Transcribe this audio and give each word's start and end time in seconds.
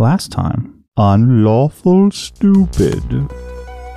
last 0.00 0.32
time 0.32 0.82
on 0.96 1.44
Lawful 1.44 2.10
Stupid. 2.10 3.04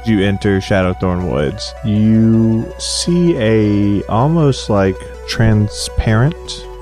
you 0.06 0.20
enter 0.20 0.60
Shadowthorn 0.60 1.32
Woods, 1.32 1.74
you 1.86 2.70
see 2.78 3.38
a 3.38 4.04
almost 4.08 4.70
like 4.70 4.98
transparent 5.30 6.36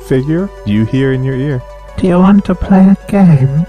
figure 0.08 0.50
you 0.66 0.86
hear 0.86 1.14
in 1.14 1.24
your 1.24 1.36
ear. 1.36 1.62
Do 1.98 2.08
you 2.08 2.18
want 2.18 2.46
to 2.46 2.56
play 2.56 2.80
a 2.80 2.98
game? 3.12 3.64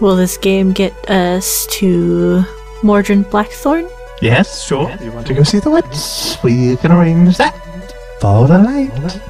Will 0.00 0.14
this 0.14 0.36
game 0.36 0.70
get 0.72 0.92
us 1.10 1.66
to 1.78 2.44
Mordred 2.84 3.28
Blackthorn? 3.28 3.88
Yes, 4.20 4.64
sure. 4.64 4.88
You 5.02 5.10
want 5.10 5.26
to 5.26 5.34
go 5.34 5.42
see 5.42 5.58
the 5.58 5.70
woods? 5.70 6.38
We 6.44 6.76
can 6.76 6.92
arrange 6.92 7.38
that. 7.38 7.56
Follow 8.20 8.46
the 8.46 8.58
light. 8.58 9.20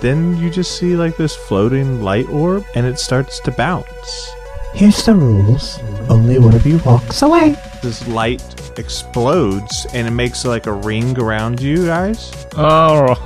Then 0.00 0.38
you 0.38 0.48
just 0.48 0.78
see 0.78 0.96
like 0.96 1.18
this 1.18 1.36
floating 1.36 2.00
light 2.00 2.30
orb 2.30 2.64
and 2.74 2.86
it 2.86 2.98
starts 2.98 3.40
to 3.40 3.50
bounce. 3.50 4.30
Here's 4.78 5.04
the 5.04 5.12
rules. 5.12 5.80
Only 6.08 6.38
one 6.38 6.54
of 6.54 6.64
you 6.64 6.78
walks 6.86 7.22
away. 7.22 7.56
This 7.82 8.06
light 8.06 8.40
explodes 8.78 9.88
and 9.92 10.06
it 10.06 10.12
makes 10.12 10.44
like 10.44 10.68
a 10.68 10.72
ring 10.72 11.18
around 11.18 11.60
you 11.60 11.86
guys. 11.86 12.46
Oh, 12.56 13.16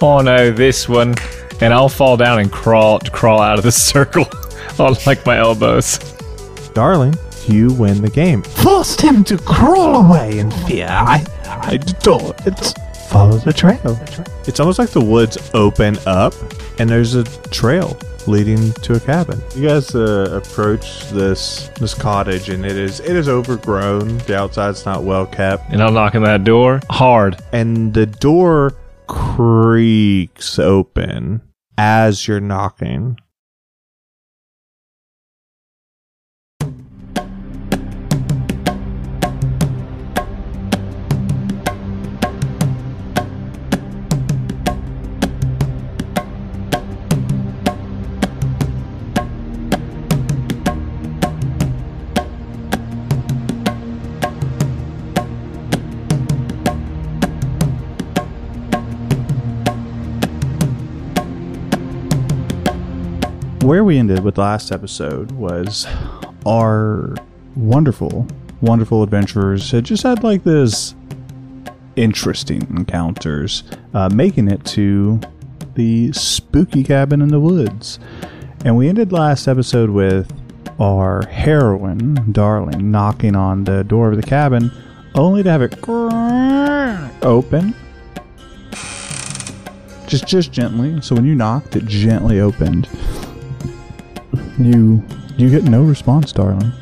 oh 0.00 0.20
no, 0.20 0.50
this 0.50 0.88
one. 0.88 1.14
And 1.60 1.74
I'll 1.74 1.90
fall 1.90 2.16
down 2.16 2.38
and 2.38 2.50
crawl 2.50 3.00
crawl 3.00 3.42
out 3.42 3.58
of 3.58 3.64
the 3.64 3.72
circle 3.92 4.24
on 4.78 4.96
like 5.04 5.26
my 5.26 5.36
elbows. 5.36 5.98
Darling, 6.72 7.14
you 7.46 7.74
win 7.74 8.00
the 8.00 8.08
game. 8.08 8.42
Forced 8.42 9.02
him 9.02 9.22
to 9.24 9.36
crawl 9.36 10.06
away 10.06 10.38
in 10.38 10.50
fear. 10.50 10.86
I, 10.88 11.22
I 11.44 11.72
adore 11.72 12.34
it. 12.46 12.74
Follow 13.10 13.36
the 13.36 13.52
trail. 13.52 14.00
It's 14.46 14.60
almost 14.60 14.78
like 14.78 14.92
the 14.92 15.04
woods 15.04 15.50
open 15.52 15.98
up 16.06 16.32
and 16.80 16.88
there's 16.88 17.14
a 17.14 17.24
trail 17.50 17.98
leading 18.28 18.72
to 18.72 18.94
a 18.96 19.00
cabin. 19.00 19.40
You 19.54 19.68
guys 19.68 19.94
uh, 19.94 20.40
approach 20.42 21.08
this 21.10 21.68
this 21.80 21.94
cottage 21.94 22.48
and 22.48 22.64
it 22.64 22.76
is 22.76 23.00
it 23.00 23.14
is 23.16 23.28
overgrown. 23.28 24.18
The 24.18 24.36
outside's 24.36 24.84
not 24.84 25.04
well 25.04 25.26
kept 25.26 25.70
And 25.72 25.82
I'm 25.82 25.94
knocking 25.94 26.22
that 26.22 26.44
door 26.44 26.80
hard. 26.90 27.40
and 27.52 27.94
the 27.94 28.06
door 28.06 28.72
creaks 29.06 30.58
open 30.58 31.40
as 31.78 32.26
you're 32.26 32.40
knocking. 32.40 33.16
Where 63.66 63.82
we 63.82 63.98
ended 63.98 64.22
with 64.22 64.36
the 64.36 64.42
last 64.42 64.70
episode 64.70 65.32
was 65.32 65.88
our 66.46 67.16
wonderful, 67.56 68.28
wonderful 68.60 69.02
adventurers 69.02 69.72
had 69.72 69.82
just 69.82 70.04
had 70.04 70.22
like 70.22 70.44
this 70.44 70.94
interesting 71.96 72.62
encounters, 72.70 73.64
uh, 73.92 74.08
making 74.08 74.46
it 74.52 74.64
to 74.66 75.18
the 75.74 76.12
spooky 76.12 76.84
cabin 76.84 77.20
in 77.20 77.26
the 77.26 77.40
woods. 77.40 77.98
And 78.64 78.76
we 78.76 78.88
ended 78.88 79.10
last 79.10 79.48
episode 79.48 79.90
with 79.90 80.32
our 80.78 81.26
heroine, 81.26 82.30
Darling, 82.30 82.92
knocking 82.92 83.34
on 83.34 83.64
the 83.64 83.82
door 83.82 84.12
of 84.12 84.16
the 84.16 84.22
cabin, 84.22 84.70
only 85.16 85.42
to 85.42 85.50
have 85.50 85.62
it 85.62 85.76
open. 87.24 87.74
Just, 90.06 90.28
just 90.28 90.52
gently. 90.52 91.00
So 91.00 91.16
when 91.16 91.24
you 91.24 91.34
knocked, 91.34 91.74
it 91.74 91.86
gently 91.86 92.38
opened. 92.38 92.88
You, 94.58 95.04
you 95.36 95.50
get 95.50 95.64
no 95.64 95.82
response, 95.82 96.32
darling. 96.32 96.72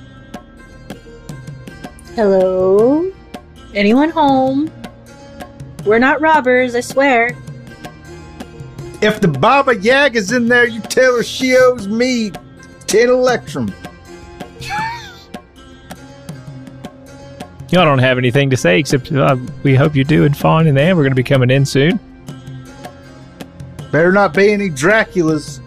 Hello? 2.15 3.11
Anyone 3.75 4.11
home? 4.11 4.71
We're 5.85 5.99
not 5.99 6.21
robbers, 6.21 6.75
I 6.75 6.81
swear. 6.81 7.37
If 9.03 9.21
the 9.21 9.29
Baba 9.29 9.77
Yaga's 9.77 10.33
in 10.33 10.49
there, 10.49 10.67
you 10.67 10.81
tell 10.81 11.17
her 11.17 11.23
she 11.23 11.57
owes 11.57 11.89
me 11.89 12.31
10 12.87 13.09
Electrum. 13.09 13.75
Y'all 17.71 17.85
don't 17.85 17.99
have 17.99 18.19
anything 18.19 18.51
to 18.51 18.57
say 18.57 18.79
except 18.79 19.11
uh, 19.11 19.37
we 19.65 19.75
hope 19.75 19.97
you're 19.97 20.05
doing 20.05 20.33
fine 20.33 20.69
in 20.69 20.77
there. 20.77 20.95
We're 20.95 21.03
going 21.03 21.11
to 21.11 21.17
be 21.17 21.25
coming 21.25 21.51
in 21.51 21.67
soon. 21.67 21.99
Better 23.91 24.13
not 24.13 24.33
be 24.33 24.53
any 24.53 24.71
Draculas. 24.71 25.64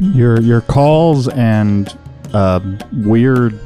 Your 0.00 0.40
your 0.40 0.62
calls 0.62 1.28
and 1.28 1.96
um, 2.32 2.78
weird 2.92 3.60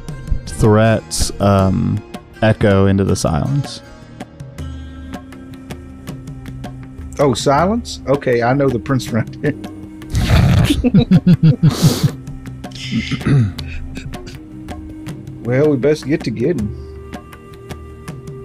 threats 0.47 1.31
um, 1.41 2.03
echo 2.43 2.87
into 2.87 3.05
the 3.05 3.17
silence. 3.17 3.81
Oh, 7.21 7.33
silence? 7.33 8.01
Okay, 8.09 8.43
I 8.43 8.53
know 8.55 8.69
the 8.69 8.81
prince 8.81 9.09
right 9.11 9.29
here. 9.37 9.53
well, 15.45 15.71
we 15.71 15.77
best 15.77 16.07
get 16.07 16.25
to 16.25 16.31
getting. 16.31 16.81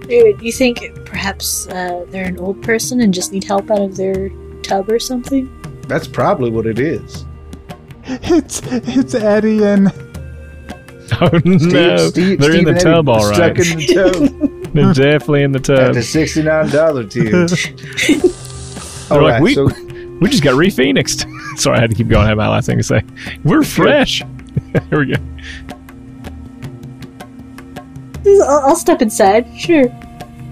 Dude, 0.06 0.40
you 0.40 0.52
think 0.52 1.04
perhaps 1.04 1.66
uh, 1.68 2.04
they're 2.10 2.26
an 2.26 2.38
old 2.38 2.62
person 2.62 3.00
and 3.00 3.12
just 3.12 3.32
need 3.32 3.42
help 3.42 3.70
out 3.70 3.80
of 3.80 3.96
their 3.96 4.30
tub 4.62 4.88
or 4.88 5.00
something? 5.00 5.50
That's 5.88 6.06
probably 6.06 6.50
what 6.50 6.66
it 6.66 6.78
is. 6.78 7.24
It's 8.22 8.60
it's 8.64 9.14
Eddie 9.14 9.62
and 9.64 9.92
Oh 11.20 11.28
no, 11.44 11.96
Steve- 12.08 12.38
they're 12.38 12.54
in 12.56 12.64
the 12.64 12.74
tub, 12.74 13.08
Eddie 13.08 13.18
all 13.18 13.28
right. 13.30 13.34
Stuck 13.34 13.58
in 13.58 13.78
the 13.78 13.86
tub 13.94 14.72
they're 14.74 14.92
definitely 14.92 15.42
in 15.42 15.52
the 15.52 15.58
at 15.58 15.64
tub. 15.64 15.94
the 15.94 16.00
$69 16.00 17.10
tier. 17.10 17.46
They're 19.10 19.20
like, 19.20 19.32
Alright, 19.34 19.42
we, 19.42 19.54
so 19.54 19.68
we 20.20 20.28
just 20.30 20.44
got 20.44 20.54
re-phoenixed. 20.54 21.26
Sorry, 21.56 21.78
I 21.78 21.80
had 21.80 21.90
to 21.90 21.96
keep 21.96 22.06
going. 22.06 22.24
I 22.24 22.28
had 22.28 22.36
my 22.36 22.46
last 22.46 22.66
thing 22.66 22.76
to 22.76 22.82
say. 22.84 23.02
We're 23.42 23.64
fresh. 23.64 24.22
Here 24.88 24.98
we 25.00 25.06
go. 25.06 25.20
I'll, 28.44 28.68
I'll 28.68 28.76
step 28.76 29.02
inside, 29.02 29.46
sure. 29.58 29.86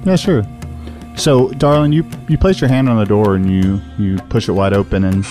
yeah, 0.05 0.17
sure. 0.17 0.43
So, 1.17 1.51
darling, 1.51 1.93
you 1.93 2.05
you 2.29 2.37
place 2.39 2.61
your 2.61 2.69
hand 2.69 2.89
on 2.89 2.97
the 2.97 3.05
door 3.05 3.35
and 3.37 3.49
you 3.51 3.81
you 3.99 4.19
push 4.29 4.49
it 4.49 4.53
wide 4.53 4.73
open 4.73 5.05
and 5.05 5.25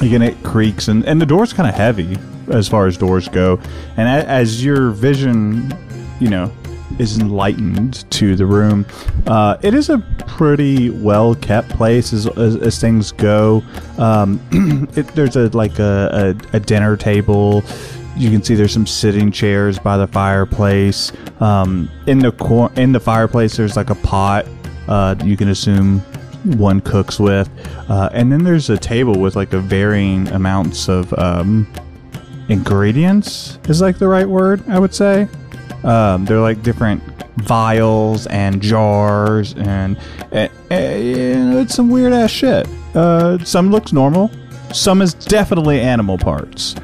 again 0.00 0.22
it 0.22 0.42
creaks 0.42 0.88
and 0.88 1.04
and 1.04 1.20
the 1.20 1.26
door's 1.26 1.52
kind 1.52 1.68
of 1.68 1.74
heavy 1.74 2.16
as 2.50 2.68
far 2.68 2.86
as 2.86 2.96
doors 2.96 3.28
go. 3.28 3.60
And 3.96 4.08
a, 4.08 4.28
as 4.28 4.64
your 4.64 4.90
vision, 4.90 5.72
you 6.20 6.28
know, 6.28 6.52
is 6.98 7.18
enlightened 7.18 8.10
to 8.10 8.36
the 8.36 8.46
room, 8.46 8.84
uh, 9.26 9.56
it 9.62 9.74
is 9.74 9.88
a 9.88 9.98
pretty 10.26 10.90
well 10.90 11.34
kept 11.36 11.70
place 11.70 12.12
as, 12.12 12.26
as, 12.38 12.56
as 12.56 12.80
things 12.80 13.12
go. 13.12 13.62
Um, 13.98 14.40
it, 14.96 15.06
there's 15.08 15.36
a 15.36 15.48
like 15.56 15.78
a, 15.78 16.36
a, 16.52 16.56
a 16.56 16.60
dinner 16.60 16.96
table. 16.96 17.62
You 18.16 18.30
can 18.30 18.42
see 18.42 18.54
there's 18.54 18.72
some 18.72 18.86
sitting 18.86 19.30
chairs 19.30 19.78
by 19.78 19.96
the 19.96 20.06
fireplace. 20.06 21.12
Um, 21.40 21.90
in 22.06 22.18
the 22.18 22.32
cor- 22.32 22.72
in 22.76 22.92
the 22.92 23.00
fireplace, 23.00 23.56
there's 23.56 23.76
like 23.76 23.90
a 23.90 23.94
pot. 23.94 24.46
Uh, 24.88 25.14
you 25.24 25.36
can 25.36 25.48
assume 25.48 26.02
one 26.44 26.80
cooks 26.80 27.18
with, 27.18 27.48
uh, 27.88 28.10
and 28.12 28.32
then 28.32 28.44
there's 28.44 28.70
a 28.70 28.78
table 28.78 29.18
with 29.18 29.36
like 29.36 29.52
a 29.52 29.58
varying 29.58 30.28
amounts 30.28 30.88
of 30.88 31.12
um, 31.18 31.66
ingredients. 32.48 33.58
Is 33.68 33.80
like 33.80 33.98
the 33.98 34.08
right 34.08 34.28
word, 34.28 34.62
I 34.68 34.78
would 34.78 34.94
say. 34.94 35.28
Um, 35.84 36.24
they're 36.24 36.40
like 36.40 36.62
different 36.62 37.02
vials 37.36 38.26
and 38.26 38.60
jars, 38.60 39.54
and 39.54 39.96
uh, 40.32 40.48
it's 40.70 41.74
some 41.74 41.88
weird 41.90 42.12
ass 42.12 42.30
shit. 42.30 42.68
Uh, 42.94 43.38
some 43.44 43.70
looks 43.70 43.92
normal, 43.92 44.30
some 44.72 45.00
is 45.02 45.14
definitely 45.14 45.80
animal 45.80 46.18
parts. 46.18 46.74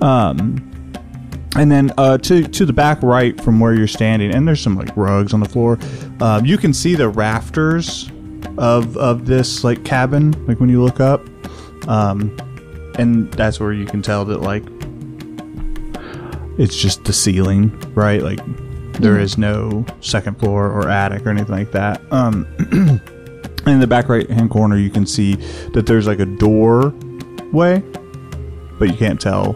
Um, 0.00 0.64
and 1.56 1.70
then 1.70 1.92
uh, 1.98 2.18
to 2.18 2.46
to 2.46 2.64
the 2.64 2.72
back 2.72 3.02
right 3.02 3.38
from 3.40 3.58
where 3.58 3.74
you're 3.74 3.86
standing, 3.86 4.34
and 4.34 4.46
there's 4.46 4.60
some 4.60 4.76
like 4.76 4.96
rugs 4.96 5.32
on 5.34 5.40
the 5.40 5.48
floor. 5.48 5.78
Um, 6.20 6.46
you 6.46 6.56
can 6.58 6.72
see 6.72 6.94
the 6.94 7.08
rafters 7.08 8.10
of 8.58 8.96
of 8.96 9.26
this 9.26 9.64
like 9.64 9.84
cabin, 9.84 10.32
like 10.46 10.60
when 10.60 10.68
you 10.68 10.82
look 10.82 11.00
up, 11.00 11.24
um, 11.88 12.36
and 12.98 13.30
that's 13.32 13.60
where 13.60 13.72
you 13.72 13.86
can 13.86 14.02
tell 14.02 14.24
that 14.26 14.40
like 14.40 14.64
it's 16.58 16.76
just 16.76 17.04
the 17.04 17.12
ceiling, 17.12 17.70
right? 17.94 18.22
Like 18.22 18.40
there 18.94 19.18
is 19.18 19.38
no 19.38 19.86
second 20.00 20.38
floor 20.38 20.66
or 20.66 20.88
attic 20.88 21.24
or 21.24 21.30
anything 21.30 21.54
like 21.54 21.72
that. 21.72 22.00
Um, 22.12 22.46
in 23.66 23.80
the 23.80 23.86
back 23.86 24.08
right 24.08 24.28
hand 24.28 24.50
corner, 24.50 24.76
you 24.76 24.90
can 24.90 25.06
see 25.06 25.36
that 25.72 25.86
there's 25.86 26.06
like 26.06 26.18
a 26.18 26.26
doorway, 26.26 27.82
but 28.78 28.88
you 28.88 28.96
can't 28.96 29.20
tell 29.20 29.52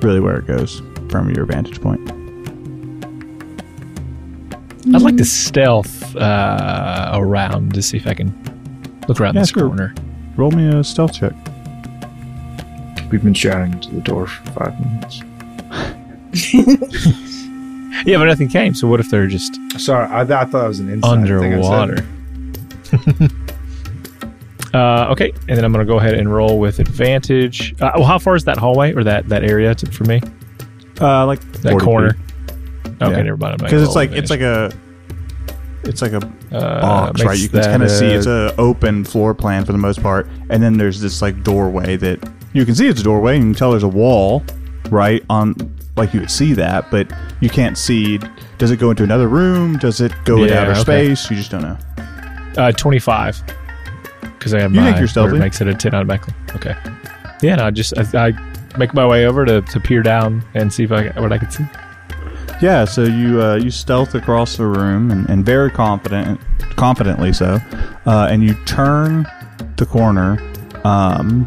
really 0.00 0.20
where 0.20 0.38
it 0.38 0.46
goes 0.46 0.80
from 1.08 1.30
your 1.34 1.44
vantage 1.44 1.80
point. 1.80 2.21
I'd 4.94 5.02
like 5.02 5.16
to 5.16 5.24
stealth 5.24 6.14
uh, 6.16 7.10
around 7.14 7.74
to 7.74 7.82
see 7.82 7.96
if 7.96 8.06
I 8.06 8.14
can 8.14 8.28
look 9.08 9.20
around 9.20 9.34
Yeah, 9.34 9.40
this 9.42 9.50
sure. 9.50 9.68
corner. 9.68 9.94
Roll 10.36 10.50
me 10.50 10.68
a 10.68 10.84
stealth 10.84 11.14
check. 11.14 11.32
We've 13.10 13.22
been 13.22 13.34
shouting 13.34 13.78
to 13.80 13.90
the 13.90 14.00
door 14.00 14.26
for 14.26 14.50
five 14.52 14.80
minutes. 14.80 15.22
Yeah, 18.04 18.16
but 18.18 18.24
nothing 18.24 18.48
came. 18.48 18.74
So 18.74 18.88
what 18.88 18.98
if 19.00 19.10
they're 19.10 19.28
just 19.28 19.54
Sorry, 19.78 20.06
I, 20.08 20.22
I 20.22 20.24
thought 20.24 20.64
it 20.64 20.68
was 20.68 20.80
an 20.80 20.88
inside 20.90 21.24
thing 21.24 21.54
underwater? 21.54 22.04
uh, 24.74 25.06
okay, 25.12 25.30
and 25.48 25.56
then 25.56 25.64
I'm 25.64 25.70
gonna 25.72 25.84
go 25.84 25.98
ahead 25.98 26.14
and 26.14 26.32
roll 26.32 26.58
with 26.58 26.78
advantage. 26.80 27.74
Uh, 27.80 27.92
well, 27.96 28.04
how 28.04 28.18
far 28.18 28.34
is 28.34 28.44
that 28.44 28.56
hallway 28.56 28.92
or 28.94 29.04
that 29.04 29.28
that 29.28 29.44
area 29.44 29.74
to, 29.76 29.86
for 29.92 30.04
me? 30.04 30.20
Uh, 31.00 31.26
like 31.26 31.40
That 31.62 31.72
40 31.72 31.84
corner. 31.84 32.12
feet. 32.14 32.31
Okay, 33.02 33.16
Yeah. 33.16 33.22
never 33.22 33.36
mind. 33.36 33.58
because 33.58 33.82
it's 33.82 33.94
like 33.94 34.10
it's 34.12 34.30
like 34.30 34.40
a 34.40 34.72
it's 35.84 36.00
like 36.02 36.12
a 36.12 36.18
uh, 36.52 36.80
box, 36.80 37.22
right? 37.24 37.38
You 37.38 37.48
can 37.48 37.62
kind 37.62 37.82
of 37.82 37.90
see 37.90 38.06
it's 38.06 38.26
a 38.26 38.54
open 38.56 39.04
floor 39.04 39.34
plan 39.34 39.64
for 39.64 39.72
the 39.72 39.78
most 39.78 40.02
part, 40.02 40.26
and 40.50 40.62
then 40.62 40.78
there's 40.78 41.00
this 41.00 41.20
like 41.22 41.42
doorway 41.42 41.96
that 41.96 42.18
you 42.52 42.64
can 42.64 42.74
see 42.74 42.86
it's 42.86 43.00
a 43.00 43.04
doorway, 43.04 43.36
and 43.36 43.44
you 43.46 43.50
can 43.52 43.58
tell 43.58 43.70
there's 43.72 43.82
a 43.82 43.88
wall, 43.88 44.44
right? 44.90 45.24
On 45.28 45.54
like 45.96 46.14
you 46.14 46.20
would 46.20 46.30
see 46.30 46.52
that, 46.54 46.90
but 46.90 47.10
you 47.40 47.50
can't 47.50 47.76
see. 47.76 48.18
Does 48.58 48.70
it 48.70 48.76
go 48.76 48.90
into 48.90 49.02
another 49.02 49.28
room? 49.28 49.76
Does 49.78 50.00
it 50.00 50.12
go 50.24 50.42
into 50.44 50.56
outer 50.58 50.70
okay. 50.72 50.80
space? 51.14 51.28
You 51.30 51.36
just 51.36 51.50
don't 51.50 51.62
know. 51.62 51.76
uh, 52.56 52.70
25 52.70 53.42
because 54.38 54.54
I 54.54 54.60
have 54.60 54.72
You 54.72 54.80
my 54.80 54.86
think 54.86 54.98
you're 54.98 55.08
stealthy? 55.08 55.38
makes 55.38 55.60
it 55.60 55.66
a 55.66 55.74
10 55.74 55.94
automatically. 55.94 56.34
Okay. 56.54 56.76
Yeah, 57.42 57.56
no, 57.56 57.66
I 57.66 57.70
just 57.72 57.92
I, 58.14 58.28
I 58.28 58.76
make 58.78 58.94
my 58.94 59.04
way 59.06 59.26
over 59.26 59.44
to, 59.44 59.62
to 59.62 59.80
peer 59.80 60.02
down 60.02 60.44
and 60.54 60.72
see 60.72 60.84
if 60.84 60.92
I 60.92 61.08
what 61.20 61.32
I 61.32 61.38
can 61.38 61.50
see. 61.50 61.64
Yeah, 62.62 62.84
so 62.84 63.02
you 63.02 63.42
uh, 63.42 63.56
you 63.56 63.72
stealth 63.72 64.14
across 64.14 64.56
the 64.56 64.66
room 64.66 65.10
and, 65.10 65.28
and 65.28 65.44
very 65.44 65.68
confident, 65.68 66.40
confidently 66.76 67.32
so, 67.32 67.58
uh, 68.06 68.28
and 68.30 68.44
you 68.44 68.54
turn 68.66 69.26
the 69.78 69.84
corner 69.84 70.38
um, 70.84 71.44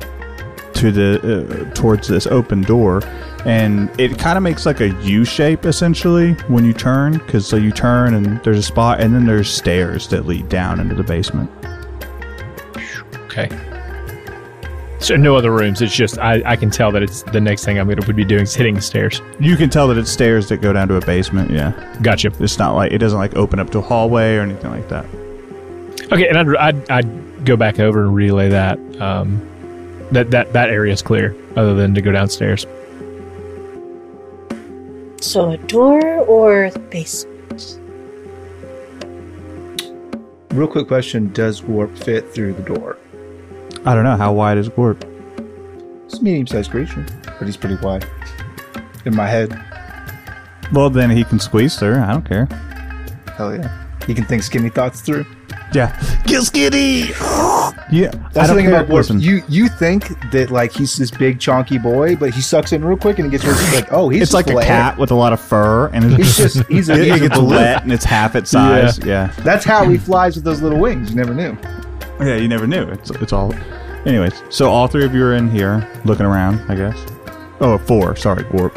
to 0.73 0.91
the 0.91 1.69
uh, 1.69 1.73
towards 1.73 2.09
this 2.09 2.27
open 2.27 2.63
door, 2.63 3.01
and 3.45 3.89
it 3.97 4.19
kind 4.19 4.35
of 4.35 4.43
makes 4.43 4.65
like 4.65 4.81
a 4.81 4.89
U 5.03 5.23
shape 5.23 5.65
essentially 5.65 6.33
when 6.49 6.65
you 6.65 6.73
turn, 6.73 7.13
because 7.13 7.47
so 7.47 7.55
you 7.55 7.71
turn 7.71 8.13
and 8.13 8.43
there's 8.43 8.57
a 8.57 8.63
spot, 8.63 8.99
and 8.99 9.15
then 9.15 9.25
there's 9.25 9.49
stairs 9.49 10.09
that 10.09 10.25
lead 10.25 10.49
down 10.49 10.81
into 10.81 10.95
the 10.95 11.03
basement. 11.03 11.49
Okay. 13.27 13.49
So 15.05 15.15
no 15.15 15.35
other 15.35 15.51
rooms. 15.51 15.83
It's 15.83 15.95
just 15.95 16.17
I, 16.17 16.41
I 16.43 16.55
can 16.55 16.71
tell 16.71 16.91
that 16.91 17.03
it's 17.03 17.21
the 17.21 17.39
next 17.39 17.63
thing 17.63 17.77
I'm 17.77 17.85
going 17.85 18.01
to 18.01 18.11
be 18.11 18.25
doing 18.25 18.41
is 18.41 18.55
hitting 18.55 18.73
the 18.73 18.81
stairs. 18.81 19.21
You 19.39 19.55
can 19.55 19.69
tell 19.69 19.87
that 19.89 19.99
it's 19.99 20.09
stairs 20.09 20.49
that 20.49 20.61
go 20.63 20.73
down 20.73 20.87
to 20.87 20.95
a 20.95 21.05
basement. 21.05 21.51
Yeah, 21.51 21.73
Gotcha. 22.01 22.31
it's 22.39 22.57
not 22.57 22.73
like 22.73 22.91
it 22.91 22.97
doesn't 22.97 23.19
like 23.19 23.35
open 23.35 23.59
up 23.59 23.69
to 23.69 23.77
a 23.77 23.81
hallway 23.81 24.35
or 24.35 24.41
anything 24.41 24.71
like 24.71 24.89
that. 24.89 25.05
Okay, 26.11 26.27
and 26.27 26.39
I'd, 26.39 26.55
I'd, 26.55 26.89
I'd 26.89 27.45
go 27.45 27.55
back 27.55 27.79
over 27.79 28.03
and 28.03 28.15
relay 28.15 28.49
that. 28.49 28.79
Um, 28.99 29.47
that 30.09 30.31
that 30.31 30.53
that 30.53 30.71
area 30.71 30.93
is 30.93 31.03
clear, 31.03 31.35
other 31.55 31.75
than 31.75 31.93
to 31.93 32.01
go 32.01 32.11
downstairs. 32.11 32.65
So 35.21 35.51
a 35.51 35.57
door 35.67 36.01
or 36.21 36.71
the 36.71 36.79
basement? 36.79 37.77
Real 40.51 40.67
quick 40.67 40.87
question: 40.87 41.31
Does 41.31 41.61
warp 41.61 41.95
fit 41.95 42.33
through 42.33 42.53
the 42.53 42.63
door? 42.63 42.97
I 43.85 43.93
don't 43.93 44.03
know 44.03 44.15
how 44.17 44.33
wide 44.33 44.57
is 44.57 44.69
Gorp. 44.69 45.03
It's 46.05 46.19
a 46.19 46.23
medium-sized 46.23 46.71
creature, 46.71 47.05
but 47.39 47.45
he's 47.45 47.57
pretty 47.57 47.75
wide. 47.75 48.05
In 49.05 49.15
my 49.15 49.27
head, 49.27 49.59
Well, 50.73 50.89
then 50.89 51.09
he 51.11 51.23
can 51.23 51.39
squeeze 51.39 51.77
through. 51.77 51.99
I 51.99 52.11
don't 52.11 52.25
care. 52.27 52.45
hell 53.37 53.55
yeah, 53.55 53.69
he 54.07 54.13
can 54.15 54.25
think 54.25 54.41
skinny 54.43 54.69
thoughts 54.69 55.01
through. 55.01 55.25
Yeah. 55.73 55.99
Get 56.25 56.43
skinny. 56.43 57.01
yeah. 57.91 58.11
That's 58.33 58.37
I 58.37 58.47
the 58.47 58.53
thing 58.55 58.67
about. 58.67 58.89
Listen, 58.89 59.19
You 59.19 59.41
you 59.49 59.67
think 59.67 60.07
that 60.31 60.49
like 60.49 60.71
he's 60.71 60.95
this 60.95 61.11
big 61.11 61.37
chonky 61.39 61.81
boy, 61.81 62.15
but 62.15 62.33
he 62.33 62.41
sucks 62.41 62.71
in 62.71 62.83
real 62.85 62.97
quick 62.97 63.19
and 63.19 63.25
he 63.31 63.37
gets 63.37 63.43
rid 63.43 63.55
like 63.73 63.91
oh 63.91 64.07
he's 64.09 64.21
it's 64.23 64.33
like 64.33 64.45
just 64.47 64.57
a 64.63 64.65
cat 64.65 64.97
with 64.97 65.11
a 65.11 65.15
lot 65.15 65.33
of 65.33 65.41
fur, 65.41 65.87
and 65.87 66.05
it's 66.05 66.15
He's 66.15 66.37
just 66.37 66.67
he's 66.69 66.89
a, 66.89 66.97
he's 66.97 67.07
it 67.07 67.15
a 67.15 67.19
gets 67.19 67.35
balloon. 67.37 67.49
wet 67.57 67.83
and 67.83 67.91
it's 67.91 68.05
half 68.05 68.35
its 68.35 68.49
size. 68.51 68.97
Yeah. 68.99 69.33
That's 69.39 69.65
how 69.65 69.87
he 69.89 69.97
flies 69.97 70.35
with 70.35 70.45
those 70.45 70.61
little 70.61 70.79
wings. 70.79 71.09
You 71.11 71.15
never 71.17 71.33
knew. 71.33 71.57
yeah, 72.19 72.37
You 72.37 72.47
never 72.47 72.65
knew. 72.67 72.83
It's 72.89 73.09
it's 73.11 73.33
all. 73.33 73.53
Anyways, 74.05 74.41
so 74.49 74.69
all 74.69 74.87
three 74.87 75.03
of 75.05 75.15
you 75.15 75.23
are 75.23 75.33
in 75.33 75.49
here 75.49 75.87
looking 76.05 76.25
around. 76.25 76.59
I 76.69 76.75
guess. 76.75 77.05
Oh, 77.59 77.77
four. 77.77 78.15
Sorry, 78.15 78.45
warp. 78.51 78.75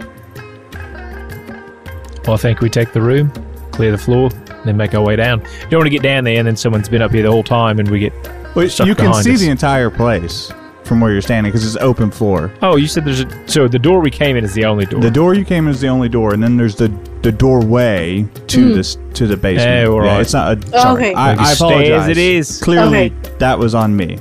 Well, 2.26 2.34
I 2.34 2.36
think 2.36 2.60
we 2.60 2.68
take 2.70 2.92
the 2.92 3.00
room, 3.00 3.30
clear 3.72 3.90
the 3.90 3.98
floor, 3.98 4.30
then 4.64 4.76
make 4.76 4.94
our 4.94 5.02
way 5.02 5.16
down. 5.16 5.40
You 5.40 5.70
don't 5.70 5.80
want 5.80 5.86
to 5.86 5.90
get 5.90 6.02
down 6.02 6.24
there 6.24 6.38
and 6.38 6.46
then 6.46 6.56
someone's 6.56 6.88
been 6.88 7.02
up 7.02 7.10
here 7.10 7.22
the 7.22 7.30
whole 7.30 7.42
time 7.42 7.78
and 7.78 7.90
we 7.90 8.00
get. 8.00 8.12
Wait, 8.54 8.70
Stuck 8.70 8.86
you 8.86 8.94
can 8.94 9.14
see 9.22 9.34
us. 9.34 9.40
the 9.40 9.48
entire 9.48 9.90
place 9.90 10.52
from 10.84 11.00
where 11.00 11.12
you're 11.12 11.22
standing 11.22 11.52
because 11.52 11.64
it's 11.66 11.82
open 11.82 12.10
floor. 12.10 12.52
Oh, 12.62 12.76
you 12.76 12.86
said 12.86 13.04
there's 13.04 13.20
a. 13.20 13.48
So 13.48 13.68
the 13.68 13.78
door 13.78 14.00
we 14.00 14.10
came 14.10 14.36
in 14.36 14.44
is 14.44 14.54
the 14.54 14.64
only 14.64 14.86
door. 14.86 15.00
The 15.00 15.10
door 15.10 15.34
you 15.34 15.44
came 15.44 15.66
in 15.66 15.70
is 15.74 15.80
the 15.80 15.88
only 15.88 16.08
door, 16.08 16.34
and 16.34 16.42
then 16.42 16.56
there's 16.56 16.76
the 16.76 16.88
the 17.22 17.30
doorway 17.32 18.26
to 18.48 18.68
hmm. 18.68 18.74
this 18.74 18.96
to 19.14 19.26
the 19.26 19.36
basement. 19.36 19.68
Hey, 19.68 19.86
all 19.86 20.04
yeah, 20.04 20.12
right. 20.12 20.20
it's 20.20 20.32
not 20.32 20.52
a. 20.52 20.66
Oh, 20.74 20.82
Sorry, 20.82 21.10
okay. 21.10 21.14
I, 21.14 21.34
Maybe 21.34 21.40
I 21.40 21.54
stay 21.54 21.66
apologize. 21.66 22.02
as 22.02 22.08
it 22.08 22.18
is. 22.18 22.62
Clearly, 22.62 23.06
Okay. 23.06 23.36
that 23.38 23.58
was 23.58 23.74
on 23.74 23.94
me. 23.96 24.18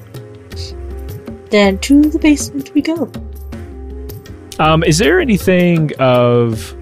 Then 1.49 1.77
to 1.79 2.01
the 2.01 2.19
basement 2.19 2.71
we 2.73 2.81
go. 2.81 3.09
Um, 4.59 4.83
is 4.83 4.97
there 4.97 5.19
anything 5.19 5.91
of 5.99 6.73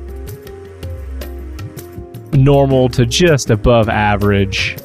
normal 2.34 2.90
to 2.90 3.06
just 3.06 3.50
above 3.50 3.90
average? 3.90 4.78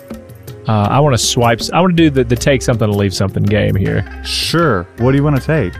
Uh, 0.69 0.89
I 0.91 1.01
want 1.01 1.15
to 1.15 1.19
swipe. 1.19 1.61
I 1.73 1.81
want 1.81 1.97
to 1.97 2.03
do 2.03 2.11
the, 2.11 2.25
the 2.25 2.37
take 2.37 2.63
something 2.63 2.89
to 2.91 2.97
leave 2.97 3.15
something 3.15 3.43
game 3.43 3.75
here. 3.75 4.05
Sure. 4.25 4.85
What 4.99 5.13
do 5.13 5.17
you 5.17 5.25
want 5.25 5.41
to 5.41 5.43
take? 5.43 5.73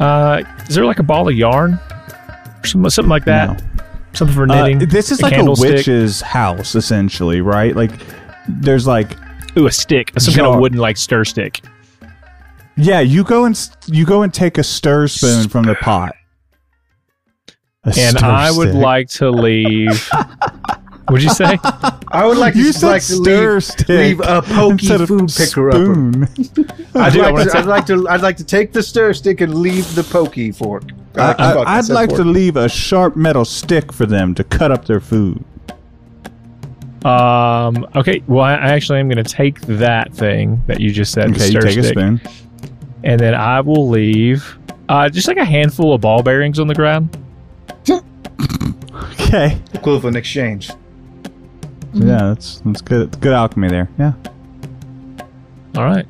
Uh, 0.00 0.42
is 0.68 0.74
there 0.74 0.84
like 0.84 0.98
a 0.98 1.02
ball 1.02 1.28
of 1.28 1.34
yarn 1.36 1.74
or 1.74 2.66
something, 2.66 2.90
something 2.90 3.10
like 3.10 3.24
that? 3.26 3.58
No. 3.60 3.66
Something 4.12 4.34
for 4.34 4.50
Uh, 4.50 4.68
knitting? 4.68 4.88
this 4.88 5.12
is 5.12 5.20
A 5.20 5.22
like 5.22 5.36
a 5.36 5.44
witch's 5.44 6.20
house, 6.20 6.74
essentially, 6.74 7.40
right? 7.42 7.76
Like, 7.76 7.90
there's 8.48 8.86
like, 8.86 9.10
Ooh, 9.58 9.66
a 9.66 9.72
stick. 9.72 10.12
Some 10.18 10.34
kind 10.34 10.46
of 10.46 10.60
wooden 10.60 10.78
like 10.78 10.96
stir 10.96 11.24
stick. 11.24 11.62
Yeah, 12.76 13.00
you 13.00 13.24
go 13.24 13.44
and 13.44 13.70
you 13.86 14.04
go 14.04 14.22
and 14.22 14.32
take 14.32 14.58
a 14.58 14.62
stir 14.64 15.08
spoon 15.08 15.48
from 15.48 15.64
the 15.64 15.74
pot, 15.76 16.14
A 17.84 17.88
And 17.88 18.18
stir 18.18 18.26
I 18.26 18.50
would 18.50 18.74
like 18.74 19.08
to 19.10 19.30
leave. 19.30 20.10
What'd 21.08 21.22
you 21.22 21.30
say? 21.30 21.58
I 22.08 22.24
would 22.26 22.36
like 22.36 22.54
to 22.54 22.58
You 22.58 22.66
just 22.66 22.80
said 22.80 22.88
like 22.88 23.02
to 23.02 23.14
stir 23.14 23.54
leave, 23.54 23.62
stick 23.62 23.88
leave 23.88 24.20
a 24.20 24.42
pokey 24.42 24.72
instead 24.72 25.00
of 25.00 25.08
food 25.08 25.32
picker 25.34 25.70
up. 25.70 25.76
spoon. 25.76 26.22
I'd 26.94 27.12
do, 27.12 27.22
I 27.22 27.24
like, 27.24 27.32
wanna 27.32 27.50
to, 27.50 27.58
I'd 27.58 27.66
like 27.66 27.86
to 27.86 28.08
I'd 28.08 28.22
like 28.22 28.36
to 28.38 28.44
take 28.44 28.72
the 28.72 28.82
stir 28.82 29.12
stick 29.12 29.40
and 29.40 29.54
leave 29.54 29.94
the 29.94 30.02
pokey 30.02 30.50
fork. 30.52 30.84
I, 31.14 31.32
fuck, 31.32 31.66
I 31.66 31.76
would 31.76 31.84
said 31.86 31.94
like 31.94 32.10
to 32.10 32.24
leave 32.24 32.56
a 32.56 32.68
sharp 32.68 33.16
metal 33.16 33.44
stick 33.44 33.92
for 33.92 34.04
them 34.04 34.34
to 34.34 34.44
cut 34.44 34.72
up 34.72 34.84
their 34.84 35.00
food. 35.00 35.44
Um. 37.04 37.86
Okay. 37.94 38.22
Well, 38.26 38.44
I 38.44 38.54
I 38.54 38.68
actually 38.72 38.98
am 38.98 39.08
going 39.08 39.22
to 39.22 39.30
take 39.30 39.60
that 39.62 40.12
thing 40.12 40.60
that 40.66 40.80
you 40.80 40.90
just 40.90 41.12
said. 41.12 41.30
the 41.30 41.36
Okay, 41.36 41.44
you 41.44 41.50
stir 41.52 41.60
take 41.60 41.78
a 41.78 41.84
spoon. 41.84 42.20
And 43.06 43.20
then 43.20 43.34
I 43.36 43.60
will 43.60 43.88
leave 43.88 44.58
uh, 44.88 45.08
just 45.08 45.28
like 45.28 45.36
a 45.36 45.44
handful 45.44 45.94
of 45.94 46.00
ball 46.00 46.22
bearings 46.22 46.58
on 46.58 46.66
the 46.66 46.74
ground. 46.74 47.16
Okay. 49.28 49.60
equivalent 49.74 50.16
exchange. 50.16 50.70
Yeah, 51.92 52.28
that's 52.28 52.62
that's 52.64 52.80
good. 52.80 53.20
Good 53.20 53.32
alchemy 53.32 53.68
there. 53.68 53.90
Yeah. 53.98 54.12
All 55.76 55.84
right. 55.84 56.06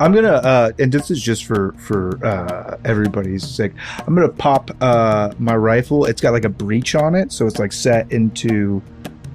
I'm 0.00 0.12
gonna 0.12 0.32
uh 0.32 0.72
and 0.78 0.90
this 0.90 1.10
is 1.10 1.22
just 1.22 1.44
for 1.44 1.72
for 1.78 2.24
uh 2.24 2.78
everybody's 2.84 3.46
sake. 3.46 3.72
I'm 3.98 4.14
gonna 4.14 4.28
pop 4.30 4.70
uh 4.80 5.32
my 5.38 5.54
rifle. 5.54 6.06
It's 6.06 6.20
got 6.20 6.32
like 6.32 6.46
a 6.46 6.50
breech 6.50 6.94
on 6.94 7.14
it, 7.14 7.32
so 7.32 7.46
it's 7.46 7.58
like 7.58 7.72
set 7.72 8.10
into 8.10 8.82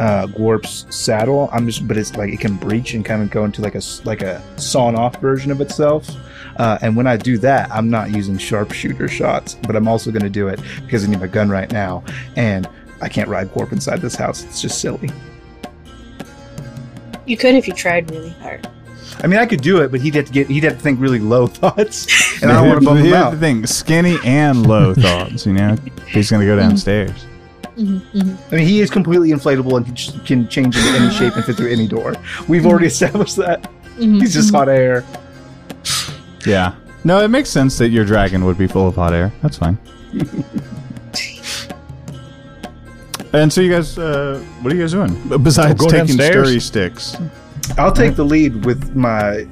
uh 0.01 0.25
Gwarp's 0.27 0.86
saddle. 0.89 1.48
I'm 1.53 1.65
just 1.67 1.88
but 1.88 1.96
it's 1.96 2.15
like 2.15 2.34
it 2.34 2.39
can 2.39 2.55
breach 2.58 2.93
and 2.96 3.05
kind 3.05 3.22
of 3.22 3.29
go 3.29 3.46
into 3.46 3.62
like 3.62 3.75
a 3.75 3.84
s- 3.86 4.01
like 4.03 4.22
a 4.24 4.41
sawn 4.60 4.96
off 4.96 5.15
version 5.22 5.51
of 5.51 5.62
itself. 5.62 6.10
Uh, 6.58 6.77
and 6.81 6.96
when 6.96 7.08
I 7.08 7.15
do 7.17 7.38
that, 7.39 7.70
I'm 7.72 7.89
not 7.89 8.12
using 8.12 8.38
sharpshooter 8.38 9.08
shots, 9.08 9.55
but 9.67 9.75
I'm 9.75 9.88
also 9.88 10.12
going 10.12 10.24
to 10.24 10.29
do 10.29 10.48
it 10.50 10.60
because 10.84 11.03
I 11.05 11.08
need 11.08 11.20
my 11.20 11.27
gun 11.27 11.50
right 11.50 11.72
now, 11.72 12.03
and 12.36 12.67
I 13.01 13.08
can't 13.10 13.29
ride 13.29 13.48
Gwarp 13.53 13.72
inside 13.72 14.01
this 14.01 14.15
house. 14.15 14.43
It's 14.43 14.62
just 14.62 14.81
silly. 14.81 15.10
You 17.25 17.38
could 17.38 17.55
if 17.55 17.67
you 17.67 17.74
tried 17.74 18.10
really 18.12 18.31
hard. 18.41 18.67
I 19.24 19.27
mean, 19.27 19.39
I 19.39 19.46
could 19.46 19.62
do 19.62 19.81
it, 19.81 19.91
but 19.91 20.01
he'd 20.01 20.15
have 20.15 20.25
to 20.25 20.31
get 20.31 20.48
he'd 20.48 20.63
have 20.63 20.74
to 20.74 20.79
think 20.79 21.00
really 21.00 21.20
low 21.20 21.48
thoughts, 21.62 22.08
and 22.41 22.51
I 22.51 22.55
don't 22.55 22.67
want 22.70 22.79
to 22.81 22.86
bum 22.86 22.98
him 22.98 23.05
Here's 23.05 23.15
out. 23.17 23.31
the 23.31 23.38
thing: 23.39 23.65
skinny 23.67 24.17
and 24.25 24.65
low 24.67 24.93
thoughts. 24.93 25.46
You 25.46 25.53
know, 25.53 25.75
he's 26.08 26.29
gonna 26.31 26.46
go 26.46 26.55
downstairs. 26.63 27.25
Mm-hmm, 27.81 28.53
I 28.53 28.57
mean, 28.57 28.67
he 28.67 28.79
is 28.81 28.89
completely 28.91 29.29
inflatable 29.31 29.75
and 29.77 29.85
can 29.88 30.19
can 30.25 30.47
change 30.50 30.75
into 30.77 30.89
any 30.89 31.09
shape 31.11 31.35
and 31.35 31.43
fit 31.43 31.55
through 31.55 31.71
any 31.71 31.88
door. 31.88 32.13
We've 32.47 32.65
already 32.67 32.85
established 32.88 33.38
that. 33.38 33.63
mm-hmm. 33.63 34.19
He's 34.19 34.33
just 34.33 34.53
hot 34.53 34.69
air. 34.69 35.03
Yeah. 36.45 36.75
No, 37.03 37.19
it 37.23 37.29
makes 37.29 37.50
sense 37.50 37.77
that 37.79 37.89
your 37.89 38.05
dragon 38.05 38.45
would 38.45 38.57
be 38.59 38.67
full 38.67 38.88
of 38.88 38.95
hot 38.95 39.13
air. 39.13 39.33
That's 39.41 39.57
fine. 39.57 39.79
and 43.33 43.51
so 43.51 43.61
you 43.61 43.71
guys, 43.71 43.97
uh, 43.97 44.39
what 44.61 44.71
are 44.71 44.75
you 44.75 44.81
guys 44.83 44.91
doing 44.91 45.13
besides 45.43 45.79
Go 45.79 45.88
taking 45.88 46.17
downstairs. 46.17 46.47
sturry 46.47 46.61
sticks? 46.61 47.17
I'll 47.77 47.91
take 47.93 48.15
the 48.15 48.25
lead 48.25 48.65
with 48.65 48.95
my 48.95 49.47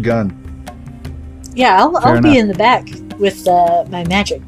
gun. 0.00 0.34
Yeah, 1.54 1.76
I'll, 1.82 2.00
Fair 2.00 2.16
I'll 2.16 2.22
be 2.22 2.38
in 2.38 2.48
the 2.48 2.54
back 2.54 2.86
with 3.18 3.46
uh, 3.46 3.84
my 3.90 4.04
magic. 4.08 4.42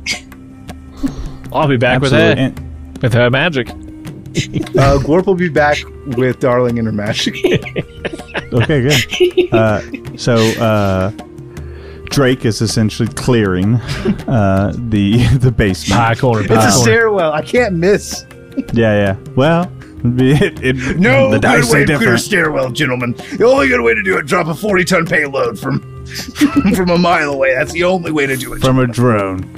I'll 1.53 1.69
be 1.69 1.77
back 1.77 2.01
with 2.01 2.13
Absolutely. 2.13 2.35
that 2.35 2.39
And- 2.59 2.70
with 3.03 3.13
her 3.15 3.31
magic. 3.31 3.69
Uh, 3.71 4.99
Glorp 4.99 5.27
will 5.27 5.35
be 5.35 5.49
back 5.49 5.79
with 6.17 6.39
Darling 6.39 6.79
and 6.79 6.87
her 6.87 6.93
magic. 6.93 7.35
okay, 8.53 8.81
good. 8.83 9.53
Uh, 9.53 9.81
so 10.17 10.37
uh, 10.61 11.11
Drake 12.05 12.45
is 12.45 12.61
essentially 12.61 13.09
clearing 13.15 13.75
uh, 13.77 14.73
the 14.77 15.27
the 15.39 15.51
basement. 15.51 16.01
High 16.01 16.15
corner. 16.15 16.43
It's 16.43 16.51
a 16.51 16.55
corner. 16.55 16.71
stairwell. 16.71 17.33
I 17.33 17.43
can't 17.43 17.75
miss. 17.75 18.25
Yeah, 18.73 19.17
yeah. 19.17 19.17
Well, 19.37 19.71
it, 20.05 20.63
it, 20.65 20.99
No 20.99 21.31
the 21.31 21.37
good 21.37 21.43
dice 21.43 21.73
way 21.73 21.81
to 21.81 21.87
clear 21.87 21.97
a 21.97 21.99
different. 22.01 22.21
stairwell, 22.21 22.71
gentlemen. 22.71 23.13
The 23.37 23.45
only 23.47 23.69
good 23.69 23.81
way 23.81 23.95
to 23.95 24.03
do 24.03 24.17
it, 24.19 24.27
drop 24.27 24.47
a 24.47 24.55
40 24.55 24.85
ton 24.85 25.07
payload 25.07 25.59
from 25.59 25.81
from 26.75 26.91
a 26.91 26.99
mile 26.99 27.33
away. 27.33 27.55
That's 27.55 27.73
the 27.73 27.85
only 27.85 28.13
way 28.13 28.27
to 28.27 28.37
do 28.37 28.53
it. 28.53 28.61
from 28.61 28.79
a 28.79 28.87
drone. 28.87 29.49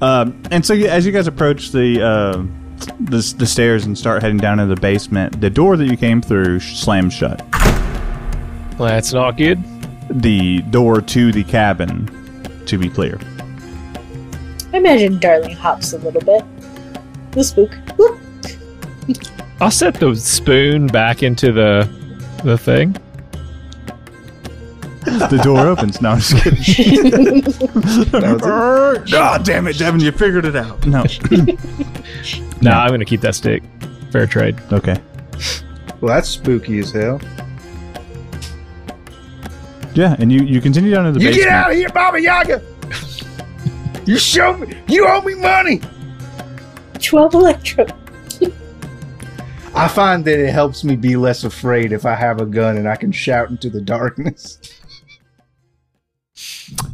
Um, 0.00 0.42
and 0.50 0.64
so, 0.64 0.74
you, 0.74 0.86
as 0.88 1.06
you 1.06 1.12
guys 1.12 1.26
approach 1.26 1.70
the, 1.72 2.02
uh, 2.02 2.44
the 3.00 3.34
the 3.38 3.46
stairs 3.46 3.84
and 3.84 3.96
start 3.96 4.22
heading 4.22 4.38
down 4.38 4.60
into 4.60 4.74
the 4.74 4.80
basement, 4.80 5.40
the 5.40 5.50
door 5.50 5.76
that 5.76 5.86
you 5.86 5.96
came 5.96 6.20
through 6.20 6.60
sh- 6.60 6.76
slams 6.76 7.14
shut. 7.14 7.42
That's 8.78 9.12
not 9.12 9.36
good. 9.36 9.62
The 10.10 10.62
door 10.62 11.00
to 11.00 11.32
the 11.32 11.44
cabin, 11.44 12.06
to 12.66 12.78
be 12.78 12.88
clear. 12.88 13.18
I 14.72 14.78
imagine 14.78 15.18
Darling 15.18 15.56
hops 15.56 15.92
a 15.92 15.98
little 15.98 16.20
bit. 16.20 16.44
The 17.32 17.44
spook. 17.44 17.74
I'll 19.60 19.70
set 19.70 19.94
the 19.94 20.14
spoon 20.14 20.86
back 20.86 21.22
into 21.22 21.52
the 21.52 21.88
the 22.44 22.58
thing. 22.58 22.96
The 25.30 25.40
door 25.42 25.66
opens. 25.66 26.00
No, 26.02 26.10
I'm 26.10 26.20
just 26.20 26.44
kidding. 26.64 27.40
God 29.10 29.44
damn 29.44 29.66
it, 29.66 29.78
Devin! 29.78 30.00
You 30.00 30.12
figured 30.12 30.44
it 30.44 30.56
out. 30.56 30.86
No. 30.86 31.04
No, 32.60 32.70
I'm 32.72 32.90
gonna 32.90 33.04
keep 33.04 33.20
that 33.22 33.34
stick. 33.34 33.62
Fair 34.12 34.26
trade. 34.26 34.58
okay. 34.72 34.96
Well, 36.00 36.14
that's 36.14 36.28
spooky 36.28 36.78
as 36.80 36.90
hell. 36.92 37.20
Yeah, 39.94 40.16
and 40.18 40.30
you 40.30 40.42
you 40.42 40.60
continue 40.60 40.90
down 40.92 41.04
to 41.06 41.12
the 41.12 41.20
You 41.20 41.28
basement. 41.28 41.44
get 41.46 41.52
out 41.52 41.70
of 41.70 41.76
here, 41.76 41.88
Baba 41.88 42.20
Yaga! 42.20 42.62
You 44.04 44.18
show 44.18 44.56
me. 44.56 44.76
You 44.88 45.06
owe 45.08 45.22
me 45.22 45.34
money. 45.34 45.80
12 47.00 47.34
electro. 47.34 47.86
I 49.74 49.88
find 49.88 50.24
that 50.24 50.38
it 50.38 50.50
helps 50.52 50.84
me 50.84 50.96
be 50.96 51.16
less 51.16 51.44
afraid 51.44 51.92
if 51.92 52.06
I 52.06 52.14
have 52.14 52.40
a 52.40 52.46
gun 52.46 52.76
and 52.78 52.88
I 52.88 52.96
can 52.96 53.12
shout 53.12 53.50
into 53.50 53.68
the 53.68 53.80
darkness. 53.80 54.58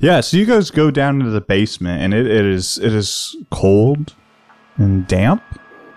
Yeah, 0.01 0.21
so 0.21 0.37
you 0.37 0.47
guys 0.47 0.71
go 0.71 0.91
down 0.91 1.21
into 1.21 1.31
the 1.31 1.41
basement, 1.41 2.03
and 2.03 2.13
it, 2.13 2.27
it 2.27 2.45
is 2.45 2.79
it 2.79 2.93
is 2.93 3.37
cold 3.51 4.15
and 4.77 5.07
damp. 5.07 5.43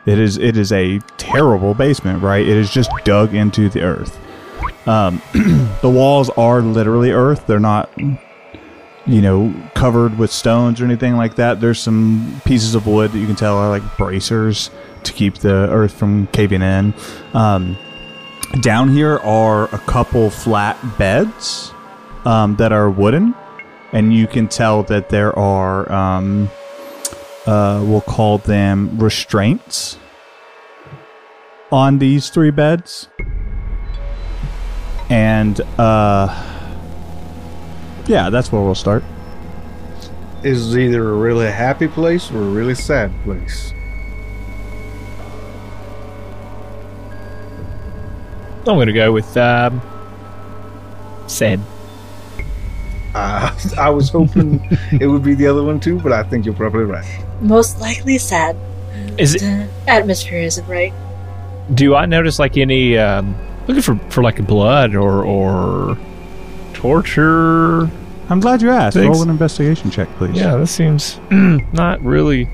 It 0.06 0.20
is 0.20 0.38
it 0.38 0.58
is 0.58 0.72
a 0.72 1.00
terrible 1.18 1.74
basement, 1.74 2.22
right? 2.22 2.48
It 2.48 2.56
is 2.56 2.70
just 2.70 2.92
dug 3.04 3.34
into 3.34 3.68
the 3.70 3.82
earth. 3.82 4.20
Um, 4.88 5.22
the 5.82 5.90
walls 5.90 6.30
are 6.38 6.62
literally 6.62 7.12
earth; 7.12 7.48
they're 7.48 7.60
not, 7.60 7.90
you 7.98 9.22
know, 9.22 9.54
covered 9.74 10.18
with 10.20 10.32
stones 10.32 10.80
or 10.80 10.86
anything 10.86 11.16
like 11.16 11.36
that. 11.38 11.60
There's 11.60 11.80
some 11.80 12.42
pieces 12.46 12.76
of 12.76 12.86
wood 12.86 13.12
that 13.12 13.18
you 13.18 13.26
can 13.26 13.36
tell 13.36 13.58
are 13.58 13.70
like 13.70 13.98
bracers 13.98 14.70
to 15.04 15.14
keep 15.14 15.40
the 15.40 15.68
earth 15.72 15.94
from 15.94 16.28
caving 16.28 16.62
in. 16.62 16.94
Um, 17.34 17.76
down 18.62 18.90
here 18.90 19.18
are 19.18 19.64
a 19.74 19.80
couple 19.80 20.30
flat 20.30 20.78
beds 21.00 21.74
um, 22.24 22.56
that 22.58 22.72
are 22.72 22.90
wooden 22.90 23.34
and 23.96 24.14
you 24.14 24.28
can 24.28 24.50
tell 24.50 24.84
that 24.84 25.08
there 25.08 25.38
are 25.40 25.90
um, 25.90 26.52
uh, 27.48 27.82
we'll 27.88 28.02
call 28.02 28.38
them 28.40 28.98
restraints 29.00 29.98
on 31.72 31.98
these 31.98 32.30
three 32.30 32.52
beds 32.52 33.08
and 35.10 35.62
uh, 35.80 36.28
yeah 38.06 38.30
that's 38.30 38.52
where 38.52 38.62
we'll 38.62 38.76
start 38.76 39.02
Is 40.44 40.78
either 40.78 41.10
a 41.10 41.14
really 41.14 41.48
happy 41.48 41.88
place 41.88 42.30
or 42.32 42.38
a 42.38 42.50
really 42.50 42.76
sad 42.76 43.12
place? 43.24 43.72
I'm 48.68 48.78
gonna 48.78 48.94
go 48.94 49.12
with 49.12 49.38
um, 49.38 49.82
said. 51.28 51.62
Uh, 53.16 53.58
I 53.78 53.90
was 53.90 54.10
hoping 54.10 54.62
it 54.92 55.08
would 55.08 55.24
be 55.24 55.34
the 55.34 55.48
other 55.48 55.64
one 55.64 55.80
too, 55.80 56.00
but 56.00 56.12
I 56.12 56.22
think 56.24 56.46
you're 56.46 56.54
probably 56.54 56.84
right. 56.84 57.26
Most 57.42 57.80
likely 57.80 58.18
sad. 58.18 58.56
Is 59.18 59.36
it? 59.36 59.40
The 59.40 59.70
atmosphere 59.88 60.40
isn't 60.40 60.68
right. 60.68 60.94
Do 61.74 61.96
I 61.96 62.06
notice 62.06 62.38
like 62.38 62.58
any 62.58 62.98
um, 62.98 63.36
looking 63.68 63.82
for 63.82 63.96
for 64.10 64.22
like 64.22 64.46
blood 64.46 64.96
or 64.96 65.24
or 65.24 65.98
torture? 66.74 67.90
i'm 68.28 68.40
glad 68.40 68.60
you 68.60 68.72
asked 68.72 68.98
Thanks. 68.98 69.16
roll 69.16 69.22
an 69.22 69.30
investigation 69.30 69.92
check 69.92 70.08
please 70.18 70.36
Yeah, 70.36 70.56
this 70.56 70.72
seems 70.72 71.20
not 71.32 72.02
really. 72.04 72.50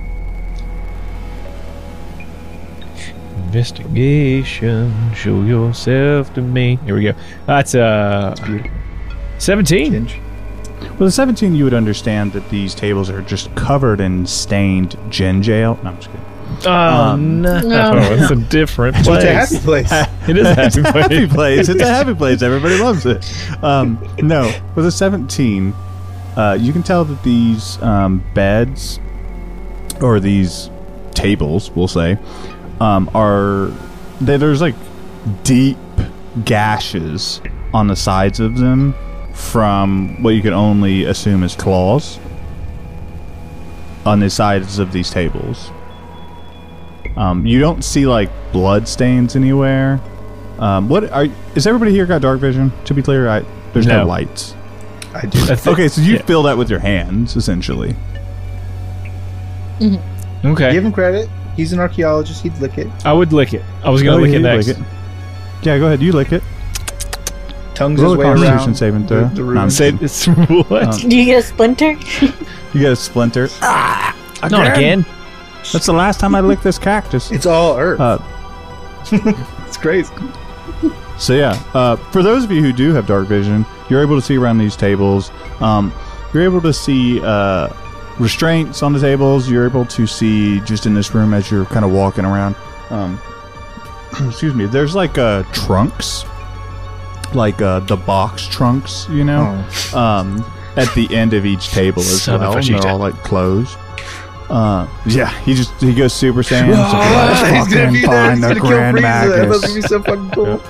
Investigation. 3.46 5.14
Show 5.14 5.44
yourself 5.44 6.34
to 6.36 6.42
me. 6.42 6.78
Here 6.86 6.96
we 6.96 7.04
go. 7.04 7.14
That's 7.46 7.76
uh, 7.76 8.34
seventeen. 9.40 10.10
Well 10.92 11.00
the 11.08 11.12
17 11.12 11.56
you 11.56 11.64
would 11.64 11.74
understand 11.74 12.34
that 12.34 12.48
these 12.50 12.74
tables 12.76 13.10
are 13.10 13.22
just 13.22 13.54
covered 13.56 14.00
in 14.00 14.26
stained 14.26 14.96
gin 15.10 15.42
jail 15.44 15.80
no 15.84 15.90
i'm 15.90 15.96
just 15.98 16.08
kidding 16.10 16.26
Oh 16.66 16.70
Um, 16.72 17.42
no, 17.42 17.60
No. 17.62 17.94
it's 18.12 18.30
a 18.30 18.36
different 18.36 18.96
place. 18.98 19.24
It's 19.24 19.56
a 19.56 19.60
place. 19.60 19.90
happy 19.90 20.06
place. 20.06 20.08
It 20.30 20.38
is 20.38 20.46
a 20.46 20.54
happy 20.54 20.82
place. 20.82 20.94
happy 20.94 21.28
place. 21.28 21.70
It's 21.70 21.82
a 21.82 21.88
happy 21.88 22.14
place. 22.14 22.42
Everybody 22.44 22.78
loves 22.78 23.06
it. 23.06 23.64
Um, 23.64 23.98
no, 24.22 24.52
with 24.76 24.86
a 24.86 24.92
17, 24.92 25.74
uh, 26.36 26.58
you 26.60 26.74
can 26.74 26.84
tell 26.84 27.06
that 27.06 27.24
these 27.24 27.82
um, 27.82 28.24
beds 28.36 29.00
or 30.02 30.20
these 30.20 30.70
tables, 31.16 31.72
we'll 31.72 31.88
say, 31.88 32.18
um, 32.82 33.10
are 33.16 33.72
they, 34.20 34.36
there's 34.38 34.62
like 34.62 34.76
deep 35.44 35.78
gashes 36.46 37.42
on 37.74 37.88
the 37.88 37.96
sides 37.96 38.40
of 38.40 38.58
them 38.58 38.94
from 39.34 40.22
what 40.22 40.32
you 40.32 40.42
can 40.42 40.54
only 40.54 41.06
assume 41.06 41.44
is 41.44 41.56
claws 41.56 42.20
on 44.06 44.20
the 44.20 44.30
sides 44.30 44.80
of 44.80 44.92
these 44.92 45.10
tables. 45.10 45.72
Um, 47.16 47.46
you 47.46 47.60
don't 47.60 47.84
see 47.84 48.06
like 48.06 48.30
blood 48.52 48.88
stains 48.88 49.36
anywhere. 49.36 50.00
Um, 50.60 50.88
what 50.90 51.12
are 51.12 51.28
is 51.56 51.66
everybody 51.68 51.92
here 51.92 52.06
got 52.06 52.22
dark 52.22 52.40
vision? 52.40 52.72
To 52.86 52.94
be 52.94 53.02
clear, 53.02 53.28
I, 53.30 53.44
there's 53.74 53.88
no, 53.88 54.02
No. 54.02 54.06
lights. 54.08 54.56
I 55.14 55.26
do. 55.26 55.40
That's 55.46 55.66
it. 55.68 55.70
Okay, 55.72 55.88
so 55.88 56.02
you 56.02 56.14
Yeah. 56.16 56.22
fill 56.22 56.44
that 56.44 56.58
with 56.58 56.70
your 56.70 56.80
hands 56.80 57.36
essentially. 57.36 57.96
Okay, 60.46 60.72
Give 60.74 60.86
him 60.86 60.92
credit. 60.92 61.28
He's 61.56 61.74
an 61.74 61.80
archaeologist. 61.80 62.42
He'd 62.44 62.58
lick 62.60 62.78
it. 62.78 62.88
I 63.04 63.12
would 63.14 63.34
lick 63.34 63.54
it. 63.54 63.64
I 63.84 63.90
was 63.90 64.02
gonna 64.04 64.18
Oh, 64.18 64.22
lick 64.22 64.32
yeah, 64.32 64.38
it 64.38 64.42
next. 64.42 64.68
lick 64.68 64.78
it. 64.78 64.84
Yeah, 65.64 65.78
go 65.80 65.88
ahead. 65.88 66.02
You 66.02 66.12
lick 66.14 66.32
it. 66.32 66.44
Tongues 67.82 68.02
Roll 68.02 68.12
his 68.12 68.18
a 68.18 68.20
way 68.20 68.26
Constitution 68.26 68.68
around. 68.68 68.76
saving 68.76 69.08
throw. 69.08 69.28
The, 69.28 69.36
the 69.36 69.42
No, 69.42 69.50
I'm 69.50 69.56
ruins. 69.58 69.76
Say 69.78 69.90
it's 70.02 70.26
what? 70.26 71.00
Do 71.08 71.18
you 71.18 71.26
get 71.26 71.40
a 71.40 71.42
splinter? 71.48 71.92
You 71.92 72.80
get 72.82 72.92
a 72.92 72.96
splinter. 72.96 73.50
Ah! 73.62 74.16
Not 74.50 74.76
again. 74.76 75.06
That's 75.72 75.86
the 75.86 75.94
last 75.94 76.20
time 76.20 76.34
I 76.34 76.42
licked 76.42 76.64
this 76.64 76.80
cactus. 76.80 77.32
It's 77.32 77.46
all 77.46 77.78
earth. 77.78 78.00
Uh, 78.00 78.18
it's 79.68 79.78
crazy. 79.78 80.12
So 81.20 81.34
yeah, 81.34 81.62
uh, 81.76 81.96
for 82.12 82.24
those 82.24 82.44
of 82.44 82.52
you 82.52 82.62
who 82.62 82.74
do 82.74 82.94
have 82.94 83.06
dark 83.06 83.28
vision, 83.28 83.66
you're 83.90 84.02
able 84.02 84.16
to 84.16 84.22
see 84.26 84.38
around 84.38 84.58
these 84.58 84.76
tables. 84.76 85.30
Um, 85.60 85.94
you're 86.34 86.44
able 86.44 86.62
to 86.62 86.74
see 86.74 87.22
uh, 87.24 87.70
restraints 88.18 88.82
on 88.82 88.94
the 88.94 89.00
tables. 89.00 89.50
You're 89.50 89.66
able 89.66 89.86
to 89.86 90.08
see 90.08 90.60
just 90.62 90.88
in 90.88 90.96
this 90.96 91.14
room 91.14 91.34
as 91.36 91.52
you're 91.52 91.66
kind 91.66 91.86
of 91.86 91.92
walking 91.92 92.26
around. 92.26 92.56
Um, 92.90 93.22
excuse 94.28 94.56
me. 94.56 94.66
There's 94.66 94.96
like 94.96 95.20
uh, 95.20 95.44
trunks, 95.52 96.24
like 97.36 97.62
uh, 97.62 97.80
the 97.82 97.96
box 97.98 98.48
trunks, 98.48 99.08
you 99.10 99.24
know, 99.24 99.64
Oh. 99.94 99.98
um, 100.00 100.46
at 100.78 100.94
the 100.96 101.14
end 101.16 101.34
of 101.34 101.46
each 101.46 101.70
table 101.70 102.02
as 102.02 102.24
Son 102.24 102.40
well. 102.40 102.58
and. 102.58 102.66
They're 102.68 102.88
all 102.88 102.98
like 102.98 103.16
closed. 103.24 103.78
Uh, 104.50 104.86
yeah, 105.06 105.30
he 105.44 105.54
just 105.54 105.72
he 105.80 105.94
goes 105.94 106.14
Super 106.14 106.42
Saiyan. 106.44 106.66
He's 106.68 106.76
like, 106.78 106.94
Oh, 106.94 107.00
"Let's 107.00 107.68
he's 107.70 107.74
gonna 107.76 107.92
be 107.94 108.02
there. 108.06 108.32
He's 108.32 108.42
the 108.42 108.48
gonna 108.50 108.60
kill 108.60 108.70
Grand 108.70 108.98
That's 108.98 109.62
gonna 109.62 109.74
be 109.76 109.82
so 109.82 110.02
fucking 110.04 110.30
cool. 110.32 110.62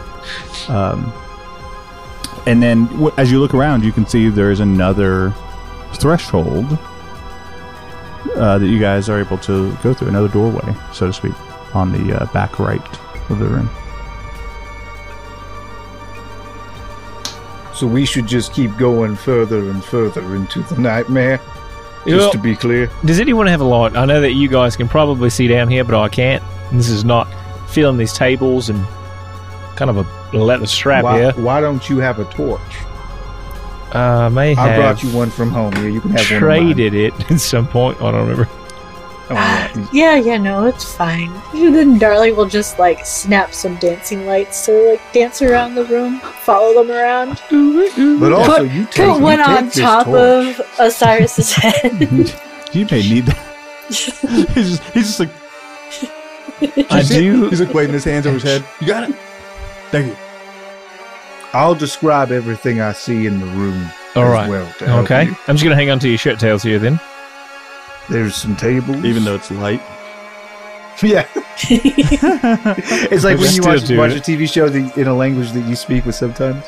Um, 0.76 1.12
and 2.46 2.62
then 2.62 2.86
w- 2.88 3.12
as 3.18 3.32
you 3.32 3.40
look 3.40 3.54
around, 3.56 3.84
you 3.84 3.92
can 3.92 4.06
see 4.06 4.30
there 4.30 4.52
is 4.52 4.60
another 4.60 5.34
threshold 5.94 6.78
uh, 8.36 8.58
that 8.60 8.68
you 8.68 8.80
guys 8.80 9.10
are 9.10 9.20
able 9.20 9.38
to 9.40 9.76
go 9.84 9.94
through 9.96 10.10
another 10.10 10.28
doorway, 10.28 10.76
so 10.94 11.08
to 11.08 11.14
speak, 11.14 11.34
on 11.76 11.92
the 11.92 12.22
uh, 12.22 12.26
back 12.34 12.60
right 12.60 12.82
of 13.32 13.40
the 13.40 13.46
room. 13.46 13.70
So 17.82 17.88
we 17.88 18.06
should 18.06 18.28
just 18.28 18.54
keep 18.54 18.78
going 18.78 19.16
further 19.16 19.58
and 19.72 19.84
further 19.84 20.22
into 20.36 20.62
the 20.62 20.80
nightmare. 20.80 21.40
Just 22.06 22.16
Well- 22.16 22.32
to 22.32 22.38
be 22.38 22.56
clear. 22.56 22.92
Does 23.06 23.20
anyone 23.20 23.48
have 23.48 23.60
a 23.60 23.64
light? 23.64 23.98
I 23.98 24.06
know 24.06 24.22
that 24.22 24.34
you 24.34 24.48
guys 24.50 24.76
can 24.76 24.88
probably 24.88 25.32
see 25.32 25.48
down 25.48 25.68
here, 25.68 25.84
but 25.84 26.00
I 26.00 26.08
can't. 26.08 26.44
This 26.72 26.90
is 26.90 27.04
not 27.04 27.28
filling 27.70 27.98
these 27.98 28.14
tables 28.14 28.70
and 28.70 28.86
kind 29.78 29.90
of 29.90 29.98
a 29.98 30.38
leather 30.38 30.68
strap 30.68 31.06
Why, 31.06 31.18
here. 31.22 31.32
why 31.38 31.60
don't 31.60 31.90
you 31.90 31.98
have 31.98 32.20
a 32.20 32.26
torch? 32.26 32.62
Uh, 33.94 34.30
may 34.32 34.56
I 34.56 34.76
brought 34.78 35.02
you 35.02 35.10
one 35.10 35.32
from 35.32 35.50
home. 35.50 35.74
Yeah, 35.78 35.88
you 35.88 36.02
can 36.02 36.12
have 36.12 36.22
traded 36.22 36.94
it 36.94 37.16
at 37.32 37.40
some 37.40 37.66
point. 37.66 38.00
I 38.00 38.12
don't 38.12 38.28
remember. 38.28 38.48
One. 39.36 39.44
Oh, 39.44 39.88
ah, 39.88 39.90
yeah, 39.94 40.16
yeah, 40.16 40.38
no, 40.38 40.66
it's 40.66 40.94
fine. 40.96 41.32
And 41.54 41.74
then 41.76 41.98
Darling 42.00 42.36
will 42.36 42.46
just 42.48 42.78
like 42.80 43.06
snap 43.06 43.54
some 43.54 43.76
dancing 43.78 44.26
lights 44.26 44.66
to 44.66 44.92
like 44.92 45.02
dance 45.14 45.42
around 45.42 45.76
the 45.76 45.86
room, 45.86 46.20
follow 46.20 46.74
them 46.84 46.92
around, 46.92 47.42
But 48.20 48.34
also, 48.34 48.58
Put- 48.60 48.72
you 48.72 48.86
take, 48.86 49.08
put 49.08 49.16
you 49.18 49.22
one 49.24 49.38
take 49.40 49.48
on 49.48 49.70
top 49.72 50.06
torch. 50.06 50.60
of 50.60 50.66
Osiris's 50.80 51.52
head. 51.56 52.34
You 52.74 52.86
may 52.90 53.02
need 53.02 53.26
that. 53.26 53.48
he's, 53.90 54.80
just, 54.80 54.84
he's 54.94 55.18
just 55.18 55.20
like 55.20 55.30
I 56.92 57.02
do. 57.04 57.50
he's 57.50 57.60
like 57.62 57.74
waving 57.74 57.94
his 57.94 58.04
hands 58.06 58.26
over 58.28 58.36
his 58.36 58.44
head. 58.44 58.66
You 58.80 58.88
got 58.88 59.10
it. 59.10 59.16
Thank 59.90 60.08
you. 60.08 60.16
I'll 61.54 61.76
describe 61.76 62.32
everything 62.32 62.80
I 62.80 62.94
see 62.94 63.26
in 63.26 63.40
the 63.42 63.46
room 63.48 63.90
All 64.16 64.24
as 64.24 64.30
right. 64.32 64.50
well. 64.50 64.72
to 64.80 64.98
Okay. 65.00 65.26
you. 65.26 65.36
I'm 65.48 65.56
just 65.58 65.64
going 65.66 65.72
to 65.72 65.76
hang 65.76 65.90
on 65.90 66.00
to 66.00 66.08
your 66.08 66.18
shirt 66.18 66.40
tails 66.40 66.64
here 66.64 66.80
then. 66.80 66.98
There's 68.12 68.36
some 68.36 68.58
tables. 68.58 69.06
Even 69.06 69.24
though 69.24 69.36
it's 69.36 69.50
light. 69.52 69.82
yeah. 71.02 71.26
it's 71.70 73.24
like 73.24 73.38
We're 73.38 73.46
when 73.46 73.56
you 73.56 73.62
watch, 73.64 73.90
watch 73.92 74.12
a 74.12 74.22
TV 74.22 74.52
show 74.52 74.68
that, 74.68 74.98
in 74.98 75.08
a 75.08 75.14
language 75.14 75.52
that 75.52 75.62
you 75.62 75.76
speak 75.78 76.06
with 76.06 76.16
sometimes. 76.16 76.64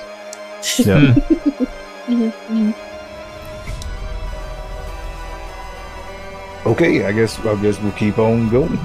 Yeah. 0.79 1.15
Mhm, 2.03 2.33
mhm. 2.49 2.75
Okay, 6.65 7.05
I 7.05 7.13
guess 7.13 7.39
I 7.45 7.55
guess 7.61 7.79
we'll 7.79 7.93
keep 7.93 8.19
on 8.19 8.49
going 8.49 8.77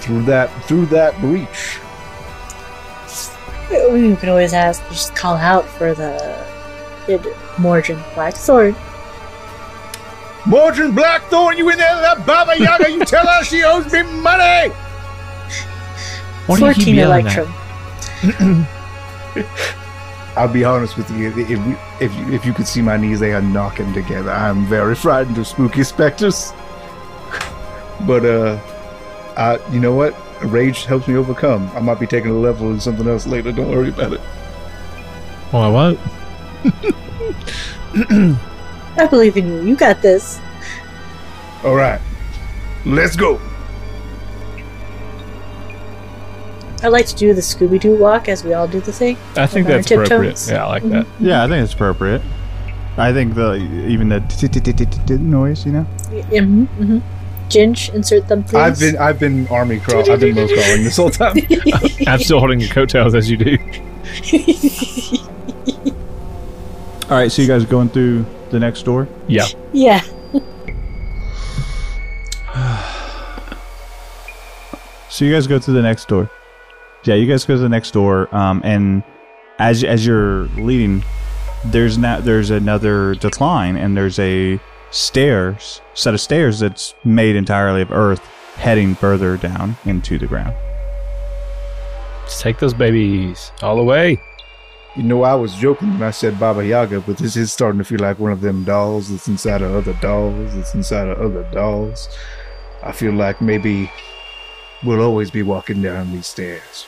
through 0.00 0.22
that 0.22 0.48
through 0.64 0.86
that 0.86 1.18
breach. 1.20 1.78
we 3.92 4.16
can 4.16 4.30
always 4.30 4.54
ask, 4.54 4.82
just 4.88 5.14
call 5.14 5.36
out 5.36 5.66
for 5.66 5.92
the 5.92 6.46
it, 7.06 7.20
Morgan 7.58 8.02
Blackthorn. 8.14 8.74
Mordred 10.46 10.94
Blackthorn, 10.94 11.56
you 11.56 11.70
in 11.70 11.78
there? 11.78 12.00
That 12.02 12.26
Baba 12.26 12.58
Yaga, 12.58 12.90
you 12.90 13.04
tell 13.04 13.26
her 13.26 13.42
she 13.44 13.62
owes 13.64 13.90
me 13.92 14.02
money. 14.02 14.72
What 16.46 16.58
do 16.58 16.66
you 16.66 16.74
keep 16.74 16.84
14 16.84 16.94
yelling? 16.94 17.26
Electrum. 17.26 18.66
I'll 20.36 20.52
be 20.52 20.64
honest 20.64 20.96
with 20.96 21.10
you. 21.12 21.28
If 21.28 21.36
we, 21.36 21.76
if 22.04 22.14
you, 22.14 22.32
if 22.34 22.44
you 22.44 22.52
could 22.52 22.66
see 22.66 22.82
my 22.82 22.96
knees, 22.96 23.20
they 23.20 23.32
are 23.32 23.40
knocking 23.40 23.92
together. 23.94 24.30
I'm 24.30 24.66
very 24.66 24.94
frightened 24.94 25.38
of 25.38 25.46
spooky 25.46 25.84
specters. 25.84 26.52
but 28.06 28.24
uh, 28.26 28.58
I, 29.36 29.58
you 29.70 29.80
know 29.80 29.94
what? 29.94 30.14
Rage 30.42 30.84
helps 30.84 31.08
me 31.08 31.16
overcome. 31.16 31.70
I 31.74 31.80
might 31.80 32.00
be 32.00 32.06
taking 32.06 32.30
a 32.30 32.38
level 32.38 32.70
in 32.70 32.80
something 32.80 33.06
else 33.08 33.26
later. 33.26 33.52
Don't 33.52 33.70
worry 33.70 33.88
about 33.88 34.12
it. 34.12 34.20
Well, 35.52 35.62
I 35.62 35.68
won't. 35.68 36.00
I 38.96 39.06
believe 39.06 39.36
in 39.36 39.46
you. 39.48 39.62
You 39.62 39.76
got 39.76 40.02
this. 40.02 40.40
All 41.64 41.74
right, 41.74 42.00
let's 42.84 43.16
go. 43.16 43.40
I 46.82 46.88
like 46.88 47.06
to 47.06 47.14
do 47.14 47.32
the 47.32 47.40
Scooby 47.40 47.80
Doo 47.80 47.96
walk 47.96 48.28
as 48.28 48.44
we 48.44 48.52
all 48.52 48.68
do 48.68 48.78
the 48.80 48.92
thing. 48.92 49.16
I 49.36 49.46
think 49.46 49.66
With 49.66 49.76
our 49.76 49.82
that's 49.82 49.90
appropriate. 49.90 50.46
Yeah, 50.46 50.66
I 50.66 50.68
like 50.68 50.82
that. 50.90 51.06
Yeah, 51.18 51.42
I 51.42 51.48
think 51.48 51.64
it's 51.64 51.72
appropriate. 51.72 52.20
I 52.96 53.12
think 53.12 53.34
the 53.34 53.54
even 53.54 54.08
the 54.10 55.18
noise, 55.20 55.64
you 55.66 55.72
know. 55.72 55.86
Mm-hmm, 56.10 56.64
mm-hmm. 56.64 57.48
Ging, 57.48 57.76
insert 57.94 58.28
them, 58.28 58.44
please. 58.44 58.54
I've 58.54 58.78
been 58.78 58.96
I've 58.98 59.18
been 59.18 59.48
army 59.48 59.80
crawl. 59.80 60.10
I've 60.10 60.20
been 60.20 60.36
low 60.36 60.46
crawling 60.46 60.84
this 60.84 60.96
whole 60.96 61.10
time. 61.10 61.36
I'm 62.06 62.20
still 62.20 62.38
holding 62.38 62.60
your 62.60 62.70
coattails 62.70 63.14
as 63.14 63.30
you 63.30 63.38
do. 63.38 63.58
All 67.04 67.18
right, 67.18 67.32
so 67.32 67.42
you 67.42 67.48
guys 67.48 67.64
going 67.64 67.88
through 67.88 68.26
the 68.54 68.60
next 68.60 68.84
door? 68.84 69.08
Yeah. 69.28 69.46
yeah. 69.72 70.00
So 75.10 75.24
you 75.24 75.32
guys 75.32 75.46
go 75.46 75.60
to 75.60 75.70
the 75.70 75.80
next 75.80 76.08
door. 76.08 76.28
Yeah, 77.04 77.14
you 77.14 77.26
guys 77.26 77.44
go 77.44 77.54
to 77.54 77.60
the 77.60 77.68
next 77.68 77.92
door, 77.92 78.34
um, 78.34 78.60
and 78.64 79.04
as 79.60 79.84
as 79.84 80.04
you're 80.04 80.46
leading, 80.56 81.04
there's 81.66 81.96
now 81.96 82.18
there's 82.18 82.50
another 82.50 83.14
decline, 83.14 83.76
and 83.76 83.96
there's 83.96 84.18
a 84.18 84.58
stairs 84.90 85.80
set 85.94 86.14
of 86.14 86.20
stairs 86.20 86.58
that's 86.58 86.96
made 87.04 87.36
entirely 87.36 87.82
of 87.82 87.92
earth, 87.92 88.26
heading 88.56 88.96
further 88.96 89.36
down 89.36 89.76
into 89.84 90.18
the 90.18 90.26
ground. 90.26 90.56
Just 92.24 92.40
take 92.40 92.58
those 92.58 92.74
babies 92.74 93.52
all 93.62 93.76
the 93.76 93.84
way. 93.84 94.18
You 94.96 95.02
know, 95.02 95.24
I 95.24 95.34
was 95.34 95.54
joking 95.56 95.92
when 95.94 96.02
I 96.04 96.12
said 96.12 96.38
Baba 96.38 96.64
Yaga, 96.64 97.00
but 97.00 97.16
this 97.16 97.36
is 97.36 97.52
starting 97.52 97.78
to 97.78 97.84
feel 97.84 97.98
like 97.98 98.20
one 98.20 98.30
of 98.30 98.40
them 98.40 98.62
dolls 98.62 99.10
that's 99.10 99.26
inside 99.26 99.60
of 99.60 99.74
other 99.74 99.92
dolls, 100.00 100.54
that's 100.54 100.74
inside 100.74 101.08
of 101.08 101.18
other 101.20 101.42
dolls. 101.50 102.08
I 102.82 102.92
feel 102.92 103.12
like 103.12 103.40
maybe 103.40 103.90
we'll 104.84 105.02
always 105.02 105.32
be 105.32 105.42
walking 105.42 105.82
down 105.82 106.12
these 106.12 106.28
stairs. 106.28 106.86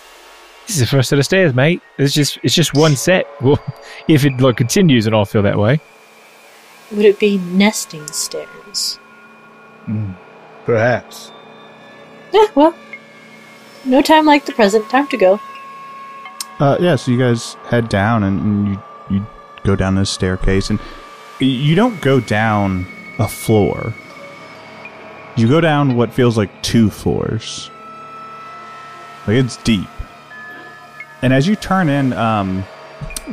This 0.66 0.76
is 0.76 0.80
the 0.80 0.86
first 0.86 1.08
set 1.08 1.18
of 1.18 1.24
stairs, 1.24 1.52
mate. 1.54 1.82
It's 1.98 2.14
just 2.14 2.38
it's 2.44 2.54
just 2.54 2.74
one 2.74 2.94
set. 2.94 3.26
Well, 3.40 3.58
if 4.08 4.24
it 4.24 4.40
like 4.40 4.56
continues, 4.56 5.06
and 5.06 5.14
I'll 5.14 5.24
feel 5.24 5.42
that 5.42 5.58
way. 5.58 5.80
Would 6.92 7.04
it 7.04 7.18
be 7.18 7.38
nesting 7.38 8.06
stairs? 8.08 8.96
Hmm. 9.86 10.12
Perhaps. 10.64 11.32
Yeah, 12.32 12.46
well. 12.54 12.74
No 13.84 14.02
time 14.02 14.26
like 14.26 14.46
the 14.46 14.52
present. 14.52 14.88
Time 14.90 15.06
to 15.08 15.16
go. 15.16 15.40
Uh, 16.58 16.76
yeah, 16.80 16.96
so 16.96 17.10
you 17.10 17.18
guys 17.18 17.54
head 17.64 17.88
down 17.88 18.22
and, 18.24 18.40
and 18.40 18.68
you 18.68 18.82
you 19.10 19.26
go 19.64 19.76
down 19.76 19.94
this 19.94 20.10
staircase, 20.10 20.70
and 20.70 20.80
you 21.38 21.74
don't 21.74 22.00
go 22.00 22.18
down 22.20 22.86
a 23.18 23.28
floor. 23.28 23.94
You 25.36 25.48
go 25.48 25.60
down 25.60 25.96
what 25.96 26.12
feels 26.12 26.36
like 26.36 26.62
two 26.62 26.88
floors. 26.88 27.70
Like 29.26 29.36
it's 29.36 29.56
deep. 29.58 29.88
And 31.22 31.32
as 31.32 31.46
you 31.46 31.56
turn 31.56 31.88
in, 31.88 32.12
um, 32.14 32.64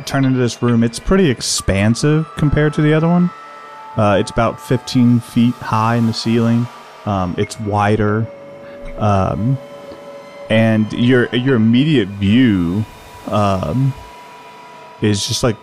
turn 0.04 0.24
into 0.24 0.38
this 0.38 0.62
room, 0.62 0.82
it's 0.82 0.98
pretty 0.98 1.30
expansive 1.30 2.28
compared 2.36 2.74
to 2.74 2.82
the 2.82 2.92
other 2.92 3.08
one. 3.08 3.30
Uh, 3.96 4.16
it's 4.20 4.30
about 4.30 4.60
15 4.60 5.20
feet 5.20 5.54
high 5.54 5.96
in 5.96 6.06
the 6.06 6.12
ceiling. 6.12 6.66
Um, 7.06 7.34
it's 7.38 7.58
wider. 7.60 8.26
Um, 8.98 9.56
and 10.50 10.92
your 10.92 11.34
your 11.34 11.56
immediate 11.56 12.08
view 12.08 12.84
um, 13.28 13.92
is 15.02 15.26
just 15.26 15.42
like 15.42 15.56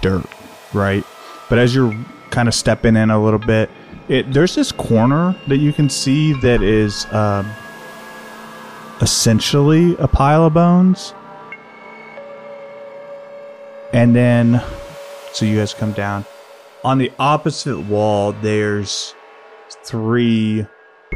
dirt, 0.00 0.24
right? 0.72 1.04
But 1.48 1.58
as 1.58 1.74
you're 1.74 1.94
kind 2.30 2.48
of 2.48 2.54
stepping 2.54 2.96
in 2.96 3.10
a 3.10 3.22
little 3.22 3.38
bit, 3.38 3.70
it 4.08 4.32
there's 4.32 4.54
this 4.54 4.72
corner 4.72 5.36
that 5.48 5.58
you 5.58 5.72
can 5.72 5.88
see 5.88 6.32
that 6.40 6.62
is 6.62 7.06
um, 7.12 7.50
essentially 9.00 9.96
a 9.98 10.08
pile 10.08 10.46
of 10.46 10.54
bones, 10.54 11.14
and 13.92 14.14
then 14.14 14.62
so 15.32 15.44
you 15.44 15.56
guys 15.56 15.74
come 15.74 15.92
down 15.92 16.24
on 16.84 16.98
the 16.98 17.12
opposite 17.18 17.80
wall. 17.80 18.32
There's 18.32 19.14
three 19.84 20.66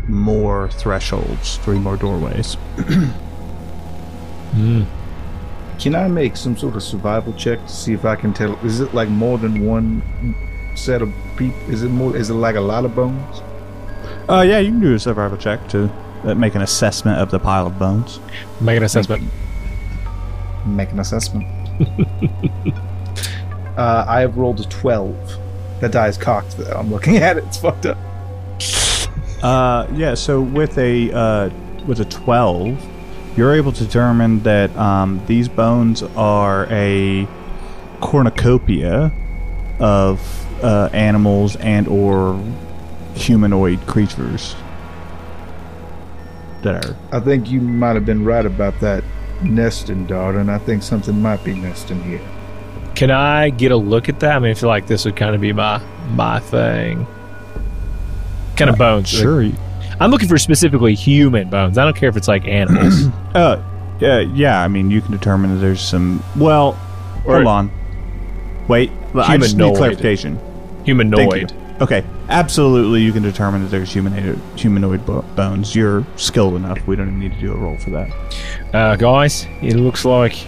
more 0.09 0.69
thresholds, 0.71 1.59
three 1.59 1.79
more 1.79 1.97
doorways. 1.97 2.57
Can 5.79 5.95
I 5.95 6.09
make 6.09 6.37
some 6.37 6.57
sort 6.57 6.75
of 6.75 6.83
survival 6.83 7.33
check 7.35 7.61
to 7.61 7.73
see 7.73 7.93
if 7.93 8.05
I 8.05 8.17
can 8.17 8.33
tell? 8.33 8.57
Is 8.65 8.81
it 8.81 8.95
like 8.95 9.09
more 9.09 9.37
than 9.39 9.65
one 9.67 10.03
set 10.75 11.03
of 11.03 11.13
people? 11.37 11.59
Is 11.71 11.83
it 11.83 11.91
more? 11.91 12.17
Is 12.17 12.31
it 12.31 12.35
like 12.35 12.57
a 12.57 12.61
lot 12.61 12.85
of 12.85 12.95
bones? 12.95 13.43
Uh, 14.29 14.43
yeah, 14.47 14.59
you 14.59 14.71
can 14.71 14.81
do 14.81 14.95
a 14.95 14.99
survival 14.99 15.37
check 15.37 15.69
to 15.69 15.91
uh, 16.25 16.35
make 16.35 16.55
an 16.55 16.63
assessment 16.63 17.19
of 17.19 17.31
the 17.31 17.39
pile 17.39 17.67
of 17.67 17.79
bones. 17.79 18.21
Make 18.61 18.79
an 18.79 18.85
assessment. 18.85 19.31
Make 20.65 20.91
an 20.93 20.99
assessment. 20.99 21.47
uh, 23.77 24.05
I 24.09 24.21
have 24.21 24.37
rolled 24.37 24.61
a 24.61 24.65
twelve. 24.65 25.17
That 25.81 25.93
die 25.93 26.09
is 26.09 26.17
cocked. 26.17 26.57
Though 26.57 26.73
I'm 26.73 26.91
looking 26.91 27.17
at 27.19 27.37
it. 27.37 27.45
It's 27.45 27.59
fucked 27.59 27.87
up. 27.87 27.99
Uh, 29.43 29.87
yeah. 29.93 30.15
So 30.15 30.41
with 30.41 30.79
a 30.79 31.13
uh, 31.13 31.51
with 31.87 32.01
a 32.01 32.07
twelve, 32.07 32.83
you're 33.37 33.55
able 33.55 33.73
to 33.73 33.85
determine 33.85 34.43
that 34.43 34.75
um, 34.77 35.23
these 35.27 35.49
bones 35.49 36.03
are 36.17 36.67
a 36.71 37.29
cornucopia 38.01 39.13
of 39.79 40.65
uh, 40.65 40.89
animals 40.93 41.57
and 41.57 41.87
or 41.87 42.43
humanoid 43.15 43.87
creatures 43.87 44.55
that 46.63 46.85
are 46.85 46.97
I 47.13 47.21
think 47.21 47.51
you 47.51 47.61
might 47.61 47.95
have 47.95 48.07
been 48.07 48.25
right 48.25 48.45
about 48.45 48.79
that 48.81 49.05
nesting, 49.43 50.07
darling. 50.07 50.49
I 50.49 50.59
think 50.59 50.83
something 50.83 51.21
might 51.21 51.45
be 51.45 51.55
nesting 51.55 52.03
here. 52.03 52.27
Can 52.95 53.11
I 53.11 53.51
get 53.51 53.73
a 53.73 53.77
look 53.77 54.09
at 54.09 54.21
that? 54.21 54.37
I 54.37 54.39
mean, 54.39 54.53
I 54.53 54.55
feel 54.55 54.71
like 54.71 54.87
this 54.87 55.05
would 55.05 55.17
kind 55.17 55.35
of 55.35 55.41
be 55.41 55.53
my 55.53 55.79
my 56.11 56.41
thing. 56.41 57.07
Kind 58.57 58.71
of 58.71 58.79
bones. 58.79 59.13
like- 59.13 59.23
sure 59.23 59.66
I'm 60.01 60.11
looking 60.11 60.29
for 60.29 60.39
specifically 60.39 60.95
human 60.95 61.49
bones. 61.51 61.79
I 61.79 61.85
don't 61.85 61.97
care 61.97 62.09
if 62.09 62.17
it's 62.17 62.29
like 62.29 62.45
animals. 62.49 63.07
uh 63.35 63.63
yeah 63.99 64.21
yeah 64.21 64.63
i 64.63 64.69
mean 64.69 64.91
you 64.91 65.01
can 65.01 65.11
determine 65.11 65.55
that 65.55 65.61
there's 65.61 65.81
some 65.81 66.23
well 66.37 66.79
Or- 67.25 67.37
hold 67.37 67.47
on 67.47 67.71
wait 68.69 68.91
i 69.15 69.39
just 69.39 69.57
need 69.57 69.75
clarification. 69.75 70.39
Humanoid. 70.85 71.53
Okay, 71.81 72.05
absolutely. 72.29 73.03
You 73.03 73.13
can 73.13 73.23
determine 73.23 73.63
that 73.63 73.69
there's 73.69 73.93
humanoid 73.93 74.39
humanoid 74.55 75.05
bo- 75.05 75.23
bones. 75.35 75.75
You're 75.75 76.07
skilled 76.17 76.55
enough. 76.55 76.87
We 76.87 76.95
don't 76.97 77.09
even 77.09 77.19
need 77.21 77.33
to 77.35 77.41
do 77.41 77.53
a 77.53 77.57
roll 77.57 77.77
for 77.79 77.91
that. 77.91 78.75
Uh, 78.75 78.97
guys, 78.97 79.47
it 79.63 79.75
looks 79.77 80.05
like 80.05 80.47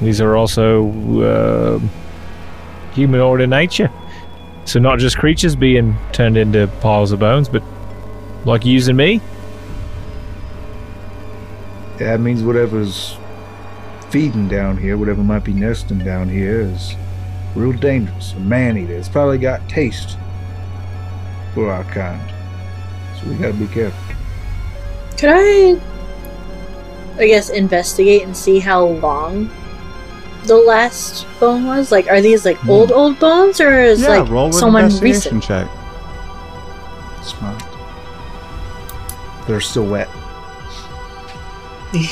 these 0.00 0.20
are 0.20 0.36
also 0.36 0.90
uh, 1.22 1.80
humanoid 2.92 3.40
in 3.40 3.50
nature. 3.50 3.90
So 4.66 4.78
not 4.78 4.98
just 4.98 5.16
creatures 5.18 5.56
being 5.56 5.96
turned 6.12 6.36
into 6.36 6.66
piles 6.80 7.12
of 7.12 7.20
bones, 7.20 7.48
but 7.48 7.62
like 8.44 8.64
using 8.64 8.96
me. 8.96 9.20
That 11.98 12.20
means 12.20 12.42
whatever's 12.42 13.16
feeding 14.08 14.48
down 14.48 14.76
here, 14.78 14.96
whatever 14.96 15.22
might 15.22 15.44
be 15.44 15.52
nesting 15.52 15.98
down 15.98 16.28
here, 16.28 16.62
is 16.62 16.94
real 17.54 17.72
dangerous. 17.72 18.32
A 18.32 18.40
man 18.40 18.76
eater. 18.78 18.94
It's 18.94 19.08
probably 19.08 19.38
got 19.38 19.68
taste 19.68 20.16
for 21.54 21.70
our 21.70 21.84
kind. 21.84 22.20
So 23.20 23.28
we 23.28 23.34
gotta 23.36 23.52
be 23.54 23.66
careful. 23.66 24.16
Could 25.18 25.30
I, 25.32 25.80
I 27.18 27.26
guess, 27.26 27.50
investigate 27.50 28.22
and 28.22 28.34
see 28.34 28.58
how 28.60 28.84
long 28.86 29.50
the 30.44 30.56
last 30.56 31.26
bone 31.38 31.66
was? 31.66 31.92
Like, 31.92 32.08
are 32.08 32.22
these 32.22 32.46
like 32.46 32.64
old, 32.66 32.90
old 32.92 33.18
bones, 33.20 33.60
or 33.60 33.78
is 33.78 34.02
like 34.08 34.26
Hmm. 34.26 34.32
roll 34.32 34.52
someone 34.52 34.88
recent? 35.00 35.42
check. 35.42 35.68
Smart. 37.22 37.62
They're 39.50 39.60
still 39.60 39.86
wet. 39.86 40.08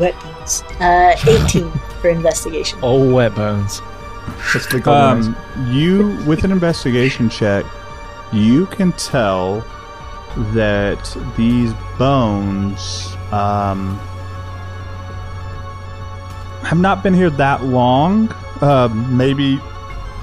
Wet 0.00 0.20
bones. 0.20 0.64
Uh, 0.80 1.14
18 1.24 1.70
for 2.00 2.08
investigation. 2.08 2.80
Oh, 2.82 3.14
wet 3.14 3.32
bones. 3.36 3.80
Let's 4.52 4.66
click 4.66 4.88
on 4.88 5.22
Um, 5.22 5.36
you 5.68 6.18
with 6.26 6.42
an 6.42 6.50
investigation 6.50 7.28
check, 7.30 7.64
you 8.32 8.66
can 8.66 8.90
tell 8.94 9.64
that 10.52 11.16
these 11.36 11.72
bones 11.96 13.14
um, 13.30 13.96
have 16.64 16.80
not 16.80 17.04
been 17.04 17.14
here 17.14 17.30
that 17.30 17.62
long. 17.62 18.32
Uh, 18.60 18.88
maybe 18.88 19.60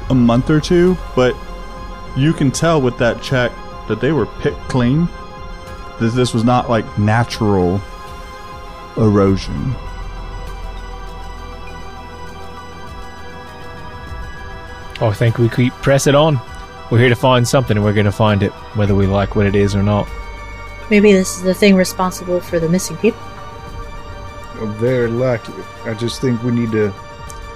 a 0.10 0.16
month 0.16 0.50
or 0.50 0.60
two, 0.60 0.98
but 1.16 1.34
you 2.18 2.34
can 2.34 2.52
tell 2.52 2.82
with 2.82 2.98
that 2.98 3.22
check 3.22 3.54
that 3.88 4.02
they 4.02 4.12
were 4.12 4.26
picked 4.42 4.60
clean. 4.68 5.08
That 6.00 6.14
this 6.14 6.34
was 6.34 6.44
not 6.44 6.70
like 6.70 6.86
natural 6.98 7.82
erosion. 8.98 9.76
Oh, 15.00 15.10
I 15.10 15.14
think 15.14 15.38
we 15.38 15.50
keep 15.50 15.74
press 15.74 16.08
it 16.08 16.16
on. 16.16 16.40
We're 16.90 17.00
here 17.00 17.10
to 17.10 17.16
find 17.16 17.48
something, 17.48 17.78
and 17.78 17.86
we're 17.86 17.94
going 17.94 18.06
to 18.06 18.12
find 18.12 18.42
it, 18.42 18.52
whether 18.76 18.96
we 18.96 19.06
like 19.08 19.36
what 19.36 19.46
it 19.46 19.56
is 19.56 19.76
or 19.76 19.84
not. 19.84 20.08
Maybe 20.90 21.12
this 21.12 21.38
is 21.38 21.44
the 21.44 21.54
thing 21.54 21.76
responsible 21.76 22.40
for 22.40 22.60
the 22.60 22.70
missing 22.70 22.98
people. 22.98 23.20
Very 24.80 25.10
likely. 25.10 25.64
I 25.84 25.94
just 25.94 26.22
think 26.22 26.42
we 26.44 26.52
need 26.52 26.72
to 26.72 26.94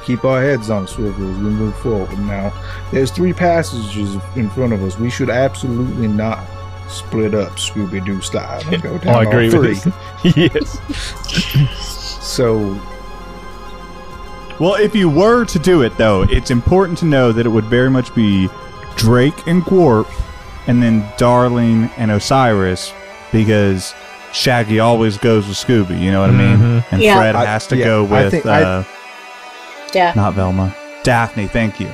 keep 0.03 0.25
our 0.25 0.41
heads 0.41 0.69
on 0.69 0.83
a 0.83 0.87
swivel 0.87 1.31
as 1.31 1.37
we 1.37 1.49
move 1.49 1.75
forward. 1.77 2.19
Now, 2.19 2.51
there's 2.91 3.09
three 3.09 3.33
passages 3.33 4.17
in 4.35 4.49
front 4.49 4.73
of 4.73 4.83
us. 4.83 4.99
We 4.99 5.09
should 5.09 5.29
absolutely 5.29 6.07
not 6.07 6.39
split 6.91 7.33
up 7.33 7.53
Scooby 7.53 8.03
Doo 8.05 8.21
style 8.21 8.61
and 8.71 8.81
go 8.81 8.97
down 8.99 9.15
I 9.15 9.21
agree 9.23 9.51
all 9.53 9.59
with 9.61 9.81
three. 9.81 9.91
this. 10.51 10.81
yes. 11.55 11.77
So 12.21 12.79
Well, 14.59 14.75
if 14.75 14.95
you 14.95 15.09
were 15.09 15.43
to 15.45 15.59
do 15.59 15.81
it, 15.81 15.97
though, 15.97 16.21
it's 16.23 16.51
important 16.51 16.97
to 16.99 17.05
know 17.05 17.31
that 17.31 17.45
it 17.45 17.49
would 17.49 17.65
very 17.65 17.89
much 17.89 18.13
be 18.15 18.47
Drake 18.95 19.47
and 19.47 19.63
Gwarp, 19.63 20.07
and 20.67 20.81
then 20.83 21.03
Darling 21.17 21.89
and 21.97 22.11
Osiris, 22.11 22.93
because 23.31 23.93
Shaggy 24.33 24.79
always 24.79 25.17
goes 25.17 25.47
with 25.47 25.57
Scooby. 25.57 25.99
You 25.99 26.11
know 26.11 26.21
what 26.21 26.29
I 26.29 26.33
mean? 26.33 26.57
Mhm. 26.57 26.85
And 26.91 27.01
Yeah. 27.01 27.17
Fred 27.17 27.35
I- 27.35 27.45
has 27.45 27.67
to 27.67 27.75
yeah, 27.77 27.85
go 27.85 28.05
I 28.05 28.09
with 28.23 28.31
think 28.31 28.45
I- 28.45 28.61
uh, 28.63 28.83
Yeah. 29.93 30.13
not 30.15 30.33
Velma, 30.35 30.73
Daphne. 31.03 31.47
Thank 31.47 31.79
you. 31.79 31.89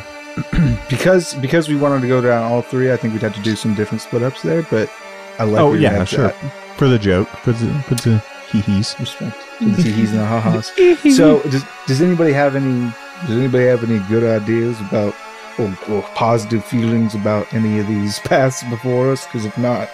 because 0.89 1.33
because 1.35 1.67
we 1.67 1.75
wanted 1.75 2.01
to 2.01 2.07
go 2.07 2.21
down 2.21 2.43
all 2.43 2.61
three, 2.61 2.91
I 2.91 2.97
think 2.97 3.13
we'd 3.13 3.23
have 3.23 3.35
to 3.35 3.41
do 3.41 3.55
some 3.55 3.73
different 3.73 4.01
split 4.01 4.23
ups 4.23 4.41
there. 4.41 4.63
But 4.63 4.91
I 5.39 5.43
like. 5.43 5.61
Oh, 5.61 5.73
yeah, 5.73 6.03
sure. 6.03 6.27
that. 6.27 6.53
For 6.77 6.87
the 6.87 6.99
joke, 6.99 7.27
for 7.27 7.53
the 7.53 7.73
for 7.83 7.95
the 7.95 8.23
hee-hees. 8.51 8.95
Respect 8.99 9.35
to 9.59 9.65
the 9.65 9.81
teehees 9.81 10.09
and 10.09 10.19
the 10.19 10.25
ha-has. 10.25 10.67
So, 11.15 11.41
does, 11.43 11.63
does 11.87 12.01
anybody 12.01 12.33
have 12.33 12.55
any? 12.55 12.91
Does 13.25 13.37
anybody 13.37 13.65
have 13.65 13.83
any 13.83 13.99
good 14.07 14.23
ideas 14.23 14.79
about 14.81 15.15
or, 15.57 15.75
or 15.89 16.01
positive 16.13 16.63
feelings 16.63 17.15
about 17.15 17.51
any 17.53 17.79
of 17.79 17.87
these 17.87 18.19
paths 18.25 18.63
before 18.69 19.11
us? 19.11 19.25
Because 19.25 19.45
if 19.45 19.57
not, 19.57 19.89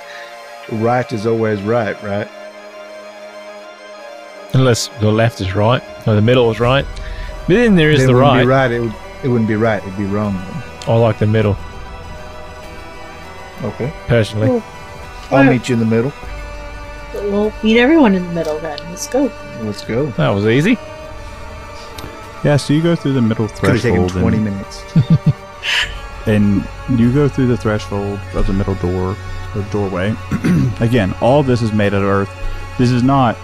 right 0.71 1.09
is 1.11 1.25
always 1.25 1.61
right, 1.61 2.01
right? 2.03 2.27
Unless 4.53 4.89
the 4.99 5.11
left 5.11 5.41
is 5.41 5.55
right, 5.55 5.81
or 6.05 6.15
the 6.15 6.21
middle 6.21 6.51
is 6.51 6.59
right. 6.59 6.85
But 7.47 7.55
then 7.55 7.75
there 7.75 7.91
is 7.91 7.99
Then 7.99 8.07
the 8.07 8.13
it 8.13 8.15
wouldn't 8.15 8.31
right. 8.31 8.43
Be 8.43 8.47
right. 8.47 8.71
It, 8.71 8.79
would, 8.81 8.95
it 9.23 9.27
wouldn't 9.27 9.47
be 9.47 9.55
right. 9.55 9.81
It'd 9.83 9.97
be 9.97 10.05
wrong. 10.05 10.35
I 10.87 10.95
like 10.95 11.19
the 11.19 11.27
middle, 11.27 11.55
Okay. 13.63 13.93
personally. 14.07 14.47
Cool. 14.47 14.63
I'll 15.31 15.43
meet 15.45 15.69
you 15.69 15.73
in 15.73 15.79
the 15.79 15.85
middle. 15.85 16.11
We'll 17.13 17.53
meet 17.63 17.79
everyone 17.79 18.15
in 18.15 18.27
the 18.27 18.33
middle 18.33 18.59
then. 18.59 18.77
Let's 18.89 19.07
go. 19.07 19.31
Let's 19.61 19.83
go. 19.83 20.07
That 20.11 20.29
was 20.29 20.45
easy. 20.45 20.77
Yeah, 22.43 22.57
so 22.57 22.73
you 22.73 22.81
go 22.81 22.95
through 22.95 23.13
the 23.13 23.21
middle 23.21 23.47
Could 23.47 23.69
have 23.69 23.81
taken 23.81 24.09
threshold, 24.09 24.21
twenty 24.21 24.37
and, 24.37 24.45
minutes. 24.45 24.83
and 26.25 26.67
you 26.99 27.13
go 27.13 27.29
through 27.29 27.47
the 27.47 27.55
threshold 27.57 28.19
of 28.33 28.47
the 28.47 28.53
middle 28.53 28.75
door 28.75 29.15
or 29.55 29.61
doorway. 29.71 30.13
Again, 30.81 31.15
all 31.21 31.43
this 31.43 31.61
is 31.61 31.71
made 31.71 31.93
out 31.93 32.01
of 32.01 32.09
earth. 32.09 32.29
This 32.77 32.91
is 32.91 33.03
not 33.03 33.37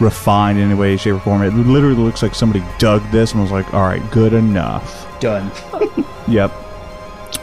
refined 0.00 0.58
in 0.58 0.64
any 0.64 0.74
way, 0.74 0.96
shape, 0.96 1.14
or 1.14 1.20
form. 1.20 1.42
It 1.42 1.52
literally 1.52 1.94
looks 1.94 2.22
like 2.22 2.34
somebody 2.34 2.64
dug 2.78 3.08
this 3.10 3.32
and 3.32 3.42
was 3.42 3.52
like, 3.52 3.72
"All 3.72 3.82
right, 3.82 4.02
good 4.10 4.32
enough." 4.32 5.06
Done. 5.20 5.50
Yep. 6.28 6.52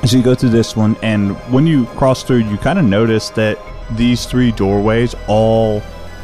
So 0.05 0.15
you 0.15 0.23
go 0.23 0.33
through 0.33 0.51
this 0.51 0.75
one, 0.75 0.95
and 1.01 1.35
when 1.51 1.67
you 1.67 1.85
cross 1.87 2.23
through, 2.23 2.37
you 2.37 2.57
kind 2.57 2.79
of 2.79 2.85
notice 2.85 3.29
that 3.31 3.59
these 3.91 4.25
three 4.25 4.53
doorways 4.53 5.13
all 5.27 5.81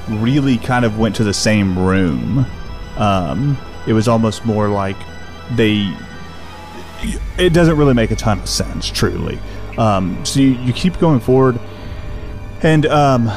really 0.08 0.58
kind 0.58 0.86
of 0.86 0.98
went 0.98 1.16
to 1.18 1.26
the 1.26 1.34
same 1.34 1.78
room. 1.78 2.46
Um, 2.96 3.58
it 3.86 3.92
was 3.92 4.08
almost 4.08 4.46
more 4.46 4.70
like 4.70 4.96
they. 5.56 5.94
It 7.38 7.52
doesn't 7.52 7.76
really 7.76 7.94
make 7.94 8.12
a 8.12 8.16
ton 8.16 8.40
of 8.40 8.48
sense, 8.48 8.90
truly. 8.90 9.40
Um, 9.78 10.24
so 10.26 10.40
you, 10.40 10.52
you 10.52 10.72
keep 10.72 10.98
going 11.00 11.20
forward, 11.20 11.60
and 12.62 12.86
um, 12.86 13.30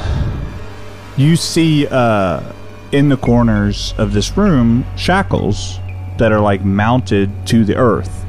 you 1.16 1.34
see 1.34 1.88
uh, 1.88 2.52
in 2.92 3.08
the 3.08 3.16
corners 3.16 3.92
of 3.98 4.12
this 4.12 4.36
room 4.36 4.84
shackles 4.96 5.80
that 6.18 6.32
are 6.32 6.40
like 6.40 6.64
mounted 6.64 7.30
to 7.46 7.64
the 7.64 7.76
earth. 7.76 8.24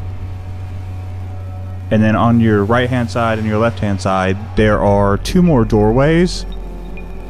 And 1.90 2.04
then 2.04 2.16
on 2.16 2.40
your 2.40 2.66
right 2.66 2.90
hand 2.90 3.10
side 3.10 3.40
and 3.40 3.48
your 3.48 3.58
left 3.58 3.80
hand 3.80 4.02
side, 4.02 4.38
there 4.58 4.80
are 4.80 5.18
two 5.18 5.42
more 5.42 5.64
doorways, 5.64 6.46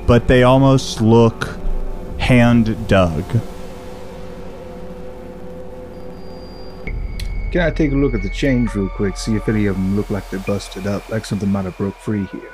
but 0.07 0.27
they 0.27 0.43
almost 0.43 0.99
look 0.99 1.57
hand 2.17 2.87
dug. 2.87 3.23
Can 7.51 7.61
I 7.61 7.71
take 7.71 7.91
a 7.91 7.95
look 7.95 8.13
at 8.13 8.23
the 8.23 8.29
chains 8.29 8.75
real 8.75 8.89
quick? 8.89 9.15
See 9.15 9.35
if 9.35 9.47
any 9.47 9.67
of 9.67 9.75
them 9.75 9.95
look 9.95 10.09
like 10.09 10.29
they're 10.29 10.39
busted 10.39 10.85
up, 10.85 11.07
like 11.09 11.23
something 11.23 11.49
might 11.49 11.65
have 11.65 11.77
broke 11.77 11.95
free 11.95 12.25
here. 12.25 12.51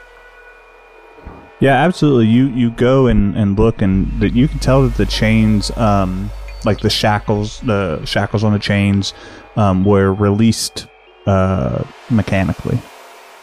Yeah, 1.60 1.76
absolutely. 1.76 2.28
You 2.28 2.48
you 2.48 2.72
go 2.72 3.08
and, 3.08 3.36
and 3.36 3.58
look, 3.58 3.82
and 3.82 4.20
that 4.20 4.34
you 4.34 4.48
can 4.48 4.60
tell 4.60 4.84
that 4.84 4.96
the 4.96 5.06
chains, 5.06 5.72
um, 5.78 6.30
like 6.66 6.80
the 6.80 6.90
shackles, 6.90 7.60
the 7.62 8.04
shackles 8.06 8.44
on 8.44 8.54
the 8.54 8.60
chains, 8.60 9.14
um, 9.56 9.84
were 9.86 10.14
released 10.14 10.88
uh, 11.26 11.84
mechanically. 12.10 12.80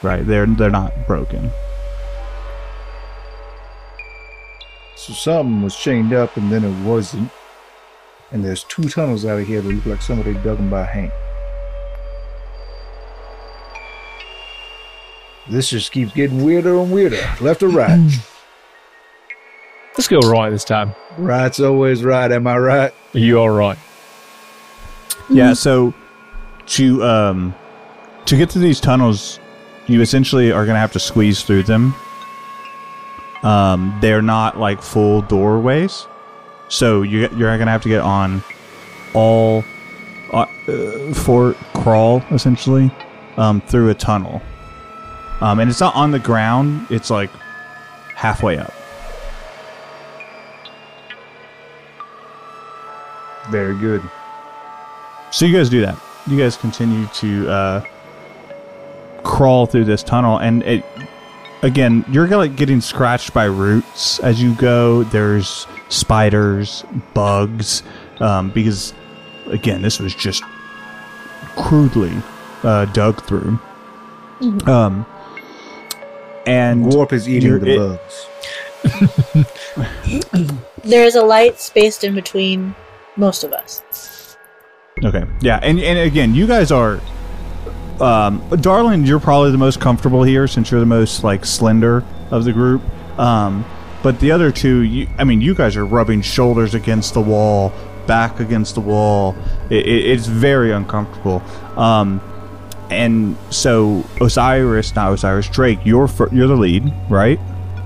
Right, 0.02 0.26
they're 0.26 0.46
they're 0.46 0.70
not 0.70 1.06
broken. 1.06 1.50
So 4.96 5.12
something 5.12 5.62
was 5.62 5.76
chained 5.76 6.12
up 6.12 6.36
and 6.36 6.52
then 6.52 6.64
it 6.64 6.86
wasn't. 6.86 7.30
And 8.32 8.44
there's 8.44 8.64
two 8.64 8.88
tunnels 8.88 9.24
out 9.24 9.40
of 9.40 9.46
here 9.46 9.60
that 9.60 9.68
look 9.68 9.86
like 9.86 10.02
somebody 10.02 10.34
dug 10.34 10.58
them 10.58 10.70
by 10.70 10.84
hand. 10.84 11.12
This 15.48 15.70
just 15.70 15.90
keeps 15.90 16.12
getting 16.12 16.44
weirder 16.44 16.76
and 16.76 16.92
weirder. 16.92 17.20
Left 17.40 17.62
or 17.62 17.68
right? 17.68 17.98
Let's 20.00 20.08
go 20.08 20.20
right 20.20 20.48
this 20.48 20.64
time. 20.64 20.94
Right's 21.18 21.60
always 21.60 22.02
right. 22.02 22.32
Am 22.32 22.46
I 22.46 22.56
right? 22.56 22.94
You 23.12 23.38
are 23.38 23.52
right. 23.52 23.76
Yeah, 25.28 25.52
so 25.52 25.92
to 26.68 27.04
um 27.04 27.54
to 28.24 28.34
get 28.34 28.48
to 28.50 28.58
these 28.58 28.80
tunnels, 28.80 29.38
you 29.88 30.00
essentially 30.00 30.52
are 30.52 30.64
gonna 30.64 30.78
have 30.78 30.92
to 30.92 30.98
squeeze 30.98 31.42
through 31.42 31.64
them. 31.64 31.94
Um, 33.42 33.94
they're 34.00 34.22
not 34.22 34.58
like 34.58 34.80
full 34.80 35.20
doorways, 35.20 36.06
so 36.70 37.02
you 37.02 37.28
you're 37.36 37.58
gonna 37.58 37.70
have 37.70 37.82
to 37.82 37.90
get 37.90 38.00
on 38.00 38.42
all 39.12 39.62
uh, 40.32 40.46
uh, 40.66 41.12
for 41.12 41.52
crawl 41.74 42.24
essentially 42.30 42.90
um, 43.36 43.60
through 43.60 43.90
a 43.90 43.94
tunnel. 43.94 44.40
Um, 45.42 45.58
and 45.58 45.68
it's 45.68 45.80
not 45.80 45.94
on 45.94 46.10
the 46.10 46.18
ground; 46.18 46.86
it's 46.88 47.10
like 47.10 47.28
halfway 48.14 48.56
up. 48.56 48.72
Very 53.50 53.76
good. 53.76 54.02
So 55.30 55.44
you 55.44 55.56
guys 55.56 55.68
do 55.68 55.80
that. 55.82 55.98
You 56.26 56.38
guys 56.38 56.56
continue 56.56 57.06
to 57.14 57.48
uh, 57.48 57.84
crawl 59.22 59.66
through 59.66 59.84
this 59.84 60.02
tunnel, 60.02 60.38
and 60.38 60.62
it 60.62 60.84
again 61.62 62.04
you're 62.08 62.26
like 62.28 62.56
getting 62.56 62.80
scratched 62.80 63.34
by 63.34 63.44
roots 63.44 64.18
as 64.20 64.42
you 64.42 64.54
go. 64.54 65.02
There's 65.04 65.66
spiders, 65.88 66.84
bugs, 67.14 67.82
um, 68.20 68.50
because 68.50 68.92
again 69.46 69.82
this 69.82 69.98
was 69.98 70.14
just 70.14 70.42
crudely 71.56 72.12
uh, 72.62 72.84
dug 72.86 73.22
through. 73.24 73.58
Um, 74.66 75.04
and 76.46 76.86
Warp 76.86 77.12
is 77.12 77.28
eating 77.28 77.58
the 77.58 77.70
it- 77.70 77.78
bugs. 77.78 78.26
There 80.82 81.04
is 81.04 81.14
a 81.14 81.22
light 81.22 81.60
spaced 81.60 82.04
in 82.04 82.14
between 82.14 82.74
most 83.20 83.44
of 83.44 83.52
us. 83.52 84.36
Okay. 85.04 85.24
Yeah, 85.40 85.60
and 85.62 85.78
and 85.78 85.98
again, 85.98 86.34
you 86.34 86.46
guys 86.46 86.72
are 86.72 87.00
um 88.00 88.40
Darlin, 88.60 89.06
you're 89.06 89.20
probably 89.20 89.50
the 89.52 89.58
most 89.58 89.80
comfortable 89.80 90.22
here 90.22 90.46
since 90.46 90.70
you're 90.70 90.80
the 90.80 90.86
most 90.86 91.22
like 91.22 91.44
slender 91.44 92.04
of 92.30 92.44
the 92.44 92.52
group. 92.52 92.82
Um 93.18 93.64
but 94.02 94.18
the 94.20 94.32
other 94.32 94.50
two, 94.50 94.80
you 94.80 95.08
I 95.18 95.24
mean, 95.24 95.40
you 95.40 95.54
guys 95.54 95.76
are 95.76 95.84
rubbing 95.86 96.22
shoulders 96.22 96.74
against 96.74 97.14
the 97.14 97.20
wall, 97.20 97.72
back 98.06 98.40
against 98.40 98.74
the 98.74 98.80
wall. 98.80 99.36
It, 99.68 99.86
it, 99.86 100.04
it's 100.06 100.26
very 100.26 100.72
uncomfortable. 100.72 101.42
Um 101.76 102.20
and 102.90 103.36
so 103.50 104.04
Osiris, 104.20 104.94
not 104.96 105.12
Osiris, 105.12 105.48
Drake, 105.48 105.78
you're 105.84 106.08
fir- 106.08 106.28
you're 106.32 106.48
the 106.48 106.56
lead, 106.56 106.92
right? 107.08 107.38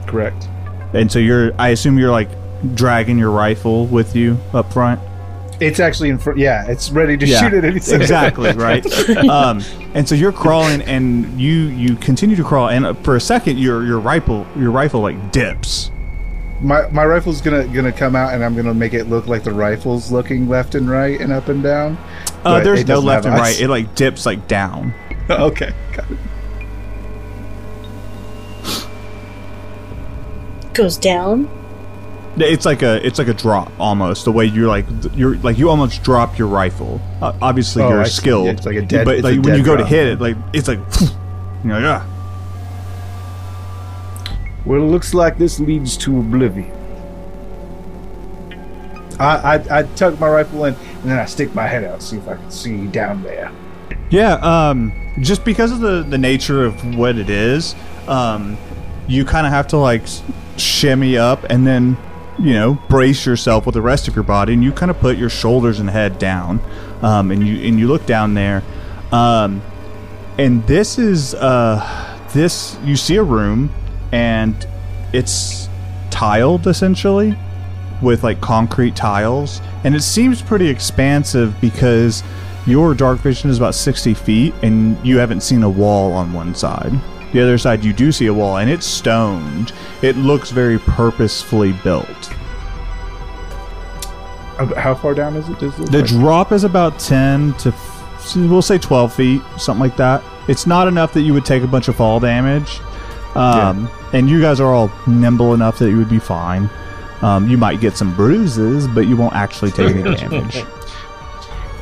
Correct. 0.06 0.48
And 0.94 1.10
so 1.12 1.18
you're 1.18 1.52
I 1.60 1.68
assume 1.70 1.98
you're 1.98 2.12
like 2.12 2.30
dragging 2.74 3.18
your 3.18 3.30
rifle 3.30 3.86
with 3.86 4.16
you 4.16 4.38
up 4.52 4.72
front. 4.72 5.00
It's 5.60 5.78
actually 5.80 6.08
in 6.10 6.18
front. 6.18 6.38
Yeah, 6.38 6.66
it's 6.66 6.90
ready 6.90 7.16
to 7.16 7.26
Yeah, 7.26 7.40
shoot 7.40 7.54
at 7.54 7.64
any 7.64 7.80
second. 7.80 8.02
exactly 8.02 8.52
right 8.52 8.84
um, 9.28 9.62
and 9.94 10.08
so 10.08 10.14
you're 10.14 10.32
crawling 10.32 10.82
and 10.82 11.40
you 11.40 11.52
you 11.68 11.96
continue 11.96 12.36
to 12.36 12.44
crawl 12.44 12.68
and 12.68 12.84
uh, 12.86 12.94
for 12.94 13.16
a 13.16 13.20
second 13.20 13.58
your 13.58 13.84
your 13.84 14.00
rifle 14.00 14.46
your 14.56 14.70
rifle 14.72 15.00
like 15.00 15.32
dips 15.32 15.90
My 16.60 16.88
my 16.90 17.04
rifle's 17.04 17.40
gonna 17.40 17.66
gonna 17.68 17.92
come 17.92 18.16
out, 18.16 18.32
and 18.34 18.44
I'm 18.44 18.54
gonna 18.56 18.74
make 18.74 18.94
it 18.94 19.04
look 19.08 19.26
like 19.26 19.44
the 19.44 19.52
rifle's 19.52 20.10
looking 20.10 20.48
left 20.48 20.74
and 20.74 20.88
right 20.90 21.20
and 21.20 21.32
up 21.32 21.48
and 21.48 21.62
down. 21.62 21.98
uh, 22.44 22.60
there's 22.60 22.86
no 22.86 22.98
left 23.00 23.26
and 23.26 23.34
right 23.34 23.60
it 23.60 23.68
like 23.68 23.94
dips 23.94 24.24
like 24.26 24.46
down 24.48 24.92
okay, 25.30 25.72
got 25.94 26.10
it. 26.10 26.18
Goes 30.74 30.96
down. 30.98 31.48
It's 32.36 32.64
like 32.66 32.82
a 32.82 33.04
it's 33.06 33.18
like 33.18 33.28
a 33.28 33.34
drop 33.34 33.70
almost 33.78 34.24
the 34.24 34.32
way 34.32 34.44
you're 34.44 34.66
like 34.68 34.86
you're 35.14 35.36
like 35.38 35.56
you 35.58 35.70
almost 35.70 36.02
drop 36.02 36.36
your 36.38 36.48
rifle 36.48 37.00
uh, 37.22 37.32
obviously 37.40 37.82
Oh, 37.82 37.90
you're 37.90 38.00
I 38.00 38.04
see. 38.04 38.10
skilled 38.16 38.48
It's 38.48 38.66
like 38.66 38.76
a 38.76 38.82
dead- 38.82 39.04
but 39.04 39.20
like 39.22 39.40
when 39.44 39.56
you 39.56 39.62
go 39.64 39.76
to 39.76 39.84
hit 39.86 40.06
it 40.08 40.20
like 40.20 40.36
it's 40.52 40.66
like 40.68 40.78
you're 41.64 41.80
like 41.80 41.84
ah 41.84 42.06
Well, 44.66 44.80
it 44.82 44.86
looks 44.86 45.12
like 45.14 45.36
this 45.38 45.60
leads 45.60 45.96
to 45.98 46.18
oblivion. 46.20 46.72
I, 49.20 49.54
I 49.70 49.78
I 49.78 49.82
tuck 49.94 50.18
my 50.18 50.28
rifle 50.28 50.64
in, 50.64 50.74
and 50.74 51.10
then 51.10 51.18
I 51.18 51.24
stick 51.26 51.54
my 51.54 51.66
head 51.66 51.84
out, 51.84 52.02
see 52.02 52.16
if 52.16 52.26
I 52.26 52.34
can 52.36 52.50
see 52.50 52.86
down 52.86 53.22
there. 53.22 53.52
Yeah, 54.10 54.34
um, 54.42 54.92
just 55.20 55.44
because 55.44 55.70
of 55.70 55.80
the, 55.80 56.02
the 56.02 56.18
nature 56.18 56.64
of 56.64 56.96
what 56.96 57.16
it 57.18 57.30
is, 57.30 57.74
um, 58.08 58.56
you 59.06 59.24
kind 59.24 59.46
of 59.46 59.52
have 59.52 59.68
to 59.68 59.76
like 59.76 60.02
shimmy 60.56 61.16
up 61.18 61.44
and 61.50 61.66
then, 61.66 61.96
you 62.38 62.54
know, 62.54 62.74
brace 62.88 63.26
yourself 63.26 63.66
with 63.66 63.74
the 63.74 63.82
rest 63.82 64.08
of 64.08 64.14
your 64.14 64.24
body, 64.24 64.52
and 64.52 64.62
you 64.64 64.72
kind 64.72 64.90
of 64.90 64.98
put 64.98 65.16
your 65.16 65.30
shoulders 65.30 65.80
and 65.80 65.90
head 65.90 66.18
down, 66.18 66.60
um, 67.02 67.30
and 67.30 67.46
you 67.46 67.66
and 67.66 67.78
you 67.78 67.86
look 67.86 68.06
down 68.06 68.34
there, 68.34 68.62
um, 69.12 69.62
and 70.38 70.66
this 70.66 70.98
is 70.98 71.34
uh, 71.34 72.18
this 72.32 72.76
you 72.84 72.96
see 72.96 73.16
a 73.16 73.22
room, 73.22 73.72
and 74.12 74.66
it's 75.12 75.68
tiled 76.10 76.66
essentially 76.66 77.36
with 78.02 78.22
like 78.24 78.40
concrete 78.40 78.96
tiles, 78.96 79.60
and 79.84 79.94
it 79.94 80.02
seems 80.02 80.42
pretty 80.42 80.68
expansive 80.68 81.60
because 81.60 82.22
your 82.66 82.94
dark 82.94 83.18
vision 83.18 83.50
is 83.50 83.58
about 83.58 83.74
60 83.74 84.14
feet 84.14 84.54
and 84.62 84.96
you 85.06 85.18
haven't 85.18 85.42
seen 85.42 85.62
a 85.62 85.68
wall 85.68 86.12
on 86.12 86.32
one 86.32 86.54
side. 86.54 86.92
The 87.34 87.42
other 87.42 87.58
side, 87.58 87.84
you 87.84 87.92
do 87.92 88.10
see 88.12 88.26
a 88.26 88.32
wall, 88.32 88.56
and 88.56 88.70
it's 88.70 88.86
stoned. 88.86 89.72
It 90.00 90.16
looks 90.16 90.50
very 90.50 90.78
purposefully 90.78 91.72
built. 91.84 92.06
How 94.76 94.94
far 94.94 95.14
down 95.14 95.34
is 95.36 95.48
it? 95.48 95.58
Does 95.58 95.74
it 95.74 95.80
look 95.80 95.90
The 95.90 96.00
like? 96.02 96.08
drop 96.10 96.52
is 96.52 96.62
about 96.64 96.98
10 97.00 97.54
to, 97.54 97.74
we'll 98.36 98.62
say 98.62 98.78
12 98.78 99.12
feet, 99.12 99.42
something 99.58 99.80
like 99.80 99.96
that. 99.96 100.22
It's 100.46 100.66
not 100.66 100.86
enough 100.86 101.12
that 101.14 101.22
you 101.22 101.34
would 101.34 101.44
take 101.44 101.62
a 101.64 101.66
bunch 101.66 101.88
of 101.88 101.96
fall 101.96 102.20
damage. 102.20 102.78
Um, 103.34 103.90
And 104.12 104.30
you 104.30 104.40
guys 104.40 104.60
are 104.60 104.72
all 104.72 104.92
nimble 105.08 105.54
enough 105.54 105.80
that 105.80 105.90
you 105.90 105.96
would 105.96 106.08
be 106.08 106.20
fine. 106.20 106.70
Um, 107.20 107.48
you 107.48 107.58
might 107.58 107.80
get 107.80 107.96
some 107.96 108.14
bruises, 108.14 108.86
but 108.86 109.08
you 109.08 109.16
won't 109.16 109.34
actually 109.34 109.72
take 109.72 109.90
any 109.96 110.02
damage. 110.16 110.62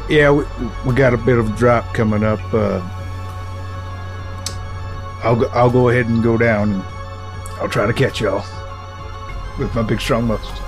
Yeah, 0.09 0.31
we, 0.31 0.45
we 0.87 0.95
got 0.95 1.13
a 1.13 1.19
bit 1.19 1.37
of 1.39 1.53
a 1.53 1.57
drop 1.59 1.93
coming 1.93 2.25
up. 2.25 2.41
Uh, 2.55 2.81
I'll 5.25 5.37
go, 5.37 5.47
I'll 5.53 5.71
go 5.71 5.89
ahead 5.89 6.07
and 6.07 6.23
go 6.23 6.37
down. 6.37 6.73
And 6.73 6.83
I'll 7.61 7.69
try 7.69 7.87
to 7.87 7.93
catch 7.93 8.21
y'all 8.21 8.45
with 9.59 9.75
my 9.75 9.83
big 9.83 10.01
strong 10.01 10.27
muscles. 10.27 10.59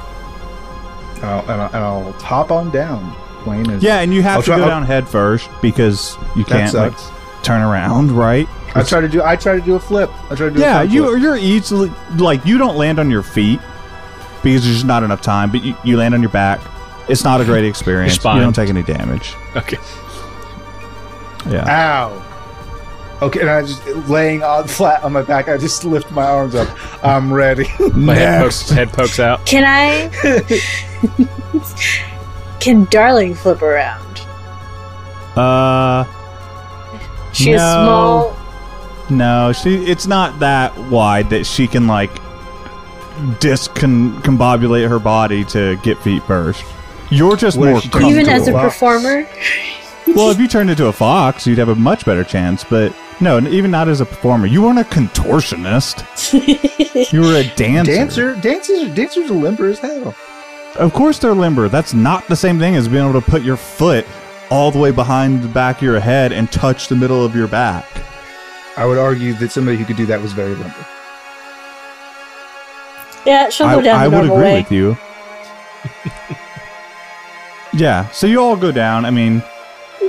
I'll, 1.22 1.40
and, 1.40 1.50
I'll, 1.60 1.66
and 1.68 1.76
I'll 1.76 2.12
hop 2.12 2.50
on 2.50 2.70
down. 2.70 3.14
Plain 3.42 3.68
as 3.70 3.82
Yeah, 3.82 4.00
and 4.00 4.12
you 4.14 4.22
have 4.22 4.36
I'll 4.36 4.42
to 4.42 4.46
try- 4.46 4.56
go 4.56 4.62
I'll- 4.64 4.68
down 4.70 4.84
head 4.84 5.08
first 5.08 5.50
because 5.60 6.16
you 6.36 6.44
can't 6.44 6.72
like 6.74 6.94
turn 7.42 7.60
around, 7.62 8.10
right? 8.16 8.48
I 8.76 8.82
try 8.82 9.00
to 9.00 9.08
do. 9.08 9.22
I 9.22 9.36
try 9.36 9.54
to 9.54 9.60
do 9.60 9.74
a 9.76 9.80
flip. 9.80 10.10
I 10.30 10.34
try 10.34 10.48
to 10.48 10.50
do. 10.50 10.60
Yeah, 10.60 10.72
a 10.72 10.74
front 10.78 10.90
you 10.92 11.04
flip. 11.08 11.22
you're 11.22 11.36
easily 11.36 11.92
like 12.16 12.44
you 12.44 12.58
don't 12.58 12.76
land 12.76 12.98
on 12.98 13.08
your 13.10 13.22
feet 13.22 13.60
because 14.42 14.62
there's 14.64 14.76
just 14.76 14.84
not 14.86 15.02
enough 15.04 15.22
time, 15.22 15.50
but 15.52 15.62
you, 15.62 15.76
you 15.84 15.96
land 15.96 16.14
on 16.14 16.22
your 16.22 16.30
back. 16.30 16.60
It's 17.08 17.22
not 17.22 17.40
a 17.40 17.44
great 17.44 17.64
experience. 17.68 18.16
You 18.16 18.40
don't 18.40 18.52
take 18.54 18.68
any 18.70 18.82
damage. 18.82 19.34
Okay. 19.56 19.76
Yeah. 21.48 21.66
Ow. 21.68 22.22
Okay, 23.24 23.40
and 23.40 23.50
I 23.50 23.62
just 23.62 23.84
laying 24.08 24.42
on 24.42 24.66
flat 24.68 25.02
on 25.02 25.12
my 25.12 25.22
back. 25.22 25.48
I 25.48 25.56
just 25.56 25.84
lift 25.84 26.10
my 26.10 26.24
arms 26.26 26.54
up. 26.54 26.68
I'm 27.04 27.32
ready. 27.32 27.66
My 27.94 28.14
head 28.14 28.42
pokes, 28.42 28.68
head 28.70 28.92
pokes 28.92 29.20
out. 29.20 29.44
Can 29.46 29.64
I? 29.64 30.10
Can 32.60 32.84
Darling 32.90 33.34
flip 33.34 33.62
around? 33.62 34.18
Uh 35.36 36.04
She's 37.32 37.56
No. 37.56 38.34
small. 38.36 38.36
no, 39.10 39.52
she 39.52 39.84
it's 39.86 40.06
not 40.06 40.38
that 40.40 40.76
wide 40.88 41.30
that 41.30 41.44
she 41.44 41.66
can 41.66 41.86
like 41.88 42.10
discombobulate 43.40 44.88
her 44.88 44.98
body 44.98 45.44
to 45.46 45.76
get 45.78 45.98
feet 45.98 46.22
first. 46.24 46.64
You're 47.10 47.36
just 47.36 47.56
What 47.58 47.70
more 47.70 47.80
she 47.80 47.88
turns 47.88 48.04
Even 48.06 48.28
as 48.28 48.48
a 48.48 48.56
a 48.56 48.60
performer, 48.60 49.26
well, 50.08 50.30
if 50.30 50.38
you 50.38 50.48
turned 50.48 50.70
into 50.70 50.86
a 50.86 50.92
fox, 50.92 51.46
you'd 51.46 51.58
have 51.58 51.68
a 51.68 51.74
much 51.74 52.04
better 52.04 52.24
chance. 52.24 52.64
But 52.64 52.94
no, 53.20 53.38
even 53.40 53.70
not 53.70 53.88
as 53.88 54.00
a 54.00 54.06
performer. 54.06 54.46
You 54.46 54.62
weren't 54.62 54.78
a 54.78 54.84
contortionist. 54.84 56.02
you 57.12 57.20
were 57.20 57.36
a 57.36 57.56
dancer. 57.56 57.92
Dancer, 57.92 58.34
dancers, 58.40 58.94
dancers 58.94 59.30
are 59.30 59.34
limber 59.34 59.66
as 59.66 59.78
hell. 59.78 60.14
Of 60.76 60.92
course, 60.92 61.18
they're 61.18 61.34
limber. 61.34 61.68
That's 61.68 61.94
not 61.94 62.26
the 62.26 62.36
same 62.36 62.58
thing 62.58 62.74
as 62.74 62.88
being 62.88 63.08
able 63.08 63.20
to 63.20 63.30
put 63.30 63.42
your 63.42 63.56
foot 63.56 64.06
all 64.50 64.70
the 64.70 64.78
way 64.78 64.90
behind 64.90 65.42
the 65.42 65.48
back 65.48 65.76
of 65.76 65.82
your 65.82 66.00
head 66.00 66.32
and 66.32 66.50
touch 66.50 66.88
the 66.88 66.96
middle 66.96 67.24
of 67.24 67.34
your 67.36 67.48
back. 67.48 67.86
I 68.76 68.84
would 68.84 68.98
argue 68.98 69.34
that 69.34 69.52
somebody 69.52 69.76
who 69.76 69.84
could 69.84 69.96
do 69.96 70.06
that 70.06 70.20
was 70.20 70.32
very 70.32 70.54
limber. 70.54 70.86
yeah, 73.24 73.48
she'll 73.48 73.68
I, 73.68 73.76
go 73.76 73.82
down 73.82 74.00
I 74.00 74.08
the 74.08 74.16
would 74.16 74.24
agree 74.24 74.36
way. 74.36 74.60
with 74.60 74.72
you. 74.72 74.96
yeah, 77.72 78.08
so 78.10 78.26
you 78.26 78.40
all 78.40 78.56
go 78.56 78.72
down. 78.72 79.04
I 79.04 79.10
mean, 79.10 79.42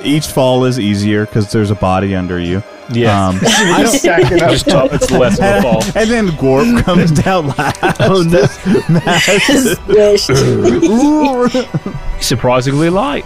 each 0.03 0.27
fall 0.27 0.65
is 0.65 0.79
easier 0.79 1.25
because 1.25 1.51
there's 1.51 1.71
a 1.71 1.75
body 1.75 2.15
under 2.15 2.39
you. 2.39 2.61
Yeah. 2.91 3.27
Um, 3.29 3.39
I 3.43 3.81
don't 3.83 3.91
stack 3.97 4.31
it 4.31 4.41
up. 4.41 4.51
Just 4.51 4.67
top, 4.69 4.93
it's 4.93 5.09
less 5.11 5.39
of 5.39 5.45
a 5.45 5.61
fall. 5.61 5.83
and 5.95 6.09
then 6.09 6.35
Gorp 6.37 6.83
comes 6.85 7.11
down 7.11 7.47
last. 7.47 8.01
on 8.01 8.27
this 8.29 8.55
Surprisingly 12.25 12.89
light. 12.89 13.25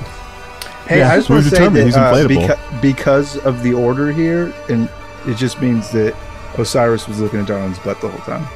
Hey, 0.87 0.99
Yeah, 0.99 1.11
I 1.11 1.17
just 1.17 1.29
we're 1.29 1.35
want 1.37 1.45
to 1.45 1.51
say 1.51 1.57
determined. 1.59 1.85
He's 1.85 1.95
that 1.95 2.13
uh, 2.13 2.27
beca- 2.27 2.81
because 2.81 3.37
of 3.37 3.61
the 3.63 3.73
order 3.73 4.11
here, 4.11 4.53
and 4.69 4.89
it 5.27 5.35
just 5.37 5.61
means 5.61 5.91
that 5.91 6.15
Osiris 6.57 7.07
was 7.07 7.19
looking 7.19 7.39
at 7.41 7.47
Darlin's 7.47 7.79
butt 7.79 8.01
the 8.01 8.09
whole 8.09 8.19
time. 8.21 8.47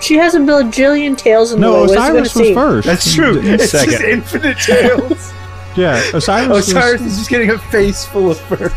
she 0.00 0.16
has 0.16 0.34
a 0.34 0.38
bajillion 0.40 1.16
tails 1.16 1.52
in 1.52 1.60
the 1.60 1.66
No, 1.66 1.74
way. 1.74 1.80
What's 1.80 1.92
it 1.92 1.98
Osiris 1.98 2.12
gonna 2.12 2.20
was 2.22 2.32
see? 2.32 2.54
first. 2.54 2.86
That's 2.86 3.14
true. 3.14 3.40
It's 3.42 3.70
second. 3.70 3.90
just 3.92 4.02
infinite 4.04 4.58
tails. 4.58 5.32
Yeah, 5.76 6.00
Osiris. 6.14 6.48
was- 6.48 6.68
Osiris 6.68 7.00
is 7.02 7.16
just 7.18 7.28
getting 7.30 7.50
a 7.50 7.58
face 7.58 8.04
full 8.06 8.30
of 8.30 8.38
fur. 8.40 8.72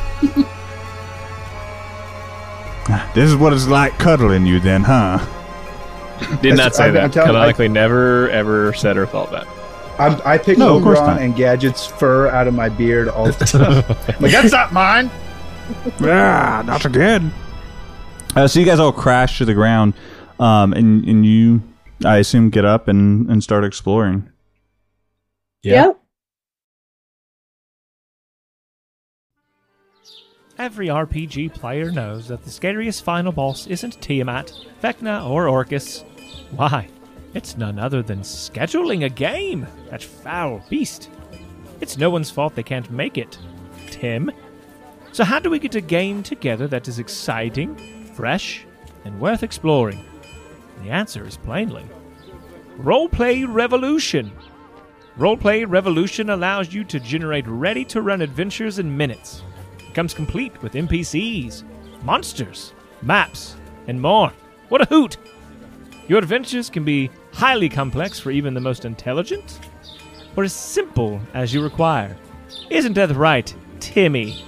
This 3.14 3.30
is 3.30 3.36
what 3.36 3.54
it's 3.54 3.68
like 3.68 3.98
cuddling 4.00 4.46
you, 4.46 4.60
then, 4.60 4.84
huh? 4.84 5.20
Did 6.42 6.58
not 6.58 6.76
say 6.76 6.86
I'm- 6.86 6.90
I'm 6.98 7.02
that. 7.04 7.14
telling- 7.14 7.30
Canonically, 7.30 7.68
never 7.70 8.30
ever 8.30 8.74
said 8.74 8.98
or 8.98 9.06
thought 9.06 9.32
that. 9.32 9.48
I'm, 10.00 10.20
I 10.26 10.38
pick 10.38 10.58
No, 10.58 10.80
Ogron 10.80 11.20
and 11.20 11.36
Gadget's 11.36 11.86
fur 11.86 12.30
out 12.30 12.48
of 12.48 12.54
my 12.54 12.70
beard 12.70 13.10
all 13.10 13.26
the 13.26 13.46
time. 13.46 14.18
like 14.22 14.32
that's 14.32 14.52
not 14.52 14.72
mine. 14.74 15.12
Yeah, 16.00 16.64
not 16.66 16.86
again. 16.86 17.32
Uh, 18.36 18.48
so 18.48 18.60
you 18.60 18.66
guys 18.66 18.80
all 18.80 18.92
crash 18.94 19.38
to 19.40 19.46
the 19.46 19.54
ground, 19.54 19.94
um, 20.40 20.74
and 20.74 21.04
and 21.06 21.26
you, 21.26 21.62
I 22.06 22.18
assume, 22.18 22.50
get 22.50 22.64
up 22.66 22.88
and 22.88 23.30
and 23.30 23.44
start 23.44 23.64
exploring. 23.66 24.30
Yeah. 25.64 25.88
Yep. 25.88 26.00
Every 30.60 30.88
RPG 30.88 31.54
player 31.54 31.90
knows 31.90 32.28
that 32.28 32.44
the 32.44 32.50
scariest 32.50 33.06
final 33.06 33.32
boss 33.32 33.66
isn't 33.68 34.02
Tiamat, 34.02 34.52
Vecna, 34.84 35.26
or 35.26 35.48
Orcus. 35.48 36.02
Why? 36.52 36.90
It's 37.34 37.56
none 37.56 37.80
other 37.80 38.04
than 38.04 38.20
scheduling 38.24 39.06
a 39.06 39.10
game, 39.10 39.66
that 39.90 40.04
foul 40.04 40.62
beast. 40.70 41.10
It's 41.80 41.98
no 41.98 42.10
one's 42.10 42.30
fault 42.30 42.56
they 42.56 42.64
can't 42.64 42.92
make 42.92 43.18
it. 43.18 43.38
Tim? 43.90 44.30
So, 45.14 45.24
how 45.24 45.40
do 45.40 45.50
we 45.50 45.60
get 45.60 45.76
a 45.76 45.82
game 45.82 46.24
together 46.24 46.68
that 46.68 46.90
is 46.90 47.00
exciting, 47.00 47.78
fresh, 48.14 48.66
and 49.06 49.18
worth 49.18 49.44
exploring? 49.44 50.04
The 50.84 50.90
answer 50.90 51.26
is 51.26 51.38
plainly 51.38 51.86
Roleplay 52.78 53.46
Revolution. 53.48 54.30
Roleplay 55.18 55.66
Revolution 55.66 56.30
allows 56.30 56.74
you 56.74 56.84
to 56.84 57.00
generate 57.00 57.48
ready 57.48 57.86
to 57.86 58.02
run 58.02 58.22
adventures 58.22 58.78
in 58.78 58.98
minutes. 58.98 59.42
Comes 59.94 60.14
complete 60.14 60.62
with 60.62 60.74
NPCs, 60.74 61.64
monsters, 62.04 62.74
maps, 63.02 63.56
and 63.88 64.00
more. 64.00 64.32
What 64.70 64.82
a 64.82 64.86
hoot! 64.86 65.18
Your 66.08 66.20
adventures 66.20 66.70
can 66.70 66.84
be 66.84 67.10
highly 67.34 67.70
complex 67.70 68.20
for 68.20 68.32
even 68.32 68.54
the 68.54 68.60
most 68.60 68.86
intelligent, 68.86 69.60
or 70.36 70.44
as 70.44 70.54
simple 70.54 71.20
as 71.34 71.54
you 71.54 71.62
require. 71.62 72.16
Isn't 72.70 72.94
that 72.94 73.16
right, 73.16 73.54
Timmy? 73.80 74.46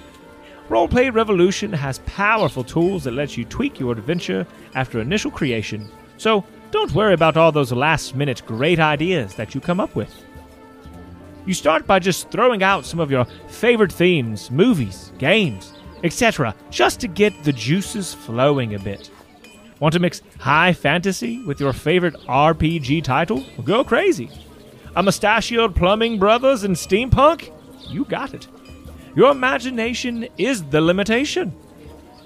Roleplay 0.69 1.13
Revolution 1.13 1.73
has 1.73 1.99
powerful 1.99 2.63
tools 2.63 3.03
that 3.03 3.11
let 3.11 3.35
you 3.35 3.43
tweak 3.45 3.79
your 3.79 3.91
adventure 3.91 4.47
after 4.73 5.01
initial 5.01 5.29
creation, 5.29 5.91
so 6.17 6.45
don't 6.71 6.93
worry 6.93 7.13
about 7.13 7.35
all 7.35 7.51
those 7.51 7.71
last 7.73 8.15
minute 8.15 8.41
great 8.45 8.79
ideas 8.79 9.35
that 9.35 9.53
you 9.53 9.59
come 9.59 9.79
up 9.79 9.95
with. 9.95 10.23
You 11.45 11.53
start 11.53 11.87
by 11.87 11.99
just 11.99 12.29
throwing 12.29 12.61
out 12.61 12.85
some 12.85 12.99
of 12.99 13.09
your 13.09 13.25
favorite 13.47 13.91
themes, 13.91 14.51
movies, 14.51 15.11
games, 15.17 15.73
etc., 16.03 16.55
just 16.69 16.99
to 16.99 17.07
get 17.07 17.43
the 17.43 17.53
juices 17.53 18.13
flowing 18.13 18.75
a 18.75 18.79
bit. 18.79 19.09
Want 19.79 19.93
to 19.93 19.99
mix 19.99 20.21
high 20.37 20.73
fantasy 20.73 21.43
with 21.45 21.59
your 21.59 21.73
favorite 21.73 22.13
RPG 22.27 23.03
title? 23.03 23.43
Go 23.63 23.83
crazy. 23.83 24.29
A 24.95 25.01
mustachioed 25.01 25.75
plumbing 25.75 26.19
brothers 26.19 26.63
and 26.63 26.75
steampunk? 26.75 27.51
You 27.89 28.05
got 28.05 28.33
it. 28.35 28.47
Your 29.15 29.31
imagination 29.31 30.27
is 30.37 30.63
the 30.65 30.81
limitation. 30.81 31.53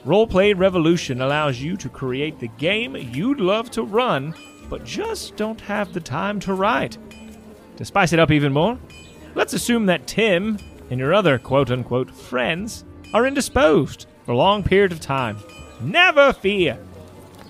Roleplay 0.05 0.57
Revolution 0.57 1.21
allows 1.21 1.61
you 1.61 1.77
to 1.77 1.89
create 1.89 2.39
the 2.39 2.47
game 2.47 2.95
you'd 2.95 3.39
love 3.39 3.71
to 3.71 3.83
run, 3.83 4.35
but 4.69 4.83
just 4.83 5.35
don't 5.35 5.61
have 5.61 5.93
the 5.93 5.99
time 5.99 6.39
to 6.41 6.53
write. 6.53 6.97
To 7.77 7.85
spice 7.85 8.13
it 8.13 8.19
up 8.19 8.31
even 8.31 8.53
more, 8.53 8.77
let's 9.35 9.53
assume 9.53 9.85
that 9.85 10.07
Tim 10.07 10.57
and 10.89 10.99
your 10.99 11.13
other 11.13 11.37
quote 11.37 11.69
unquote 11.69 12.09
friends 12.09 12.83
are 13.13 13.27
indisposed 13.27 14.07
for 14.25 14.31
a 14.31 14.37
long 14.37 14.63
period 14.63 14.91
of 14.91 14.99
time. 14.99 15.37
Never 15.81 16.33
fear! 16.33 16.79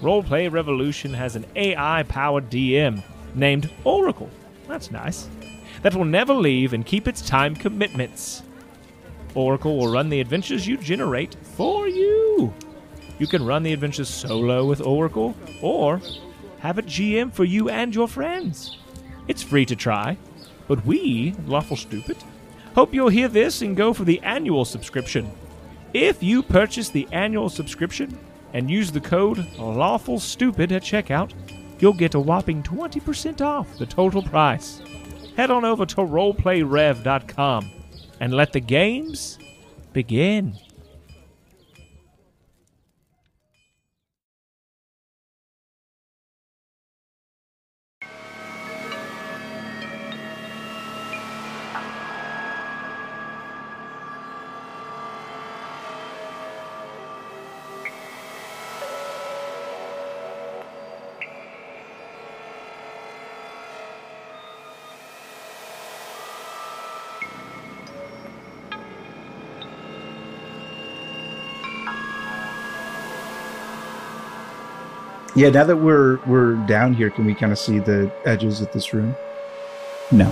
Roleplay 0.01 0.51
Revolution 0.51 1.13
has 1.13 1.35
an 1.35 1.45
AI 1.55 2.03
powered 2.03 2.49
DM 2.49 3.01
named 3.33 3.71
Oracle. 3.83 4.29
That's 4.67 4.91
nice. 4.91 5.29
That 5.83 5.95
will 5.95 6.05
never 6.05 6.33
leave 6.33 6.73
and 6.73 6.85
keep 6.85 7.07
its 7.07 7.21
time 7.21 7.55
commitments. 7.55 8.43
Oracle 9.35 9.77
will 9.77 9.91
run 9.91 10.09
the 10.09 10.21
adventures 10.21 10.67
you 10.67 10.77
generate 10.77 11.35
for 11.43 11.87
you. 11.87 12.53
You 13.19 13.27
can 13.27 13.45
run 13.45 13.63
the 13.63 13.73
adventures 13.73 14.09
solo 14.09 14.65
with 14.65 14.81
Oracle 14.81 15.35
or 15.61 16.01
have 16.59 16.77
a 16.77 16.83
GM 16.83 17.31
for 17.31 17.45
you 17.45 17.69
and 17.69 17.93
your 17.93 18.07
friends. 18.07 18.77
It's 19.27 19.43
free 19.43 19.65
to 19.65 19.75
try, 19.75 20.17
but 20.67 20.85
we, 20.85 21.33
Lawful 21.45 21.77
Stupid, 21.77 22.17
hope 22.73 22.93
you'll 22.93 23.09
hear 23.09 23.27
this 23.27 23.61
and 23.61 23.75
go 23.75 23.93
for 23.93 24.03
the 24.03 24.21
annual 24.21 24.65
subscription. 24.65 25.31
If 25.93 26.21
you 26.21 26.43
purchase 26.43 26.89
the 26.89 27.07
annual 27.11 27.49
subscription 27.49 28.17
and 28.53 28.69
use 28.69 28.91
the 28.91 29.01
code 29.01 29.45
Lawful 29.57 30.19
Stupid 30.19 30.71
at 30.71 30.81
checkout, 30.81 31.31
you'll 31.79 31.93
get 31.93 32.15
a 32.15 32.19
whopping 32.19 32.63
20% 32.63 33.41
off 33.41 33.77
the 33.77 33.85
total 33.85 34.21
price. 34.21 34.81
Head 35.35 35.51
on 35.51 35.65
over 35.65 35.85
to 35.85 35.95
roleplayrev.com 35.97 37.71
and 38.19 38.33
let 38.33 38.53
the 38.53 38.59
games 38.59 39.37
begin. 39.93 40.55
Yeah, 75.35 75.49
now 75.49 75.65
that 75.65 75.75
we're 75.77 76.17
we're 76.25 76.53
down 76.65 76.93
here, 76.93 77.09
can 77.09 77.25
we 77.25 77.33
kind 77.35 77.51
of 77.51 77.59
see 77.59 77.79
the 77.79 78.11
edges 78.25 78.61
of 78.61 78.71
this 78.71 78.93
room? 78.93 79.15
No, 80.11 80.31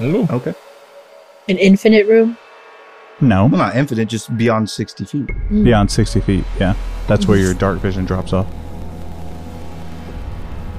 Ooh. 0.00 0.26
Okay. 0.30 0.54
An 1.48 1.58
infinite 1.58 2.06
room. 2.06 2.36
no, 3.20 3.46
Well, 3.46 3.58
not 3.58 3.74
infinite, 3.76 4.08
just 4.08 4.36
beyond 4.36 4.70
sixty 4.70 5.04
feet. 5.04 5.26
Mm. 5.50 5.64
beyond 5.64 5.90
sixty 5.90 6.20
feet. 6.20 6.44
Yeah, 6.60 6.74
that's 7.08 7.26
where 7.26 7.38
your 7.38 7.54
dark 7.54 7.78
vision 7.80 8.04
drops 8.04 8.32
off. 8.32 8.46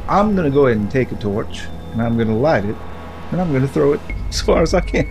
I'm 0.07 0.35
gonna 0.35 0.49
go 0.49 0.67
ahead 0.67 0.77
and 0.77 0.89
take 0.89 1.11
a 1.11 1.15
torch, 1.15 1.63
and 1.91 2.01
I'm 2.01 2.17
gonna 2.17 2.37
light 2.37 2.63
it, 2.65 2.75
and 3.31 3.41
I'm 3.41 3.51
gonna 3.51 3.67
throw 3.67 3.93
it 3.93 4.01
as 4.29 4.39
far 4.41 4.61
as 4.61 4.73
I 4.73 4.79
can. 4.81 5.07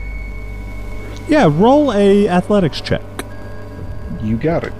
Yeah, 1.28 1.50
roll 1.52 1.92
a 1.92 2.28
athletics 2.28 2.80
check. 2.80 3.02
You 4.22 4.36
got 4.38 4.64
it. 4.64 4.72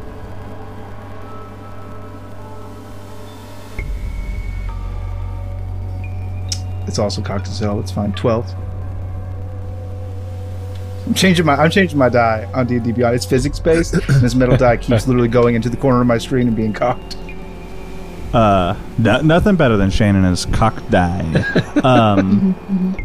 It's 6.86 6.98
also 6.98 7.22
cocked 7.22 7.48
as 7.48 7.58
hell. 7.58 7.80
It's 7.80 7.92
fine. 7.92 8.12
Twelve. 8.12 8.52
I'm 11.06 11.14
changing 11.14 11.44
my 11.44 11.56
I'm 11.56 11.70
changing 11.70 11.98
my 11.98 12.08
die 12.08 12.48
on 12.54 12.66
D 12.66 12.76
and 12.76 12.84
D 12.84 12.92
Beyond. 12.92 13.14
It's 13.14 13.24
physics 13.24 13.58
based, 13.58 13.94
and 13.94 14.02
this 14.20 14.34
metal 14.34 14.56
die 14.56 14.76
keeps 14.78 15.06
literally 15.06 15.28
going 15.28 15.54
into 15.54 15.68
the 15.68 15.76
corner 15.76 16.00
of 16.00 16.06
my 16.06 16.18
screen 16.18 16.46
and 16.46 16.56
being 16.56 16.72
cocked. 16.72 17.16
Uh, 18.32 18.74
no, 18.96 19.20
nothing 19.20 19.56
better 19.56 19.76
than 19.76 19.90
Shannon 19.90 20.24
is 20.24 20.46
cocked 20.46 20.90
die. 20.90 21.44
Um, 21.82 22.54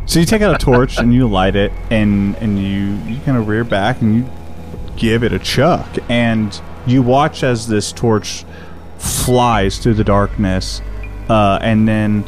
so 0.05 0.19
you 0.19 0.25
take 0.27 0.43
out 0.43 0.53
a 0.53 0.63
torch 0.63 0.99
and 0.99 1.11
you 1.11 1.27
light 1.27 1.55
it, 1.55 1.71
and 1.89 2.35
and 2.35 2.59
you 2.61 2.95
you 3.11 3.19
kind 3.21 3.35
of 3.35 3.47
rear 3.47 3.63
back 3.63 4.01
and 4.01 4.17
you 4.17 4.29
give 4.95 5.23
it 5.23 5.33
a 5.33 5.39
chuck, 5.39 5.87
and 6.09 6.61
you 6.85 7.01
watch 7.01 7.41
as 7.41 7.67
this 7.67 7.91
torch 7.91 8.45
flies 8.99 9.79
through 9.79 9.95
the 9.95 10.03
darkness, 10.03 10.79
uh, 11.27 11.57
and 11.59 11.87
then 11.87 12.23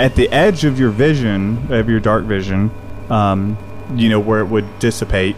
at 0.00 0.16
the 0.16 0.28
edge 0.30 0.64
of 0.64 0.80
your 0.80 0.90
vision, 0.90 1.70
of 1.70 1.88
your 1.90 2.00
dark 2.00 2.24
vision, 2.24 2.70
um, 3.10 3.56
you 3.94 4.08
know 4.08 4.18
where 4.18 4.40
it 4.40 4.46
would 4.46 4.78
dissipate, 4.78 5.36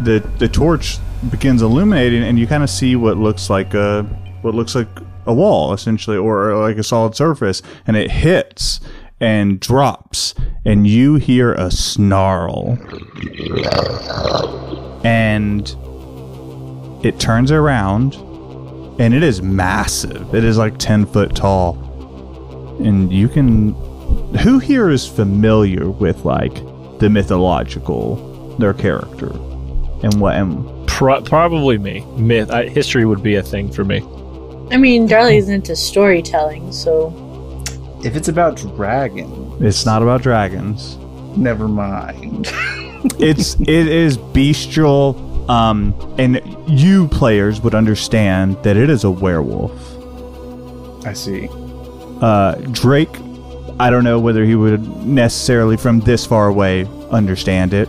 the 0.00 0.18
the 0.38 0.48
torch 0.48 0.98
begins 1.30 1.62
illuminating, 1.62 2.22
and 2.22 2.38
you 2.38 2.46
kind 2.46 2.62
of 2.62 2.70
see 2.70 2.96
what 2.96 3.16
looks 3.16 3.48
like 3.48 3.72
a 3.74 4.02
what 4.42 4.54
looks 4.54 4.74
like 4.74 4.88
a 5.26 5.32
wall, 5.32 5.72
essentially, 5.72 6.16
or 6.16 6.54
like 6.56 6.76
a 6.76 6.82
solid 6.82 7.14
surface, 7.14 7.62
and 7.86 7.96
it 7.96 8.10
hits 8.10 8.80
and 9.20 9.58
drops, 9.58 10.34
and 10.64 10.86
you 10.86 11.14
hear 11.16 11.54
a 11.54 11.70
snarl, 11.70 12.78
and 15.02 15.74
it 17.04 17.18
turns 17.18 17.50
around, 17.50 18.14
and 19.00 19.14
it 19.14 19.22
is 19.22 19.40
massive. 19.40 20.34
It 20.34 20.44
is 20.44 20.58
like 20.58 20.78
ten 20.78 21.06
foot 21.06 21.34
tall, 21.34 21.74
and 22.78 23.12
you 23.12 23.28
can. 23.28 23.72
Who 24.42 24.58
here 24.58 24.88
is 24.90 25.06
familiar 25.06 25.90
with 25.90 26.24
like 26.24 26.54
the 26.98 27.08
mythological 27.10 28.16
their 28.58 28.74
character 28.74 29.30
and 30.02 30.20
what 30.20 30.34
and 30.36 30.66
Pro- 30.88 31.20
probably 31.22 31.78
me. 31.78 32.00
Myth. 32.16 32.50
I, 32.50 32.68
history 32.68 33.04
would 33.04 33.22
be 33.22 33.36
a 33.36 33.42
thing 33.42 33.70
for 33.70 33.84
me. 33.84 33.98
I 34.72 34.76
mean, 34.76 35.06
Darley's 35.06 35.48
into 35.48 35.76
storytelling, 35.76 36.72
so 36.72 37.12
If 38.04 38.16
it's 38.16 38.28
about 38.28 38.56
dragon, 38.56 39.56
it's 39.60 39.86
not 39.86 40.02
about 40.02 40.22
dragons. 40.22 40.96
never 41.36 41.68
mind. 41.68 42.48
it's 43.20 43.54
it 43.60 43.68
is 43.68 44.16
bestial 44.16 45.16
um 45.50 45.94
and 46.18 46.40
you 46.66 47.06
players 47.08 47.60
would 47.60 47.74
understand 47.74 48.56
that 48.64 48.76
it 48.76 48.90
is 48.90 49.04
a 49.04 49.10
werewolf 49.10 49.72
I 51.06 51.12
see. 51.14 51.48
Uh 52.22 52.54
drake 52.72 53.14
i 53.78 53.88
don't 53.90 54.04
know 54.04 54.18
whether 54.18 54.44
he 54.44 54.54
would 54.54 54.84
necessarily 55.06 55.76
from 55.76 56.00
this 56.00 56.26
far 56.26 56.48
away 56.48 56.84
understand 57.10 57.72
it. 57.72 57.88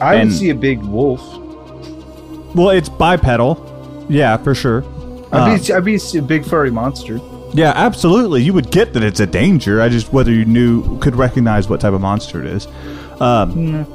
I 0.00 0.14
And- 0.16 0.30
would 0.30 0.38
see 0.38 0.50
a 0.50 0.54
big 0.54 0.82
wolf. 0.82 1.20
well 2.54 2.70
it's 2.70 2.88
bipedal. 2.88 4.06
Yeah 4.08 4.36
for 4.36 4.54
sure. 4.54 4.84
I'd 5.32 5.60
be, 5.66 5.72
I'd 5.72 5.84
be 5.84 5.98
a 6.18 6.22
big 6.22 6.44
furry 6.44 6.70
monster. 6.70 7.20
yeah 7.52 7.72
absolutely. 7.74 8.42
You 8.42 8.52
would 8.52 8.70
get 8.70 8.92
that 8.94 9.02
it's 9.02 9.20
a 9.20 9.26
danger. 9.26 9.80
I 9.80 9.88
just 9.88 10.12
whether 10.12 10.32
you 10.32 10.44
knew 10.44 10.98
could 11.00 11.16
recognize 11.16 11.68
what 11.68 11.80
type 11.80 11.92
of 11.92 12.00
monster 12.00 12.40
it 12.40 12.46
is. 12.46 12.66
Um 13.20 13.86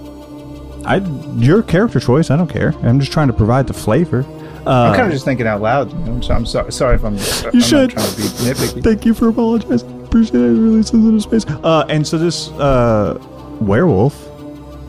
i 0.86 0.98
your 1.38 1.62
character 1.62 2.00
choice 2.00 2.32
i 2.32 2.38
don't 2.38 2.50
care. 2.50 2.74
I'm 2.84 3.00
just 3.00 3.12
trying 3.12 3.28
to 3.28 3.34
provide 3.34 3.68
the 3.68 3.74
flavor. 3.74 4.22
uh, 4.24 4.49
I'm 4.72 4.96
kind 4.96 5.08
of 5.08 5.14
just 5.14 5.26
thinking 5.26 5.48
out 5.48 5.62
loud. 5.62 5.92
You 5.92 6.14
know? 6.14 6.22
so 6.22 6.34
I'm 6.34 6.46
sorry. 6.46 6.72
Sorry 6.72 6.96
if 6.96 7.04
I'm. 7.04 7.18
I'm 7.18 7.56
You 7.56 7.62
should. 7.62 7.92
Trying 7.92 8.10
to 8.10 8.16
be 8.18 8.24
nitpicky. 8.24 8.84
Thank 8.84 9.06
you 9.06 9.14
for 9.14 9.30
apologizing. 9.30 10.04
Appreciate 10.04 10.36
it. 10.36 10.60
Really 10.60 10.84
sensitive 10.84 11.22
space. 11.24 11.46
Uh, 11.64 11.86
and 11.90 12.08
so 12.08 12.18
this 12.18 12.50
uh, 12.52 13.18
werewolf 13.62 14.28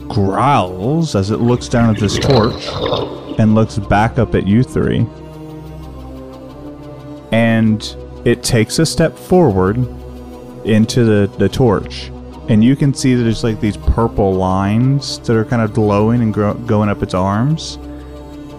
growls 0.09 1.15
as 1.15 1.31
it 1.31 1.39
looks 1.39 1.69
down 1.69 1.95
at 1.95 2.01
this 2.01 2.19
torch 2.19 2.67
and 3.39 3.55
looks 3.55 3.79
back 3.79 4.19
up 4.19 4.35
at 4.35 4.47
you 4.47 4.63
three. 4.63 5.07
And 7.33 7.97
it 8.25 8.43
takes 8.43 8.79
a 8.79 8.87
step 8.87 9.17
forward 9.17 9.77
into 10.65 11.05
the, 11.05 11.33
the 11.39 11.49
torch. 11.49 12.11
And 12.49 12.65
you 12.65 12.75
can 12.75 12.93
see 12.93 13.15
that 13.15 13.23
there's 13.23 13.45
like 13.45 13.61
these 13.61 13.77
purple 13.77 14.35
lines 14.35 15.21
that 15.21 15.37
are 15.37 15.45
kind 15.45 15.63
of 15.63 15.73
glowing 15.73 16.21
and 16.21 16.35
grow- 16.35 16.55
going 16.55 16.89
up 16.89 17.03
its 17.03 17.15
arms. 17.15 17.79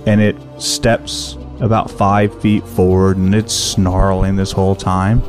And 0.06 0.22
it 0.22 0.36
steps 0.60 1.38
about 1.60 1.92
five 1.92 2.40
feet 2.42 2.66
forward 2.66 3.18
and 3.18 3.36
it's 3.36 3.54
snarling 3.54 4.36
this 4.36 4.52
whole 4.52 4.76
time. 4.76 5.22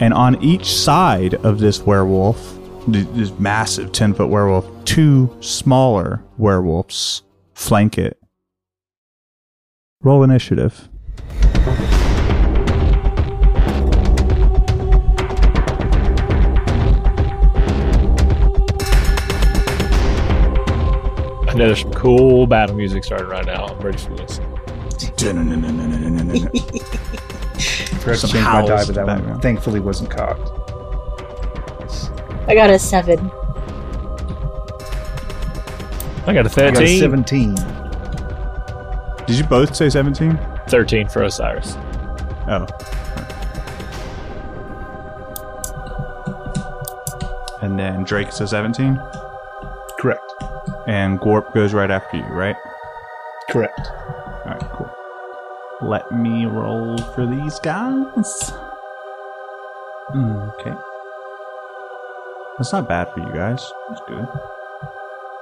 And 0.00 0.14
on 0.14 0.42
each 0.42 0.66
side 0.66 1.34
of 1.34 1.58
this 1.58 1.82
werewolf, 1.82 2.58
this 2.86 3.32
massive 3.38 3.92
10 3.92 4.14
foot 4.14 4.28
werewolf, 4.28 4.66
two 4.84 5.36
smaller 5.40 6.22
werewolves 6.38 7.22
flank 7.54 7.98
it. 7.98 8.18
Roll 10.00 10.22
initiative. 10.22 10.87
I 21.58 21.62
know 21.62 21.66
there's 21.66 21.80
some 21.80 21.92
cool 21.92 22.46
battle 22.46 22.76
music 22.76 23.02
starting 23.02 23.26
right 23.26 23.44
now. 23.44 23.66
I'm 23.66 23.80
ready 23.80 23.98
for 23.98 24.14
this. 24.14 24.36
Forgot 27.98 28.16
Some 28.16 28.30
change 28.30 28.44
my 28.44 28.64
die, 28.64 28.84
but 28.86 28.94
that 28.94 29.04
one 29.04 29.40
thankfully 29.40 29.80
wasn't 29.80 30.08
cocked. 30.08 30.52
I 32.46 32.54
got 32.54 32.70
a 32.70 32.78
seven. 32.78 33.18
I 36.28 36.28
got 36.28 36.28
a 36.28 36.28
I 36.28 36.34
got 36.34 36.46
a 36.46 36.48
13. 36.48 37.00
17. 37.00 37.54
Did 39.26 39.36
you 39.36 39.42
both 39.42 39.74
say 39.74 39.90
17? 39.90 40.38
13 40.68 41.08
for 41.08 41.24
Osiris. 41.24 41.74
Oh. 42.46 42.68
And 47.62 47.76
then 47.76 48.04
Drake 48.04 48.30
says 48.30 48.50
17? 48.50 48.96
And 50.88 51.20
Gorp 51.20 51.52
goes 51.52 51.74
right 51.74 51.90
after 51.90 52.16
you, 52.16 52.24
right? 52.24 52.56
Correct. 53.50 53.78
Alright, 54.46 54.60
cool. 54.72 54.90
Let 55.82 56.10
me 56.10 56.46
roll 56.46 56.96
for 57.14 57.26
these 57.26 57.58
guys. 57.60 58.52
Mm, 60.14 60.54
okay. 60.54 60.74
That's 62.56 62.72
not 62.72 62.88
bad 62.88 63.12
for 63.12 63.20
you 63.20 63.32
guys. 63.34 63.70
That's 63.90 64.00
good. 64.08 64.26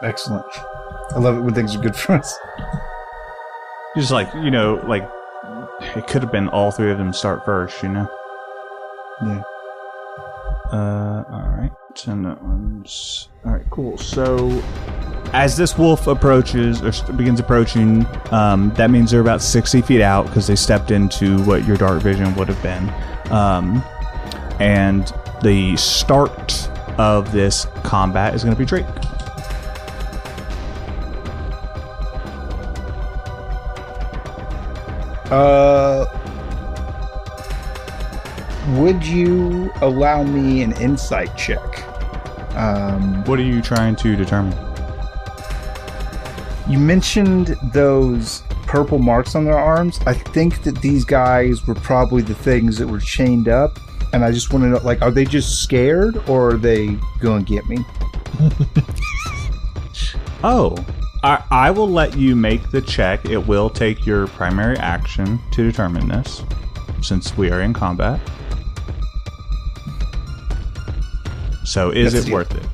Excellent. 0.02 0.44
I 1.10 1.18
love 1.20 1.38
it 1.38 1.40
when 1.40 1.54
things 1.54 1.76
are 1.76 1.80
good 1.80 1.94
for 1.94 2.14
us. 2.16 2.36
Just 3.96 4.10
like, 4.10 4.28
you 4.34 4.50
know, 4.50 4.84
like, 4.88 5.08
it 5.94 6.08
could 6.08 6.22
have 6.22 6.32
been 6.32 6.48
all 6.48 6.72
three 6.72 6.90
of 6.90 6.98
them 6.98 7.12
start 7.12 7.44
first, 7.44 7.82
you 7.84 7.88
know? 7.88 8.10
Yeah. 9.22 9.42
Uh, 10.72 11.24
alright. 11.30 11.72
And 12.06 12.26
that 12.26 12.42
one's. 12.42 13.28
Alright, 13.46 13.70
cool. 13.70 13.96
So, 13.96 14.48
as 15.32 15.56
this 15.56 15.76
wolf 15.76 16.06
approaches, 16.06 16.82
or 16.82 17.12
begins 17.12 17.40
approaching, 17.40 18.06
um, 18.30 18.72
that 18.74 18.90
means 18.90 19.10
they're 19.10 19.20
about 19.20 19.42
60 19.42 19.82
feet 19.82 20.02
out 20.02 20.26
because 20.26 20.46
they 20.46 20.56
stepped 20.56 20.90
into 20.90 21.42
what 21.44 21.64
your 21.66 21.76
dark 21.76 22.02
vision 22.02 22.34
would 22.36 22.48
have 22.48 22.62
been. 22.62 22.88
Um, 23.32 23.82
and 24.60 25.12
the 25.42 25.76
start 25.76 26.68
of 26.98 27.32
this 27.32 27.66
combat 27.82 28.34
is 28.34 28.42
going 28.42 28.54
to 28.54 28.58
be 28.58 28.64
Drake. 28.64 28.86
Uh, 35.30 36.06
would 38.78 39.04
you 39.04 39.70
allow 39.80 40.22
me 40.22 40.62
an 40.62 40.72
insight 40.80 41.36
check? 41.36 41.60
Um, 42.56 43.24
What 43.24 43.38
are 43.38 43.42
you 43.42 43.60
trying 43.60 43.96
to 43.96 44.16
determine? 44.16 44.65
You 46.68 46.78
mentioned 46.78 47.56
those 47.72 48.42
purple 48.66 48.98
marks 48.98 49.34
on 49.34 49.44
their 49.44 49.58
arms. 49.58 50.00
I 50.06 50.14
think 50.14 50.62
that 50.62 50.80
these 50.80 51.04
guys 51.04 51.66
were 51.66 51.74
probably 51.74 52.22
the 52.22 52.34
things 52.34 52.78
that 52.78 52.86
were 52.86 53.00
chained 53.00 53.48
up, 53.48 53.78
and 54.12 54.24
I 54.24 54.32
just 54.32 54.52
want 54.52 54.64
to 54.64 54.68
know, 54.70 54.78
like, 54.78 55.02
are 55.02 55.10
they 55.10 55.24
just 55.24 55.62
scared 55.62 56.16
or 56.28 56.50
are 56.50 56.58
they 56.58 56.98
going 57.20 57.44
to 57.44 57.54
get 57.54 57.68
me? 57.68 57.78
Oh, 60.44 60.76
I, 61.24 61.42
I 61.50 61.70
will 61.70 61.88
let 61.88 62.16
you 62.16 62.36
make 62.36 62.70
the 62.70 62.80
check. 62.80 63.24
It 63.24 63.38
will 63.38 63.70
take 63.70 64.06
your 64.06 64.26
primary 64.28 64.76
action 64.76 65.40
to 65.52 65.64
determine 65.64 66.08
this, 66.08 66.42
since 67.02 67.36
we 67.36 67.50
are 67.50 67.62
in 67.62 67.72
combat. 67.72 68.20
So, 71.64 71.90
is 71.90 72.12
That's 72.12 72.26
it 72.26 72.32
worth 72.32 72.54
it? 72.54 72.66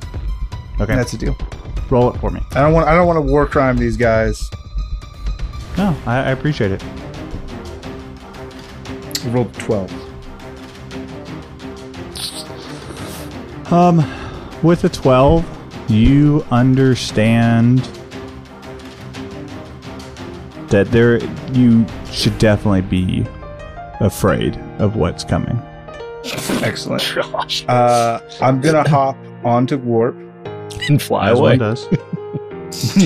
Okay, 0.80 0.94
That's 0.94 1.14
a 1.14 1.18
deal. 1.18 1.36
Roll 1.92 2.10
it 2.10 2.18
for 2.20 2.30
me. 2.30 2.40
I 2.52 2.62
don't 2.62 2.72
want. 2.72 2.88
I 2.88 2.94
don't 2.94 3.06
want 3.06 3.18
to 3.18 3.20
war 3.20 3.46
crime 3.46 3.76
these 3.76 3.98
guys. 3.98 4.50
No, 5.76 5.94
I, 6.06 6.20
I 6.20 6.30
appreciate 6.30 6.70
it. 6.72 6.82
I 9.22 9.28
rolled 9.28 9.52
twelve. 9.52 9.92
Um, 13.70 13.98
with 14.62 14.84
a 14.84 14.88
twelve, 14.88 15.44
you 15.90 16.46
understand 16.50 17.80
that 20.68 20.90
there 20.92 21.22
you 21.52 21.84
should 22.10 22.38
definitely 22.38 22.80
be 22.80 23.26
afraid 24.00 24.56
of 24.78 24.96
what's 24.96 25.24
coming. 25.24 25.60
Excellent. 26.62 27.12
Gosh. 27.32 27.66
Uh, 27.68 28.18
I'm 28.40 28.62
gonna 28.62 28.88
hop 28.88 29.18
onto 29.44 29.76
Gorp. 29.76 30.31
And 30.88 31.00
fly 31.00 31.30
As 31.30 31.38
away. 31.38 31.56
one 31.56 31.58
does. 31.58 31.86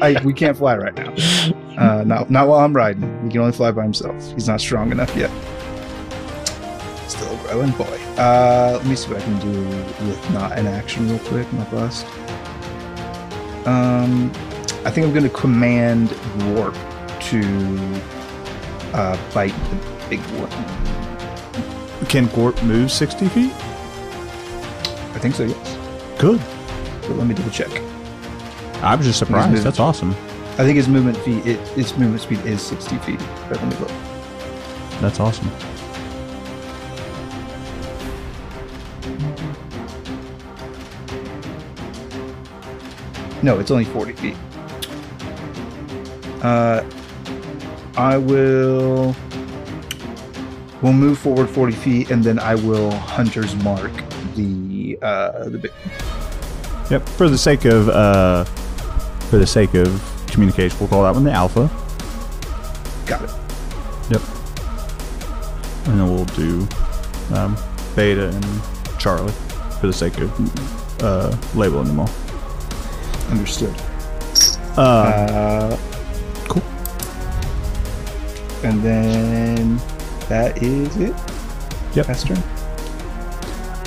I, 0.00 0.20
we 0.24 0.32
can't 0.32 0.56
fly 0.56 0.76
right 0.76 0.94
now. 0.94 1.12
Uh, 1.76 2.02
not 2.04 2.30
not 2.30 2.48
while 2.48 2.60
I'm 2.60 2.74
riding. 2.74 3.02
He 3.24 3.30
can 3.30 3.40
only 3.40 3.52
fly 3.52 3.70
by 3.70 3.82
himself. 3.82 4.32
He's 4.32 4.48
not 4.48 4.60
strong 4.60 4.90
enough 4.90 5.14
yet. 5.16 5.30
Still 7.08 7.34
a 7.34 7.42
growing 7.42 7.72
boy. 7.72 7.98
Uh, 8.16 8.72
let 8.78 8.86
me 8.86 8.96
see 8.96 9.10
what 9.12 9.20
I 9.20 9.24
can 9.24 9.38
do 9.40 9.60
with 10.06 10.30
not 10.32 10.58
an 10.58 10.66
action 10.66 11.08
real 11.08 11.18
quick. 11.20 11.50
My 11.52 11.64
bust. 11.64 12.06
Um, 13.66 14.30
I 14.84 14.90
think 14.90 15.06
I'm 15.06 15.12
going 15.12 15.22
to 15.24 15.30
command 15.30 16.10
Gorp 16.40 16.74
to 17.20 18.02
uh, 18.94 19.16
bite 19.32 19.54
the 19.70 20.06
big 20.08 20.20
one. 20.40 22.06
Can 22.06 22.26
Gorp 22.28 22.60
move 22.64 22.90
60 22.90 23.28
feet? 23.28 23.52
I 23.52 25.18
think 25.20 25.34
so. 25.34 25.44
Yes. 25.44 25.78
Good. 26.18 26.40
But 27.12 27.18
let 27.18 27.26
me 27.26 27.34
double 27.34 27.50
check. 27.50 27.68
I 28.82 28.94
was 28.94 29.06
just 29.06 29.18
surprised. 29.18 29.62
That's 29.62 29.78
awesome. 29.78 30.12
I 30.52 30.64
think 30.64 30.76
his 30.76 30.88
movement 30.88 31.18
feet. 31.18 31.44
It, 31.46 31.60
its 31.76 31.94
movement 31.98 32.22
speed 32.22 32.40
is 32.46 32.62
60 32.62 32.96
feet. 33.00 33.20
But 33.50 33.60
let 33.60 33.68
me 33.68 33.76
look. 33.76 33.90
That's 35.02 35.20
awesome. 35.20 35.50
No, 43.42 43.58
it's 43.58 43.70
only 43.70 43.84
40 43.84 44.12
feet. 44.14 44.36
Uh, 46.42 46.82
I 47.98 48.16
will. 48.16 49.14
We'll 50.80 50.94
move 50.94 51.18
forward 51.18 51.50
40 51.50 51.72
feet, 51.74 52.10
and 52.10 52.24
then 52.24 52.38
I 52.38 52.54
will 52.54 52.90
hunter's 52.90 53.54
mark 53.56 53.92
the 54.34 54.98
uh 55.02 55.50
the 55.50 55.58
big. 55.58 55.72
Yep. 56.90 57.08
For 57.10 57.28
the 57.28 57.38
sake 57.38 57.64
of 57.64 57.88
uh, 57.88 58.44
for 59.30 59.38
the 59.38 59.46
sake 59.46 59.74
of 59.74 60.02
communication, 60.30 60.78
we'll 60.78 60.88
call 60.88 61.02
that 61.04 61.14
one 61.14 61.24
the 61.24 61.32
alpha. 61.32 61.70
Got 63.06 63.22
it. 63.24 63.30
Yep. 64.10 64.20
And 65.88 65.98
then 66.00 66.08
we'll 66.08 66.24
do 66.26 66.66
um, 67.34 67.56
beta 67.96 68.28
and 68.28 68.62
Charlie 68.98 69.32
for 69.80 69.86
the 69.86 69.92
sake 69.92 70.18
of 70.18 71.02
uh, 71.02 71.36
labeling 71.54 71.88
them 71.88 72.00
all. 72.00 72.10
Understood. 73.30 73.74
Uh, 74.76 74.80
Uh, 74.80 75.76
cool. 76.48 76.62
and 78.64 78.82
then 78.82 79.76
that 80.28 80.62
is 80.62 80.96
it. 80.98 81.14
Yep. 81.94 82.06
Turn. 82.18 82.42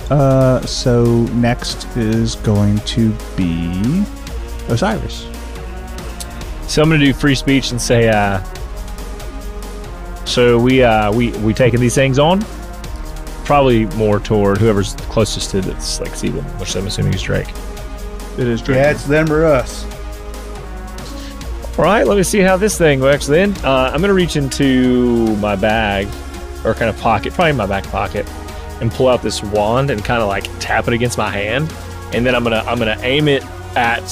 Uh, 0.09 0.61
so 0.65 1.23
next 1.33 1.85
is 1.97 2.35
going 2.35 2.77
to 2.79 3.11
be 3.35 4.05
Osiris. 4.67 5.27
So 6.67 6.81
I'm 6.81 6.89
gonna 6.89 7.03
do 7.03 7.13
free 7.13 7.35
speech 7.35 7.71
and 7.71 7.81
say, 7.81 8.09
uh, 8.09 8.43
so 10.25 10.59
we 10.59 10.83
uh, 10.83 11.11
we 11.11 11.31
we 11.39 11.53
taking 11.53 11.79
these 11.79 11.95
things 11.95 12.19
on? 12.19 12.43
Probably 13.45 13.85
more 13.95 14.19
toward 14.19 14.57
whoever's 14.57 14.95
closest 15.09 15.51
to 15.51 15.61
this, 15.61 15.99
like 15.99 16.15
Steven, 16.15 16.43
which 16.59 16.75
I'm 16.75 16.87
assuming 16.87 17.13
is 17.13 17.21
Drake. 17.21 17.49
It 18.37 18.47
is 18.47 18.67
Yeah, 18.67 18.91
it's 18.91 19.05
them 19.05 19.31
or 19.31 19.45
us. 19.45 19.85
All 21.77 21.85
right, 21.85 22.05
let 22.05 22.17
me 22.17 22.23
see 22.23 22.39
how 22.39 22.57
this 22.57 22.77
thing 22.77 22.99
works 23.01 23.27
then. 23.27 23.55
Uh, 23.63 23.91
I'm 23.93 24.01
gonna 24.01 24.13
reach 24.13 24.35
into 24.35 25.35
my 25.37 25.55
bag, 25.55 26.07
or 26.63 26.73
kind 26.73 26.89
of 26.89 26.97
pocket, 26.99 27.33
probably 27.33 27.53
my 27.53 27.67
back 27.67 27.83
pocket, 27.85 28.25
and 28.82 28.91
pull 28.91 29.07
out 29.07 29.21
this 29.21 29.41
wand 29.43 29.89
and 29.89 30.03
kind 30.03 30.21
of 30.21 30.28
like 30.28 30.47
tap 30.59 30.88
it 30.88 30.93
against 30.93 31.17
my 31.17 31.30
hand, 31.30 31.73
and 32.13 32.26
then 32.26 32.36
I'm 32.36 32.43
gonna 32.43 32.63
I'm 32.67 32.78
gonna 32.78 32.97
aim 33.01 33.28
it 33.28 33.43
at 33.76 34.03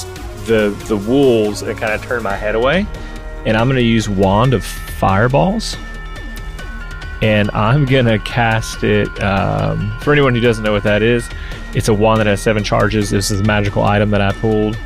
the 0.46 0.70
the 0.86 0.96
wolves 0.96 1.62
and 1.62 1.78
kind 1.78 1.92
of 1.92 2.02
turn 2.02 2.22
my 2.22 2.36
head 2.36 2.54
away, 2.54 2.86
and 3.46 3.56
I'm 3.56 3.68
gonna 3.68 3.80
use 3.80 4.08
wand 4.08 4.54
of 4.54 4.64
fireballs, 4.64 5.76
and 7.22 7.50
I'm 7.52 7.84
gonna 7.84 8.18
cast 8.18 8.84
it. 8.84 9.08
Um, 9.22 9.98
for 10.00 10.12
anyone 10.12 10.34
who 10.34 10.40
doesn't 10.40 10.64
know 10.64 10.72
what 10.72 10.84
that 10.84 11.02
is, 11.02 11.28
it's 11.74 11.88
a 11.88 11.94
wand 11.94 12.20
that 12.20 12.26
has 12.26 12.40
seven 12.40 12.62
charges. 12.62 13.10
This 13.10 13.30
is 13.30 13.40
a 13.40 13.44
magical 13.44 13.82
item 13.82 14.10
that 14.10 14.20
I 14.20 14.32
pulled 14.32 14.78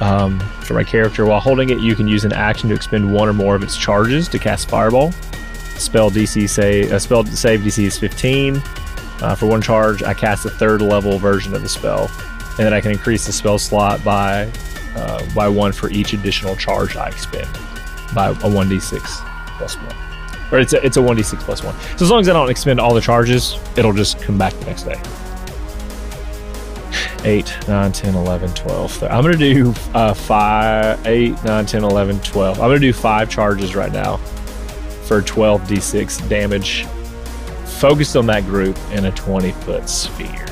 um, 0.00 0.40
for 0.62 0.74
my 0.74 0.84
character. 0.84 1.24
While 1.24 1.40
holding 1.40 1.70
it, 1.70 1.78
you 1.78 1.94
can 1.94 2.08
use 2.08 2.24
an 2.24 2.32
action 2.32 2.68
to 2.68 2.74
expend 2.74 3.12
one 3.12 3.28
or 3.28 3.32
more 3.32 3.54
of 3.54 3.62
its 3.62 3.76
charges 3.76 4.28
to 4.28 4.38
cast 4.38 4.68
Fireball. 4.68 5.12
Spell 5.76 6.10
DC 6.10 6.48
say 6.48 6.90
uh, 6.90 6.98
spell 6.98 7.24
save 7.26 7.60
DC 7.60 7.84
is 7.84 7.98
15. 7.98 8.62
Uh, 9.20 9.34
for 9.34 9.46
one 9.46 9.62
charge, 9.62 10.02
I 10.02 10.12
cast 10.14 10.44
a 10.44 10.50
third 10.50 10.82
level 10.82 11.18
version 11.18 11.54
of 11.54 11.62
the 11.62 11.68
spell, 11.68 12.10
and 12.50 12.58
then 12.58 12.74
I 12.74 12.80
can 12.80 12.90
increase 12.90 13.26
the 13.26 13.32
spell 13.32 13.58
slot 13.58 14.02
by 14.04 14.50
uh, 14.96 15.34
by 15.34 15.48
one 15.48 15.72
for 15.72 15.90
each 15.90 16.12
additional 16.12 16.56
charge 16.56 16.96
I 16.96 17.08
expend 17.08 17.48
by 18.14 18.28
a 18.28 18.34
1d6 18.34 19.00
plus 19.58 19.76
one. 19.76 19.96
Or 20.52 20.60
it's 20.60 20.72
a, 20.72 20.84
it's 20.84 20.96
a 20.96 21.00
1d6 21.00 21.40
plus 21.40 21.64
one. 21.64 21.74
So 21.96 22.04
as 22.04 22.10
long 22.10 22.20
as 22.20 22.28
I 22.28 22.32
don't 22.32 22.50
expend 22.50 22.78
all 22.80 22.94
the 22.94 23.00
charges, 23.00 23.58
it'll 23.76 23.92
just 23.92 24.20
come 24.20 24.38
back 24.38 24.52
the 24.54 24.66
next 24.66 24.84
day. 24.84 25.00
8, 27.24 27.56
9, 27.66 27.92
10, 27.92 28.14
11, 28.14 28.54
12. 28.54 28.92
thir- 28.92 29.08
I'm 29.08 29.22
going 29.22 29.38
to 29.38 29.54
do 29.54 29.74
uh, 29.94 30.12
5, 30.14 31.06
8, 31.06 31.44
9, 31.44 31.66
10, 31.66 31.82
11, 31.84 32.20
12. 32.20 32.60
I'm 32.60 32.68
going 32.68 32.80
to 32.80 32.86
do 32.86 32.92
5 32.92 33.30
charges 33.30 33.74
right 33.74 33.90
now 33.92 34.18
for 35.06 35.22
12d6 35.22 36.28
damage 36.28 36.86
focused 37.74 38.16
on 38.16 38.26
that 38.26 38.44
group 38.44 38.78
in 38.92 39.06
a 39.06 39.12
20 39.12 39.52
foot 39.52 39.88
sphere. 39.88 40.46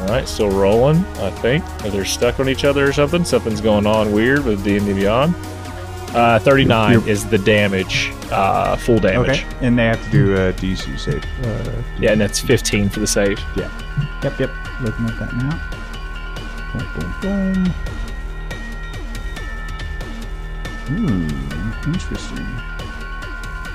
All 0.00 0.12
right, 0.12 0.28
still 0.28 0.50
rolling. 0.50 0.98
I 1.16 1.30
think 1.30 1.64
Are 1.84 1.90
they're 1.90 2.04
stuck 2.04 2.38
on 2.38 2.48
each 2.48 2.64
other 2.64 2.86
or 2.88 2.92
something. 2.92 3.24
Something's 3.24 3.60
going 3.60 3.86
on 3.86 4.12
weird 4.12 4.44
with 4.44 4.62
D 4.62 4.76
and 4.76 4.86
D 4.86 4.92
Beyond. 4.92 5.34
Uh, 6.14 6.38
Thirty-nine 6.38 6.92
You're- 6.92 7.10
is 7.10 7.26
the 7.26 7.36
damage, 7.38 8.10
uh, 8.30 8.76
full 8.76 8.98
damage. 8.98 9.44
Okay. 9.44 9.44
And 9.66 9.78
they 9.78 9.84
have 9.86 10.02
to 10.04 10.10
do 10.10 10.34
a 10.36 10.52
DC 10.54 10.96
save. 10.98 11.22
Uh, 11.44 11.70
Yeah, 12.00 12.12
and 12.12 12.20
that's 12.20 12.40
fifteen 12.40 12.88
for 12.88 13.00
the 13.00 13.06
save. 13.06 13.38
Yeah. 13.54 13.68
Yep, 14.22 14.38
yep. 14.40 14.50
Looking 14.80 15.06
at 15.06 15.18
that 15.18 15.36
now. 15.36 15.60
Boom, 16.72 16.88
boom, 17.20 17.54
boom. 17.54 17.74
Hmm, 20.88 21.92
interesting. 21.92 22.46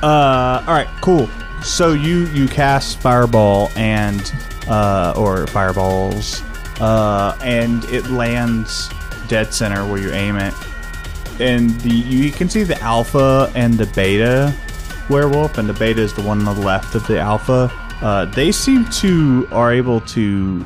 Uh, 0.01 0.63
all 0.65 0.73
right, 0.73 0.87
cool. 1.01 1.29
So 1.63 1.93
you 1.93 2.25
you 2.27 2.47
cast 2.47 2.99
fireball 2.99 3.69
and 3.75 4.31
uh 4.67 5.13
or 5.15 5.45
fireballs, 5.47 6.41
uh, 6.79 7.37
and 7.43 7.83
it 7.85 8.09
lands 8.09 8.89
dead 9.27 9.53
center 9.53 9.85
where 9.85 9.99
you 10.01 10.11
aim 10.11 10.37
it, 10.37 10.53
and 11.39 11.69
the 11.81 11.89
you 11.89 12.31
can 12.31 12.49
see 12.49 12.63
the 12.63 12.79
alpha 12.81 13.51
and 13.55 13.75
the 13.75 13.85
beta 13.87 14.55
werewolf, 15.09 15.57
and 15.57 15.67
the 15.67 15.73
beta 15.73 16.01
is 16.01 16.13
the 16.13 16.21
one 16.21 16.47
on 16.47 16.55
the 16.55 16.65
left 16.65 16.95
of 16.95 17.05
the 17.07 17.19
alpha. 17.19 17.71
Uh, 18.01 18.25
they 18.25 18.51
seem 18.51 18.85
to 18.85 19.47
are 19.51 19.71
able 19.71 20.01
to 20.01 20.65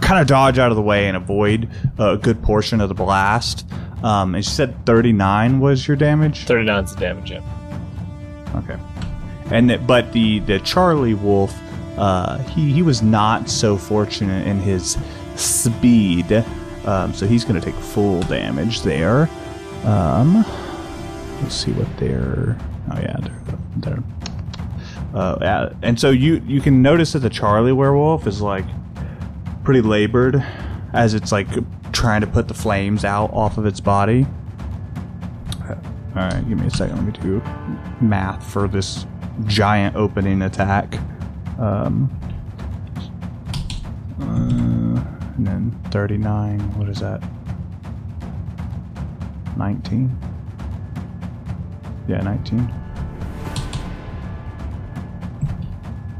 kind 0.00 0.20
of 0.20 0.26
dodge 0.26 0.58
out 0.58 0.70
of 0.70 0.76
the 0.76 0.82
way 0.82 1.06
and 1.06 1.16
avoid 1.16 1.68
a 1.98 2.16
good 2.16 2.42
portion 2.42 2.80
of 2.80 2.88
the 2.88 2.94
blast. 2.94 3.66
Um, 4.02 4.34
and 4.34 4.44
she 4.44 4.50
said 4.50 4.86
39 4.86 5.58
was 5.58 5.88
your 5.88 5.96
damage. 5.96 6.44
Thirty-nine 6.44 6.84
is 6.84 6.94
the 6.94 7.00
damage. 7.00 7.32
Yeah. 7.32 7.42
Okay. 8.54 8.78
And 9.50 9.70
it, 9.70 9.86
but 9.86 10.12
the 10.12 10.38
the 10.40 10.60
Charlie 10.60 11.14
Wolf, 11.14 11.58
uh, 11.96 12.38
he 12.38 12.72
he 12.72 12.82
was 12.82 13.02
not 13.02 13.48
so 13.48 13.76
fortunate 13.76 14.46
in 14.46 14.60
his 14.60 14.96
speed, 15.36 16.44
um, 16.84 17.12
so 17.14 17.26
he's 17.26 17.44
going 17.44 17.60
to 17.60 17.64
take 17.64 17.78
full 17.80 18.22
damage 18.24 18.82
there. 18.82 19.28
Um, 19.84 20.44
let's 21.42 21.54
see 21.54 21.72
what 21.72 21.94
they're. 21.98 22.56
Oh 22.90 23.00
yeah, 23.00 23.16
they're. 23.20 23.58
they're 23.76 24.04
uh, 25.14 25.38
yeah. 25.40 25.72
And 25.82 25.98
so 25.98 26.10
you 26.10 26.42
you 26.46 26.60
can 26.60 26.82
notice 26.82 27.12
that 27.12 27.20
the 27.20 27.30
Charlie 27.30 27.72
werewolf 27.72 28.26
is 28.26 28.40
like 28.40 28.66
pretty 29.64 29.80
labored 29.80 30.44
as 30.92 31.14
it's 31.14 31.32
like 31.32 31.48
trying 31.92 32.20
to 32.20 32.26
put 32.26 32.48
the 32.48 32.54
flames 32.54 33.04
out 33.04 33.32
off 33.32 33.58
of 33.58 33.66
its 33.66 33.80
body. 33.80 34.26
All 36.18 36.24
right, 36.24 36.48
give 36.48 36.58
me 36.58 36.66
a 36.66 36.70
second. 36.70 36.96
Let 36.96 37.04
me 37.04 37.12
do 37.12 37.42
math 38.00 38.44
for 38.44 38.66
this 38.66 39.06
giant 39.46 39.94
opening 39.94 40.42
attack. 40.42 40.98
Um, 41.58 42.10
uh, 44.20 45.34
and 45.36 45.46
then 45.46 45.80
39. 45.90 46.58
What 46.78 46.88
is 46.88 47.00
that? 47.00 47.22
19. 49.58 50.16
Yeah, 52.08 52.20
19. 52.22 52.58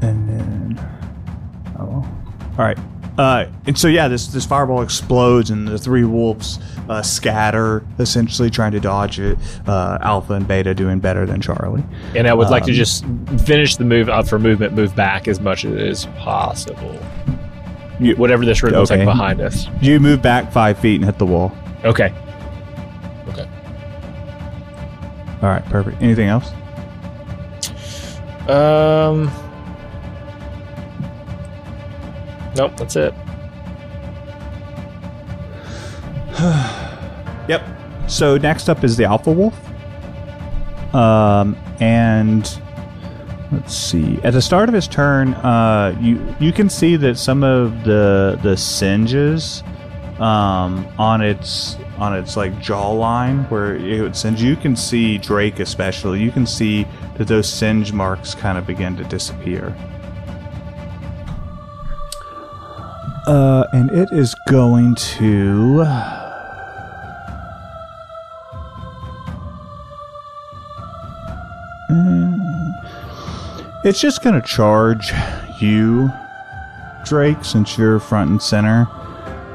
And 0.01 0.29
then. 0.29 0.79
Oh. 1.79 1.85
well. 1.85 2.17
All 2.57 2.65
right. 2.65 2.77
Uh, 3.17 3.49
and 3.65 3.77
so 3.77 3.89
yeah, 3.89 4.07
this 4.07 4.27
this 4.27 4.45
fireball 4.45 4.81
explodes, 4.81 5.49
and 5.49 5.67
the 5.67 5.77
three 5.77 6.05
wolves 6.05 6.57
uh, 6.87 7.01
scatter, 7.01 7.83
essentially 7.97 8.49
trying 8.49 8.71
to 8.71 8.79
dodge 8.79 9.19
it. 9.19 9.37
Uh, 9.67 9.97
Alpha 10.01 10.33
and 10.33 10.47
Beta 10.47 10.73
doing 10.73 10.99
better 10.99 11.25
than 11.25 11.41
Charlie. 11.41 11.83
And 12.15 12.27
I 12.29 12.33
would 12.33 12.49
like 12.49 12.63
to 12.65 12.71
Um, 12.71 12.77
just 12.77 13.03
finish 13.45 13.75
the 13.75 13.83
move 13.83 14.07
up 14.07 14.25
for 14.25 14.39
movement, 14.39 14.73
move 14.73 14.95
back 14.95 15.27
as 15.27 15.41
much 15.41 15.65
as 15.65 16.05
possible. 16.17 16.97
You- 17.99 18.15
Whatever 18.15 18.45
this 18.45 18.63
room 18.63 18.71
looks 18.73 18.89
like 18.89 19.03
behind 19.03 19.41
us. 19.41 19.67
You 19.81 19.99
move 19.99 20.21
back 20.21 20.49
five 20.53 20.79
feet 20.79 20.95
and 20.95 21.03
hit 21.05 21.17
the 21.17 21.25
wall. 21.25 21.51
Okay. 21.83 22.13
All 25.41 25.49
right, 25.49 25.63
perfect. 25.65 26.01
Anything 26.01 26.27
else? 26.27 26.51
Um. 28.49 29.31
Nope, 32.55 32.75
that's 32.77 32.95
it. 32.95 33.13
Yep. 37.49 37.63
So 38.07 38.37
next 38.37 38.69
up 38.69 38.83
is 38.83 38.95
the 38.95 39.05
Alpha 39.05 39.31
Wolf. 39.31 39.55
Um, 40.93 41.57
and 41.79 42.61
let's 43.51 43.73
see. 43.73 44.19
At 44.23 44.33
the 44.33 44.41
start 44.41 44.69
of 44.69 44.75
his 44.75 44.87
turn, 44.87 45.33
uh, 45.33 45.97
you 45.99 46.35
you 46.39 46.53
can 46.53 46.69
see 46.69 46.95
that 46.97 47.17
some 47.17 47.43
of 47.43 47.83
the 47.85 48.39
the 48.43 48.55
singes 48.55 49.63
um, 50.19 50.87
on 50.99 51.21
its 51.21 51.75
on 51.99 52.15
its 52.15 52.37
like 52.37 52.53
jawline 52.55 53.49
where 53.49 53.75
it 53.75 54.01
would 54.01 54.15
singe. 54.15 54.41
You 54.41 54.55
can 54.55 54.75
see 54.75 55.17
Drake 55.17 55.59
especially. 55.59 56.21
You 56.21 56.31
can 56.31 56.45
see 56.45 56.87
that 57.17 57.27
those 57.27 57.47
singe 57.51 57.91
marks 57.91 58.33
kind 58.33 58.57
of 58.57 58.65
begin 58.65 58.95
to 58.97 59.03
disappear. 59.03 59.75
Uh, 63.27 63.65
and 63.73 63.91
it 63.91 64.09
is 64.11 64.33
going 64.47 64.95
to. 64.95 65.83
It's 73.81 74.01
just 74.01 74.21
going 74.21 74.39
to 74.39 74.45
charge 74.45 75.13
you, 75.61 76.11
Drake, 77.05 77.45
since 77.45 77.77
you're 77.77 77.99
front 77.99 78.29
and 78.29 78.41
center. 78.41 78.89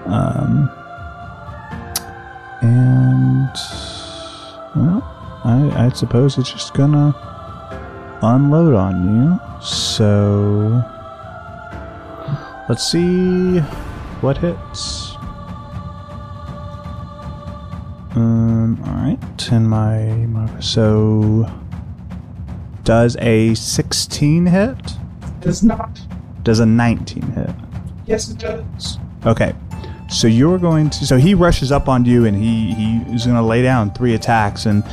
Um, 0.06 0.70
and, 2.64 3.50
well, 4.74 5.02
I, 5.44 5.86
I 5.86 5.88
suppose 5.90 6.38
it's 6.38 6.50
just 6.50 6.74
to 6.92 7.14
unload 8.22 8.74
on 8.74 8.96
you. 9.14 9.40
So, 9.62 10.82
let's 12.68 12.90
see 12.90 13.58
what 14.20 14.38
hits. 14.38 15.14
Um, 18.16 18.80
alright, 18.86 19.52
and 19.52 19.68
my, 19.68 20.06
my. 20.26 20.60
So. 20.60 21.50
Does 22.84 23.16
a 23.20 23.54
16 23.54 24.44
hit? 24.46 24.76
Does 25.40 25.62
not. 25.62 26.00
Does 26.42 26.60
a 26.60 26.66
19 26.66 27.22
hit? 27.22 27.50
Yes, 28.04 28.30
it 28.30 28.38
does. 28.38 28.98
Okay. 29.24 29.54
So 30.14 30.28
you're 30.28 30.58
going 30.58 30.90
to. 30.90 31.06
So 31.06 31.16
he 31.16 31.34
rushes 31.34 31.72
up 31.72 31.88
on 31.88 32.04
you 32.04 32.24
and 32.24 32.36
he, 32.36 32.72
he 32.72 32.98
is 33.12 33.24
going 33.24 33.36
to 33.36 33.42
lay 33.42 33.62
down 33.62 33.90
three 33.90 34.14
attacks 34.14 34.64
and 34.64 34.84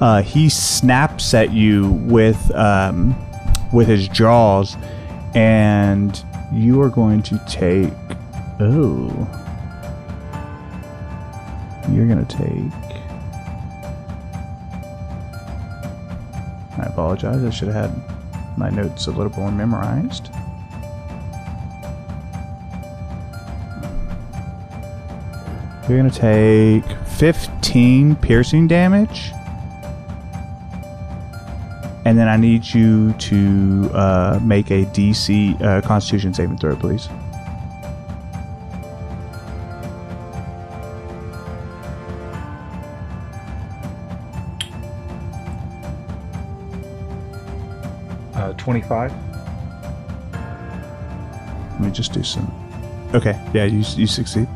uh, 0.00 0.20
he 0.20 0.50
snaps 0.50 1.32
at 1.32 1.50
you 1.50 1.92
with 1.92 2.54
um, 2.54 3.16
with 3.72 3.88
his 3.88 4.06
jaws 4.08 4.76
and 5.34 6.22
you 6.52 6.80
are 6.82 6.90
going 6.90 7.22
to 7.22 7.40
take. 7.48 7.92
Oh. 8.60 9.08
You're 11.90 12.06
going 12.06 12.24
to 12.24 12.36
take. 12.36 12.72
I 16.78 16.82
apologize. 16.82 17.42
I 17.42 17.50
should 17.50 17.68
have 17.68 17.90
had 17.90 18.58
my 18.58 18.68
notes 18.68 19.06
a 19.06 19.10
little 19.10 19.32
more 19.32 19.50
memorized. 19.50 20.30
You're 25.88 25.98
going 25.98 26.10
to 26.10 26.18
take 26.18 26.84
15 27.06 28.16
piercing 28.16 28.66
damage. 28.66 29.30
And 32.04 32.18
then 32.18 32.26
I 32.26 32.36
need 32.36 32.64
you 32.64 33.12
to 33.12 33.90
uh, 33.92 34.40
make 34.42 34.72
a 34.72 34.84
DC 34.86 35.62
uh, 35.62 35.80
Constitution 35.82 36.34
saving 36.34 36.58
throw, 36.58 36.74
please. 36.74 37.08
Uh, 48.34 48.52
25. 48.54 49.12
Let 51.72 51.80
me 51.80 51.90
just 51.92 52.12
do 52.12 52.24
some. 52.24 52.52
Okay, 53.14 53.40
yeah, 53.54 53.64
you, 53.64 53.84
you 53.96 54.08
succeed. 54.08 54.48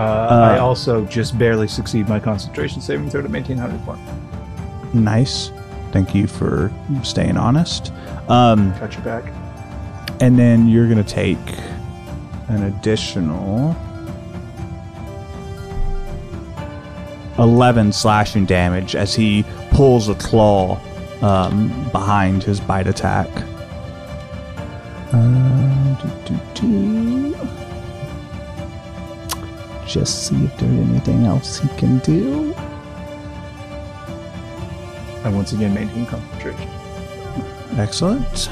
I 0.00 0.58
also 0.58 1.04
just 1.06 1.38
barely 1.38 1.68
succeed 1.68 2.08
my 2.08 2.20
concentration 2.20 2.80
saving 2.80 3.10
throw 3.10 3.22
to 3.22 3.28
maintain 3.28 3.58
100 3.58 3.84
point. 3.84 4.94
Nice. 4.94 5.50
Thank 5.92 6.14
you 6.14 6.26
for 6.26 6.72
staying 7.02 7.36
honest. 7.36 7.92
Um, 8.28 8.70
Got 8.78 8.94
your 8.94 9.02
back. 9.02 9.32
and 10.20 10.38
then 10.38 10.68
you're 10.68 10.86
going 10.88 11.02
to 11.02 11.10
take 11.14 11.38
an 12.48 12.62
additional 12.64 13.76
11 17.38 17.92
slashing 17.92 18.44
damage 18.44 18.94
as 18.94 19.14
he 19.14 19.44
pulls 19.70 20.08
a 20.08 20.14
claw 20.16 20.78
um, 21.22 21.88
behind 21.90 22.42
his 22.42 22.60
bite 22.60 22.86
attack. 22.86 23.28
Uh, 25.12 25.39
Just 29.90 30.28
see 30.28 30.44
if 30.44 30.56
there's 30.56 30.70
anything 30.70 31.26
else 31.26 31.58
he 31.58 31.66
can 31.76 31.98
do. 31.98 32.54
I 35.24 35.30
once 35.30 35.52
again 35.52 35.74
maintain 35.74 36.06
concentration. 36.06 36.70
Excellent. 37.76 38.48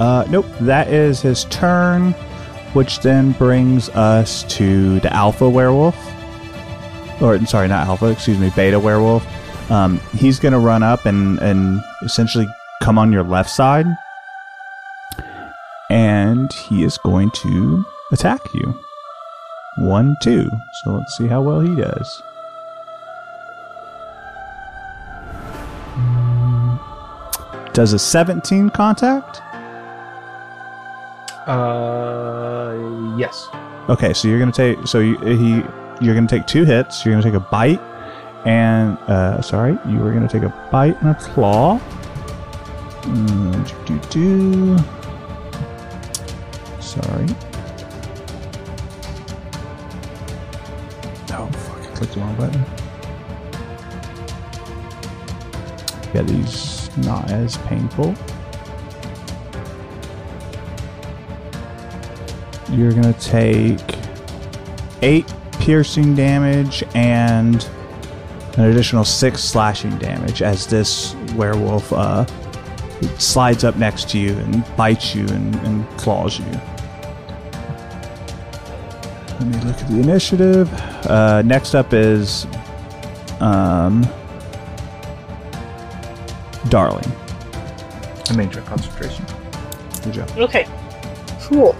Uh, 0.00 0.24
nope, 0.30 0.46
that 0.60 0.88
is 0.88 1.20
his 1.20 1.44
turn, 1.46 2.12
which 2.72 3.00
then 3.00 3.32
brings 3.32 3.88
us 3.90 4.44
to 4.44 5.00
the 5.00 5.12
alpha 5.12 5.50
werewolf. 5.50 5.96
Or, 7.20 7.44
sorry, 7.46 7.66
not 7.66 7.88
alpha, 7.88 8.06
excuse 8.06 8.38
me, 8.38 8.52
beta 8.54 8.78
werewolf. 8.78 9.26
Um, 9.72 9.98
he's 10.14 10.38
going 10.38 10.52
to 10.52 10.60
run 10.60 10.84
up 10.84 11.04
and, 11.04 11.40
and 11.40 11.82
essentially 12.02 12.46
come 12.80 12.96
on 12.96 13.10
your 13.10 13.24
left 13.24 13.50
side. 13.50 13.86
And 15.90 16.52
he 16.52 16.84
is 16.84 16.96
going 16.98 17.32
to 17.42 17.84
attack 18.12 18.54
you. 18.54 18.78
One, 19.76 20.16
two. 20.20 20.50
So 20.82 20.92
let's 20.94 21.16
see 21.16 21.26
how 21.26 21.42
well 21.42 21.60
he 21.60 21.74
does. 21.74 22.22
Does 27.74 27.92
a 27.92 27.98
17 27.98 28.70
contact? 28.70 29.42
Uh, 31.46 32.74
yes. 33.18 33.48
Okay, 33.90 34.14
so 34.14 34.28
you're 34.28 34.38
gonna 34.38 34.50
take 34.50 34.86
so 34.86 34.98
you, 35.00 35.16
he 35.18 35.62
you're 36.00 36.14
gonna 36.14 36.26
take 36.26 36.46
two 36.46 36.64
hits. 36.64 37.04
You're 37.04 37.12
gonna 37.12 37.22
take 37.22 37.34
a 37.34 37.40
bite 37.40 37.80
and 38.46 38.96
uh, 39.08 39.42
sorry, 39.42 39.78
you 39.86 39.98
were 39.98 40.12
gonna 40.12 40.28
take 40.28 40.42
a 40.42 40.68
bite 40.72 41.00
and 41.02 41.10
a 41.10 41.14
claw. 41.16 41.78
Mm, 43.02 43.86
do, 43.86 43.98
do, 44.10 44.76
do. 44.76 44.82
Sorry. 46.80 47.55
Clicked 51.96 52.12
the 52.12 52.20
wrong 52.20 52.36
button. 52.36 52.62
Yeah, 56.14 56.22
these 56.22 56.94
not 56.98 57.30
as 57.30 57.56
painful. 57.58 58.14
You're 62.70 62.92
gonna 62.92 63.14
take 63.14 63.80
eight 65.00 65.32
piercing 65.52 66.14
damage 66.14 66.84
and 66.94 67.66
an 68.58 68.70
additional 68.70 69.04
six 69.04 69.42
slashing 69.42 69.96
damage 69.98 70.42
as 70.42 70.66
this 70.66 71.14
werewolf 71.34 71.92
uh, 71.94 72.26
slides 73.18 73.64
up 73.64 73.76
next 73.76 74.10
to 74.10 74.18
you 74.18 74.36
and 74.36 74.64
bites 74.76 75.14
you 75.14 75.26
and, 75.28 75.54
and 75.56 75.88
claws 75.98 76.38
you. 76.38 76.44
Let 79.38 79.46
me 79.46 79.58
look 79.60 79.80
at 79.80 79.88
the 79.88 80.00
initiative. 80.00 80.95
Uh, 81.06 81.42
next 81.44 81.74
up 81.74 81.92
is 81.92 82.46
um, 83.40 84.06
Darling. 86.68 87.10
A 88.30 88.34
major 88.34 88.60
concentration. 88.62 89.24
Good 90.02 90.14
job. 90.14 90.30
Okay. 90.36 90.66
Cool. 91.40 91.76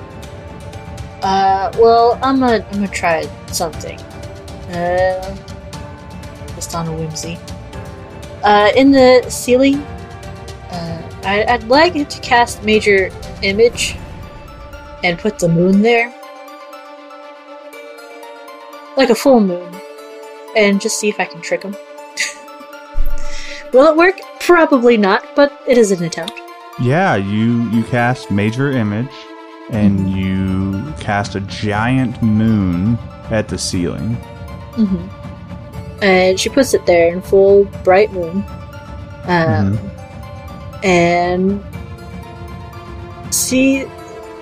Uh, 1.22 1.72
well, 1.78 2.18
I'm 2.22 2.38
gonna 2.38 2.64
I'm 2.64 2.72
gonna 2.72 2.88
try 2.88 3.28
something. 3.48 3.98
Uh, 4.70 5.36
just 6.54 6.74
on 6.74 6.86
a 6.86 6.92
whimsy. 6.92 7.38
Uh, 8.44 8.70
in 8.76 8.92
the 8.92 9.24
ceiling, 9.28 9.76
uh, 10.70 11.20
I, 11.24 11.44
I'd 11.48 11.64
like 11.64 12.08
to 12.08 12.20
cast 12.20 12.62
major 12.62 13.10
image 13.42 13.96
and 15.02 15.18
put 15.18 15.38
the 15.38 15.48
moon 15.48 15.82
there. 15.82 16.14
Like 18.97 19.11
a 19.11 19.14
full 19.14 19.40
moon. 19.40 19.74
And 20.57 20.80
just 20.80 20.99
see 20.99 21.09
if 21.09 21.20
I 21.20 21.26
can 21.26 21.40
trick 21.42 21.62
him. 21.62 21.76
Will 23.72 23.86
it 23.88 23.97
work? 23.97 24.18
Probably 24.40 24.97
not, 24.97 25.24
but 25.36 25.53
it 25.66 25.76
is 25.76 25.90
an 25.90 26.03
attempt. 26.05 26.32
Yeah, 26.80 27.16
you 27.16 27.68
you 27.70 27.82
cast 27.84 28.30
major 28.30 28.70
image, 28.70 29.11
and 29.70 30.11
you 30.11 30.92
cast 31.01 31.34
a 31.34 31.40
giant 31.40 32.22
moon 32.22 32.99
at 33.30 33.49
the 33.49 33.59
ceiling. 33.59 34.14
hmm 34.76 35.09
And 36.03 36.38
she 36.38 36.49
puts 36.49 36.74
it 36.74 36.84
there 36.86 37.12
in 37.12 37.22
full 37.22 37.64
bright 37.84 38.12
moon. 38.12 38.44
Um, 39.24 39.78
And 40.84 41.61
she 43.34 43.86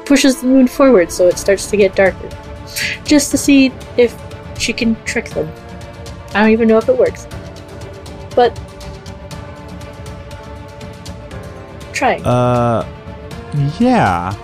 pushes 0.05 0.41
the 0.43 0.47
moon 0.49 0.67
forward 0.69 1.11
so 1.11 1.27
it 1.29 1.39
starts 1.39 1.71
to 1.71 1.77
get 1.77 1.95
darker. 1.97 2.29
Just 3.05 3.31
to 3.31 3.39
see 3.39 3.73
if 3.97 4.13
she 4.59 4.73
can 4.73 4.95
trick 5.05 5.31
them. 5.31 5.51
I 6.35 6.41
don't 6.43 6.51
even 6.51 6.69
know 6.69 6.79
if 6.79 6.89
it 6.89 6.97
works. 6.99 7.27
But. 8.35 8.55
try. 11.93 12.17
Uh, 12.19 12.85
yeah, 13.79 14.35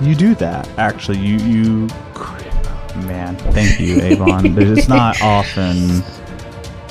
you 0.00 0.14
do 0.14 0.34
that. 0.36 0.68
Actually, 0.78 1.18
you 1.18 1.36
you. 1.38 1.88
Man, 3.06 3.36
thank 3.36 3.80
you, 3.80 4.00
Abon. 4.12 4.58
it's 4.60 4.86
not 4.88 5.20
often. 5.22 6.02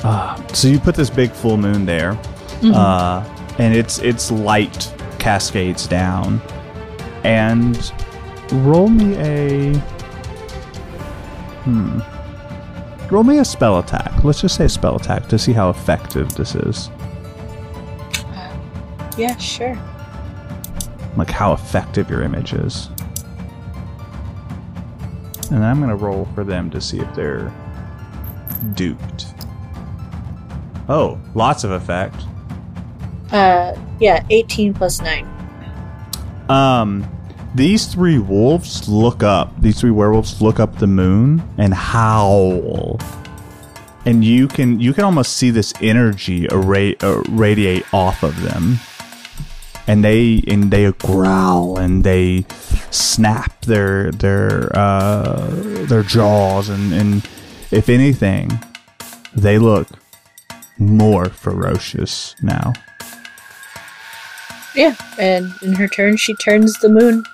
Uh, 0.02 0.36
so 0.48 0.66
you 0.66 0.80
put 0.80 0.96
this 0.96 1.08
big 1.10 1.30
full 1.30 1.56
moon 1.56 1.86
there, 1.86 2.14
Mhm. 2.60 2.74
uh, 2.74 3.22
and 3.58 3.72
its 3.72 4.00
its 4.00 4.32
light 4.32 4.92
cascades 5.20 5.86
down, 5.86 6.42
and 7.22 7.92
roll 8.50 8.88
me 8.88 9.14
a. 9.18 9.74
Hmm. 11.62 12.00
Roll 13.12 13.24
me 13.24 13.40
a 13.40 13.44
spell 13.44 13.78
attack. 13.78 14.24
Let's 14.24 14.40
just 14.40 14.56
say 14.56 14.66
spell 14.68 14.96
attack 14.96 15.28
to 15.28 15.38
see 15.38 15.52
how 15.52 15.68
effective 15.68 16.34
this 16.34 16.54
is. 16.54 16.88
yeah, 19.18 19.36
sure. 19.36 19.78
like 21.18 21.28
how 21.28 21.52
effective 21.52 22.08
your 22.08 22.22
image 22.22 22.54
is. 22.54 22.88
And 25.50 25.62
I'm 25.62 25.78
gonna 25.78 25.94
roll 25.94 26.26
for 26.34 26.42
them 26.42 26.70
to 26.70 26.80
see 26.80 27.00
if 27.00 27.14
they're 27.14 27.52
duped. 28.72 29.26
Oh, 30.88 31.20
lots 31.34 31.64
of 31.64 31.70
effect. 31.72 32.16
Uh, 33.30 33.78
yeah, 34.00 34.24
18 34.30 34.72
plus 34.72 35.02
9. 35.02 35.26
Um, 36.48 37.06
these 37.54 37.86
three 37.86 38.18
wolves 38.18 38.88
look 38.88 39.22
up. 39.22 39.60
These 39.60 39.80
three 39.80 39.90
werewolves 39.90 40.40
look 40.40 40.58
up 40.58 40.78
the 40.78 40.86
moon 40.86 41.42
and 41.58 41.74
howl. 41.74 42.98
And 44.04 44.24
you 44.24 44.48
can 44.48 44.80
you 44.80 44.92
can 44.92 45.04
almost 45.04 45.36
see 45.36 45.50
this 45.50 45.72
energy 45.80 46.48
array, 46.50 46.96
uh, 46.96 47.22
radiate 47.28 47.84
off 47.92 48.22
of 48.22 48.40
them. 48.42 48.78
And 49.86 50.04
they 50.04 50.42
and 50.48 50.70
they 50.70 50.90
growl 50.92 51.78
and 51.78 52.04
they 52.04 52.46
snap 52.90 53.60
their 53.62 54.10
their 54.12 54.74
uh, 54.76 55.48
their 55.86 56.02
jaws 56.02 56.68
and, 56.68 56.92
and 56.92 57.28
if 57.70 57.88
anything, 57.88 58.50
they 59.34 59.58
look 59.58 59.88
more 60.78 61.26
ferocious 61.26 62.34
now. 62.42 62.72
Yeah, 64.74 64.96
and 65.18 65.52
in 65.62 65.74
her 65.74 65.86
turn, 65.86 66.16
she 66.16 66.34
turns 66.34 66.78
the 66.78 66.88
moon 66.88 67.24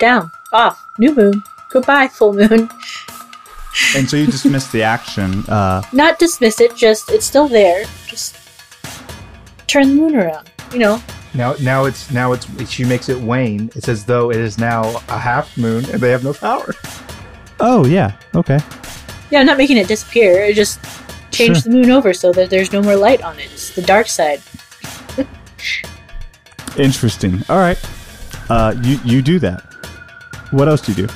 down, 0.00 0.32
off. 0.52 0.84
New 0.98 1.14
moon. 1.14 1.42
Goodbye, 1.70 2.08
full 2.08 2.32
moon. 2.32 2.68
And 3.96 4.10
so 4.10 4.16
you 4.16 4.26
dismiss 4.36 4.66
the 4.72 4.82
action. 4.82 5.44
Uh, 5.48 5.82
Not 5.92 6.18
dismiss 6.18 6.60
it, 6.60 6.74
just, 6.74 7.10
it's 7.10 7.24
still 7.24 7.46
there. 7.46 7.84
Just 8.08 8.36
turn 9.68 9.88
the 9.90 9.94
moon 9.94 10.16
around. 10.16 10.50
You 10.72 10.80
know, 10.80 11.02
Now, 11.34 11.54
now 11.60 11.84
it's 11.84 12.10
now 12.10 12.32
it's 12.32 12.46
she 12.68 12.84
makes 12.84 13.08
it 13.08 13.20
wane. 13.20 13.70
It's 13.76 13.88
as 13.88 14.04
though 14.04 14.30
it 14.30 14.36
is 14.38 14.58
now 14.58 14.82
a 15.08 15.18
half 15.18 15.56
moon, 15.56 15.84
and 15.90 16.00
they 16.00 16.10
have 16.10 16.24
no 16.24 16.32
power. 16.32 16.74
oh 17.60 17.84
yeah, 17.86 18.12
okay. 18.34 18.58
yeah, 19.30 19.40
I'm 19.40 19.46
not 19.46 19.58
making 19.58 19.76
it 19.76 19.86
disappear. 19.88 20.44
I 20.44 20.52
just 20.52 20.80
change 21.32 21.62
Sure. 21.62 21.70
the 21.72 21.78
moon 21.78 21.90
over 21.90 22.12
so 22.12 22.32
that 22.32 22.50
there's 22.50 22.72
no 22.72 22.82
more 22.82 22.96
light 22.96 23.22
on 23.22 23.38
it. 23.38 23.46
It's 23.52 23.70
the 23.74 23.82
dark 23.82 24.06
side. 24.08 24.40
Interesting. 26.76 27.42
All 27.48 27.58
right. 27.58 27.78
Uh, 28.48 28.74
you 28.82 28.98
you 29.04 29.22
do 29.22 29.38
that. 29.40 29.69
What 30.50 30.68
else 30.68 30.80
do 30.80 30.92
you 30.92 31.06
do? 31.06 31.12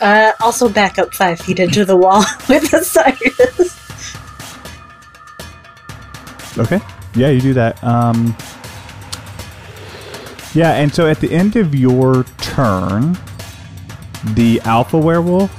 Uh, 0.00 0.32
also 0.40 0.68
back 0.68 0.98
up 0.98 1.14
five 1.14 1.40
feet 1.40 1.58
into 1.58 1.84
the 1.84 1.96
wall 1.96 2.24
with 2.48 2.70
the 2.70 2.82
Cyrus. 2.84 3.76
Okay. 6.58 6.80
Yeah, 7.14 7.30
you 7.30 7.40
do 7.40 7.54
that. 7.54 7.82
Um, 7.82 8.36
yeah, 10.54 10.72
and 10.72 10.94
so 10.94 11.06
at 11.06 11.20
the 11.20 11.30
end 11.32 11.56
of 11.56 11.74
your 11.74 12.24
turn, 12.38 13.18
the 14.34 14.60
alpha 14.64 14.98
werewolf 14.98 15.52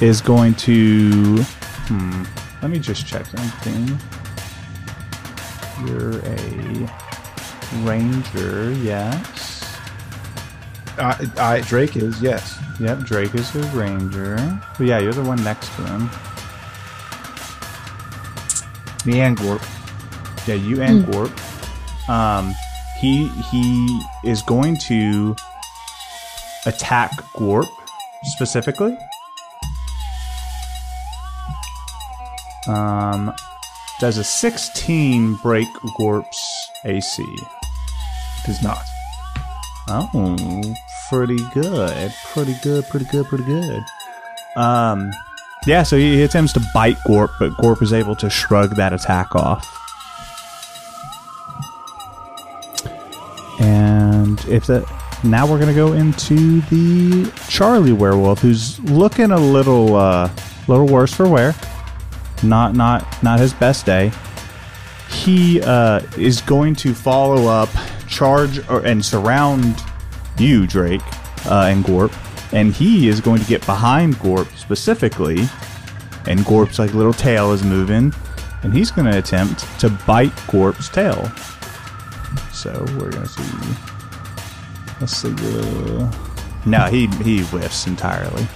is 0.00 0.20
going 0.20 0.54
to. 0.54 1.42
Hmm. 1.86 2.24
Let 2.62 2.70
me 2.70 2.78
just 2.78 3.06
check 3.06 3.26
something. 3.26 3.98
You're 5.86 6.18
a 6.24 6.90
ranger, 7.84 8.72
yes. 8.72 9.43
I, 10.98 11.30
I 11.38 11.60
Drake 11.62 11.96
is 11.96 12.20
yes. 12.22 12.58
Yep, 12.80 13.00
Drake 13.00 13.34
is 13.34 13.54
a 13.54 13.60
ranger. 13.76 14.36
But 14.78 14.86
yeah, 14.86 14.98
you're 14.98 15.12
the 15.12 15.22
one 15.22 15.42
next 15.42 15.74
to 15.76 15.82
him. 15.86 16.10
Me 19.04 19.20
and 19.20 19.36
Gorp. 19.36 19.62
Yeah, 20.46 20.54
you 20.54 20.80
and 20.82 21.10
Gorp. 21.10 21.30
Um, 22.08 22.54
he 22.98 23.28
he 23.50 24.00
is 24.24 24.42
going 24.42 24.76
to 24.78 25.36
attack 26.66 27.10
Gorp 27.36 27.68
specifically. 28.24 28.96
Um, 32.66 33.32
does 34.00 34.16
a 34.16 34.24
16 34.24 35.34
break 35.36 35.68
Gorp's 35.98 36.70
AC? 36.84 37.22
Does 38.46 38.62
not. 38.62 38.82
Oh, 39.88 40.74
pretty 41.08 41.38
good. 41.52 42.12
Pretty 42.32 42.56
good, 42.62 42.88
pretty 42.88 43.06
good, 43.06 43.26
pretty 43.26 43.44
good. 43.44 43.82
Um, 44.56 45.12
yeah, 45.66 45.82
so 45.82 45.96
he, 45.96 46.22
attempts 46.22 46.52
to 46.54 46.62
bite 46.74 46.98
Gorp, 47.06 47.32
but 47.38 47.56
Gorp 47.56 47.82
is 47.82 47.92
able 47.92 48.14
to 48.16 48.28
shrug 48.28 48.76
that 48.76 48.92
attack 48.92 49.34
off. 49.34 49.66
And 53.60 54.38
if 54.46 54.66
that. 54.66 54.84
Now 55.22 55.50
we're 55.50 55.58
gonna 55.58 55.72
go 55.72 55.94
into 55.94 56.60
the 56.62 57.32
Charlie 57.48 57.92
werewolf, 57.92 58.40
who's 58.40 58.78
looking 58.80 59.30
a 59.30 59.38
little, 59.38 59.96
uh, 59.96 60.28
little 60.68 60.86
worse 60.86 61.14
for 61.14 61.26
wear. 61.26 61.54
Not, 62.42 62.74
not, 62.74 63.22
not 63.22 63.40
his 63.40 63.54
best 63.54 63.86
day. 63.86 64.12
He 65.08 65.62
uh, 65.62 66.00
is 66.18 66.42
going 66.42 66.74
to 66.76 66.92
follow 66.92 67.46
up, 67.46 67.70
charge, 68.06 68.58
or, 68.68 68.84
and 68.84 69.02
surround 69.02 69.82
you, 70.38 70.66
Drake, 70.66 71.02
uh, 71.46 71.68
and 71.70 71.84
Gorp, 71.84 72.12
and 72.52 72.72
he 72.72 73.08
is 73.08 73.20
going 73.20 73.40
to 73.40 73.46
get 73.46 73.64
behind 73.66 74.18
Gorp 74.20 74.48
specifically, 74.56 75.48
and 76.26 76.44
Gorp's 76.44 76.78
like 76.78 76.94
little 76.94 77.12
tail 77.12 77.52
is 77.52 77.62
moving, 77.62 78.12
and 78.62 78.72
he's 78.72 78.90
going 78.90 79.10
to 79.10 79.18
attempt 79.18 79.60
to 79.80 79.90
bite 80.06 80.32
Gorp's 80.48 80.88
tail. 80.88 81.30
So 82.52 82.72
we're 82.98 83.10
gonna 83.10 83.26
see. 83.26 83.42
Let's 85.00 85.16
see. 85.16 85.34
Uh, 85.38 86.10
no, 86.64 86.84
he 86.86 87.08
he 87.22 87.42
whiffs 87.42 87.86
entirely. 87.86 88.46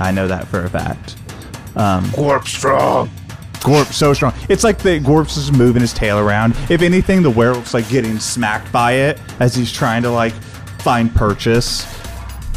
I 0.00 0.10
know 0.10 0.26
that 0.26 0.48
for 0.48 0.64
a 0.64 0.70
fact. 0.70 1.16
Um, 1.76 2.10
Gorp 2.14 2.46
strong. 2.48 3.10
Gorp 3.62 3.88
so 3.88 4.12
strong. 4.12 4.34
It's 4.48 4.64
like 4.64 4.78
the 4.78 4.98
Gorp's 4.98 5.36
just 5.36 5.52
moving 5.52 5.82
his 5.82 5.92
tail 5.92 6.18
around. 6.18 6.56
If 6.68 6.82
anything, 6.82 7.22
the 7.22 7.30
werewolf's 7.30 7.74
like 7.74 7.88
getting 7.88 8.18
smacked 8.18 8.72
by 8.72 8.92
it 8.92 9.20
as 9.40 9.54
he's 9.54 9.72
trying 9.72 10.02
to 10.02 10.10
like 10.10 10.34
find 10.86 11.12
purchase. 11.12 11.84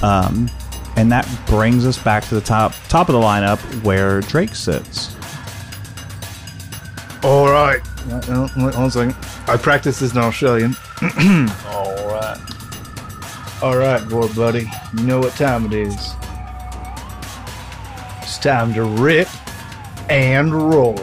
Um, 0.03 0.51
and 0.97 1.11
that 1.11 1.27
brings 1.47 1.84
us 1.88 1.97
back 1.97 2.23
to 2.25 2.36
the 2.36 2.41
top 2.41 2.75
top 2.88 3.09
of 3.09 3.13
the 3.13 3.19
lineup 3.19 3.57
where 3.84 4.21
Drake 4.21 4.53
sits. 4.53 5.15
All 7.23 7.49
right. 7.49 7.82
Wait 8.05 8.75
One 8.75 8.91
second. 8.91 9.15
I 9.47 9.57
practice 9.57 9.97
this 9.97 10.11
in 10.11 10.19
Australian. 10.19 10.75
All 11.01 11.95
right. 12.05 12.38
All 13.63 13.77
right, 13.77 14.07
boy, 14.07 14.32
buddy. 14.36 14.69
You 14.95 15.03
know 15.05 15.17
what 15.17 15.34
time 15.34 15.65
it 15.65 15.73
is. 15.73 16.13
It's 18.21 18.38
time 18.38 18.75
to 18.75 18.84
rip 18.84 19.27
and 20.07 20.53
roar. 20.53 20.95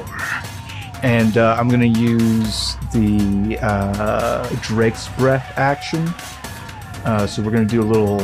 And 1.02 1.36
uh, 1.36 1.56
I'm 1.58 1.68
going 1.68 1.92
to 1.92 2.00
use 2.00 2.76
the 2.92 3.58
uh, 3.60 4.48
Drake's 4.62 5.08
Breath 5.08 5.52
action 5.58 6.06
Uh, 7.06 7.26
so 7.26 7.40
we're 7.42 7.52
gonna 7.52 7.64
do 7.64 7.80
a 7.80 7.84
little 7.84 8.20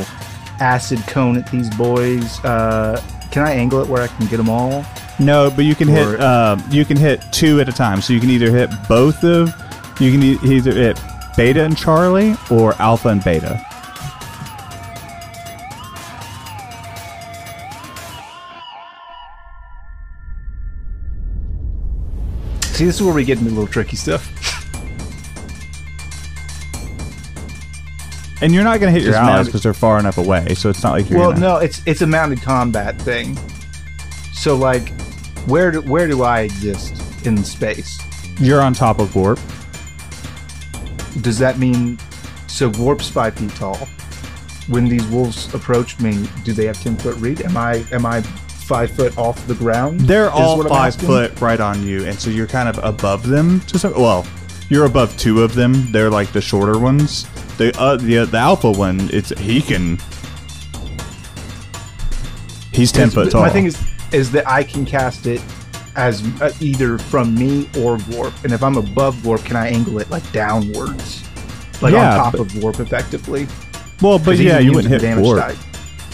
acid 0.59 0.99
cone 1.07 1.37
at 1.37 1.49
these 1.49 1.69
boys. 1.75 2.43
Uh, 2.45 3.01
can 3.31 3.43
I 3.43 3.51
angle 3.53 3.81
it 3.81 3.87
where 3.89 4.03
I 4.03 4.07
can 4.07 4.27
get 4.27 4.37
them 4.37 4.49
all? 4.49 4.85
No, 5.19 5.49
but 5.49 5.65
you 5.65 5.73
can 5.73 5.89
Or- 5.89 6.11
hit 6.11 6.21
um, 6.21 6.63
you 6.69 6.85
can 6.85 6.97
hit 6.97 7.23
two 7.31 7.59
at 7.61 7.69
a 7.69 7.71
time. 7.71 8.01
So 8.01 8.13
you 8.13 8.19
can 8.19 8.29
either 8.29 8.51
hit 8.51 8.69
both 8.87 9.23
of 9.23 9.49
you 9.99 10.11
can 10.11 10.21
e- 10.23 10.39
either 10.43 10.71
hit 10.73 10.99
Beta 11.37 11.63
and 11.63 11.77
Charlie 11.77 12.35
or 12.51 12.73
Alpha 12.81 13.09
and 13.09 13.23
Beta. 13.23 13.59
See, 22.73 22.85
this 22.85 22.95
is 22.95 23.03
where 23.03 23.13
we 23.13 23.23
get 23.23 23.37
into 23.37 23.51
a 23.51 23.53
little 23.53 23.67
tricky 23.67 23.95
stuff. 23.95 24.29
And 28.43 28.53
you're 28.53 28.63
not 28.63 28.79
going 28.79 28.93
to 28.93 28.99
hit 28.99 29.03
your 29.03 29.13
Just 29.13 29.21
allies 29.21 29.35
mounted- 29.37 29.45
because 29.47 29.63
they're 29.63 29.73
far 29.73 29.97
enough 29.99 30.17
away. 30.17 30.53
So 30.55 30.69
it's 30.69 30.83
not 30.83 30.91
like 30.91 31.09
you're 31.09 31.19
Well, 31.19 31.29
gonna, 31.31 31.41
no, 31.41 31.57
it's 31.57 31.81
it's 31.85 32.01
a 32.01 32.07
mounted 32.07 32.41
combat 32.41 33.01
thing. 33.01 33.37
So 34.33 34.55
like, 34.55 34.89
where 35.47 35.71
do, 35.71 35.81
where 35.81 36.07
do 36.07 36.23
I 36.23 36.41
exist 36.41 37.25
in 37.25 37.43
space? 37.43 37.97
You're 38.39 38.61
on 38.61 38.73
top 38.73 38.99
of 38.99 39.13
Gorp. 39.13 39.39
Does 41.21 41.37
that 41.39 41.57
mean 41.59 41.97
so 42.47 42.69
Gorp's 42.69 43.09
five 43.09 43.35
feet 43.35 43.51
tall? 43.55 43.77
When 44.67 44.85
these 44.85 45.05
wolves 45.07 45.53
approach 45.53 45.99
me, 45.99 46.27
do 46.43 46.53
they 46.53 46.65
have 46.65 46.81
ten 46.81 46.95
foot 46.97 47.15
reach? 47.17 47.41
Am 47.41 47.55
I 47.57 47.85
am 47.91 48.05
I 48.05 48.21
five 48.21 48.91
foot 48.91 49.17
off 49.17 49.45
the 49.47 49.55
ground? 49.55 50.01
They're 50.01 50.25
Is 50.27 50.31
all 50.33 50.57
what 50.57 50.65
I'm 50.67 50.69
five 50.71 50.87
asking? 50.93 51.07
foot 51.07 51.41
right 51.41 51.59
on 51.59 51.83
you, 51.85 52.05
and 52.05 52.17
so 52.19 52.29
you're 52.29 52.47
kind 52.47 52.67
of 52.69 52.77
above 52.83 53.27
them. 53.27 53.59
To 53.67 53.77
some, 53.79 53.93
well, 53.93 54.25
you're 54.69 54.85
above 54.85 55.15
two 55.17 55.43
of 55.43 55.53
them. 55.53 55.91
They're 55.91 56.09
like 56.09 56.31
the 56.33 56.41
shorter 56.41 56.79
ones. 56.79 57.25
The 57.57 57.73
uh, 57.79 57.97
the 57.97 58.25
the 58.25 58.37
alpha 58.37 58.71
one, 58.71 59.09
it's 59.13 59.29
he 59.39 59.61
can. 59.61 59.97
He's 62.71 62.91
ten 62.91 63.09
foot 63.09 63.31
tall. 63.31 63.41
My 63.41 63.49
thing 63.49 63.65
is 63.65 63.77
is 64.11 64.31
that 64.31 64.47
I 64.47 64.63
can 64.63 64.85
cast 64.85 65.25
it 65.27 65.41
as 65.95 66.23
uh, 66.41 66.51
either 66.59 66.97
from 66.97 67.35
me 67.35 67.69
or 67.77 67.97
Gorp, 68.11 68.33
and 68.43 68.51
if 68.51 68.63
I'm 68.63 68.77
above 68.77 69.21
Gorp, 69.23 69.43
can 69.43 69.55
I 69.55 69.67
angle 69.67 69.99
it 69.99 70.09
like 70.09 70.29
downwards, 70.31 71.23
like 71.81 71.93
Yeah, 71.93 72.11
on 72.11 72.17
top 72.17 72.31
but- 72.33 72.41
of 72.41 72.61
Gorp, 72.61 72.79
effectively? 72.79 73.47
well, 74.01 74.17
but 74.19 74.37
yeah, 74.37 74.57
you 74.59 74.73
wouldn't 74.73 74.91
hit 74.91 75.15
gorp. 75.15 75.37
die. 75.39 75.55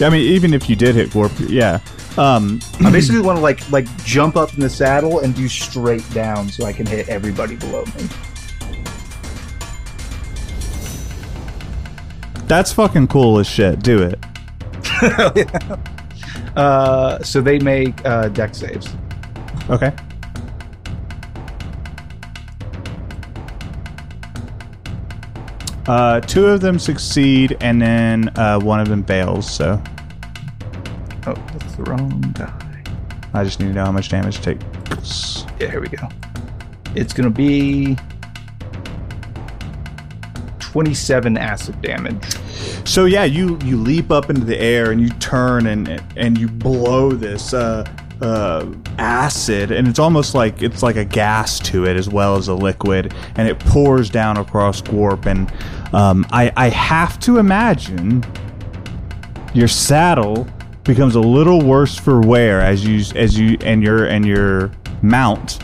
I 0.06 0.10
mean, 0.10 0.22
even 0.32 0.54
if 0.54 0.68
you 0.70 0.76
did 0.76 0.94
hit 0.94 1.10
gorp, 1.12 1.32
yeah. 1.48 1.80
Um, 2.18 2.60
I 2.84 2.90
basically 2.90 3.22
want 3.22 3.38
to 3.38 3.42
like 3.42 3.68
like 3.70 3.86
jump 4.04 4.36
up 4.36 4.52
in 4.54 4.60
the 4.60 4.68
saddle 4.70 5.20
and 5.20 5.34
do 5.34 5.48
straight 5.48 6.08
down 6.12 6.48
so 6.50 6.66
I 6.66 6.72
can 6.72 6.84
hit 6.84 7.08
everybody 7.08 7.56
below 7.56 7.84
me. 7.96 8.08
That's 12.50 12.72
fucking 12.72 13.06
cool 13.06 13.38
as 13.38 13.46
shit. 13.46 13.80
Do 13.80 14.02
it. 14.02 14.18
Uh, 16.56 17.22
so 17.22 17.40
they 17.40 17.60
make 17.60 18.04
uh, 18.04 18.26
Dex 18.28 18.58
saves. 18.58 18.88
Okay. 19.70 19.94
Uh, 25.86 26.20
two 26.22 26.44
of 26.46 26.60
them 26.60 26.80
succeed, 26.80 27.56
and 27.60 27.80
then 27.80 28.36
uh, 28.36 28.58
one 28.58 28.80
of 28.80 28.88
them 28.88 29.04
fails. 29.04 29.48
So 29.48 29.80
Oh, 31.28 31.34
that's 31.34 31.76
the 31.76 31.84
wrong 31.84 32.20
die. 32.32 32.82
I 33.32 33.44
just 33.44 33.60
need 33.60 33.68
to 33.68 33.74
know 33.74 33.84
how 33.84 33.92
much 33.92 34.08
damage 34.08 34.40
it 34.40 34.58
takes. 34.58 35.44
Yeah, 35.60 35.70
here 35.70 35.80
we 35.80 35.86
go. 35.86 36.08
It's 36.96 37.12
gonna 37.12 37.30
be 37.30 37.96
twenty-seven 40.70 41.36
acid 41.36 41.80
damage. 41.82 42.22
So 42.84 43.06
yeah, 43.06 43.24
you 43.24 43.58
you 43.64 43.76
leap 43.76 44.10
up 44.10 44.30
into 44.30 44.44
the 44.44 44.56
air 44.58 44.92
and 44.92 45.00
you 45.00 45.08
turn 45.18 45.66
and 45.66 46.02
and 46.16 46.38
you 46.38 46.46
blow 46.46 47.10
this 47.10 47.52
uh, 47.52 47.84
uh, 48.22 48.66
acid, 48.98 49.72
and 49.72 49.88
it's 49.88 49.98
almost 49.98 50.34
like 50.34 50.62
it's 50.62 50.82
like 50.82 50.96
a 50.96 51.04
gas 51.04 51.58
to 51.60 51.86
it 51.86 51.96
as 51.96 52.08
well 52.08 52.36
as 52.36 52.48
a 52.48 52.54
liquid, 52.54 53.12
and 53.34 53.48
it 53.48 53.58
pours 53.58 54.10
down 54.10 54.36
across 54.36 54.80
Gorp. 54.80 55.26
And 55.26 55.52
um, 55.92 56.24
I 56.30 56.52
I 56.56 56.68
have 56.68 57.18
to 57.20 57.38
imagine 57.38 58.24
your 59.52 59.68
saddle 59.68 60.46
becomes 60.84 61.16
a 61.16 61.20
little 61.20 61.60
worse 61.60 61.96
for 61.96 62.20
wear 62.20 62.60
as 62.60 62.86
you 62.86 63.04
as 63.16 63.36
you 63.36 63.58
and 63.62 63.82
your 63.82 64.06
and 64.06 64.24
your 64.24 64.70
mount. 65.02 65.58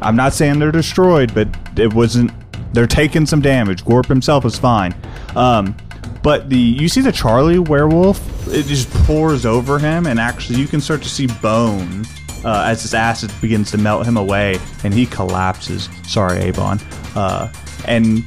I'm 0.00 0.14
not 0.14 0.32
saying 0.32 0.60
they're 0.60 0.70
destroyed, 0.70 1.34
but 1.34 1.48
it 1.76 1.92
wasn't. 1.92 2.30
They're 2.72 2.86
taking 2.86 3.26
some 3.26 3.40
damage. 3.40 3.84
Gorp 3.84 4.06
himself 4.06 4.44
is 4.44 4.58
fine. 4.58 4.94
Um, 5.34 5.76
but 6.22 6.48
the 6.50 6.58
you 6.58 6.88
see 6.88 7.00
the 7.00 7.12
Charlie 7.12 7.58
werewolf, 7.58 8.48
it 8.48 8.66
just 8.66 8.90
pours 9.04 9.46
over 9.46 9.78
him, 9.78 10.06
and 10.06 10.18
actually 10.18 10.58
you 10.58 10.66
can 10.66 10.80
start 10.80 11.02
to 11.02 11.08
see 11.08 11.26
bone 11.40 12.04
uh, 12.44 12.64
as 12.66 12.82
this 12.82 12.94
acid 12.94 13.30
begins 13.40 13.70
to 13.70 13.78
melt 13.78 14.06
him 14.06 14.16
away, 14.16 14.58
and 14.84 14.92
he 14.92 15.06
collapses. 15.06 15.88
Sorry, 16.06 16.48
Abon. 16.48 16.80
Uh, 17.14 17.52
and 17.86 18.26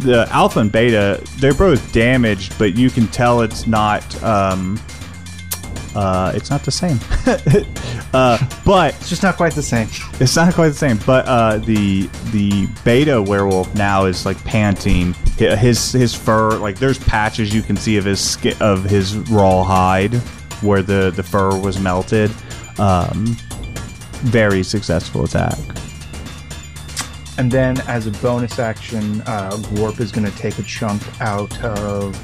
the 0.00 0.26
Alpha 0.30 0.60
and 0.60 0.72
Beta, 0.72 1.22
they're 1.38 1.54
both 1.54 1.92
damaged, 1.92 2.58
but 2.58 2.76
you 2.76 2.90
can 2.90 3.06
tell 3.08 3.42
it's 3.42 3.66
not. 3.66 4.22
Um, 4.22 4.80
uh, 5.94 6.32
it's 6.34 6.50
not 6.50 6.62
the 6.64 6.70
same. 6.70 6.98
uh, 8.14 8.38
but 8.64 8.94
It's 8.94 9.08
just 9.08 9.22
not 9.22 9.36
quite 9.36 9.54
the 9.54 9.62
same. 9.62 9.88
it's 10.20 10.36
not 10.36 10.54
quite 10.54 10.68
the 10.68 10.74
same, 10.74 10.98
but 11.06 11.26
uh, 11.26 11.58
the 11.58 12.08
the 12.32 12.68
beta 12.84 13.20
werewolf 13.20 13.74
now 13.74 14.04
is 14.06 14.24
like 14.24 14.42
panting. 14.44 15.14
His 15.36 15.92
his 15.92 16.14
fur, 16.14 16.58
like 16.58 16.78
there's 16.78 16.98
patches 16.98 17.54
you 17.54 17.62
can 17.62 17.76
see 17.76 17.96
of 17.96 18.04
his 18.04 18.20
skin, 18.20 18.54
of 18.60 18.84
his 18.84 19.16
raw 19.16 19.62
hide 19.62 20.14
where 20.62 20.82
the 20.82 21.10
the 21.14 21.22
fur 21.22 21.58
was 21.58 21.78
melted. 21.80 22.30
Um, 22.78 23.36
very 24.22 24.62
successful 24.62 25.24
attack. 25.24 25.58
And 27.38 27.50
then, 27.50 27.80
as 27.88 28.06
a 28.06 28.10
bonus 28.10 28.58
action, 28.58 29.22
uh, 29.22 29.56
Gorp 29.74 29.98
is 29.98 30.12
going 30.12 30.30
to 30.30 30.36
take 30.36 30.58
a 30.58 30.62
chunk 30.62 31.02
out 31.22 31.58
of. 31.62 32.14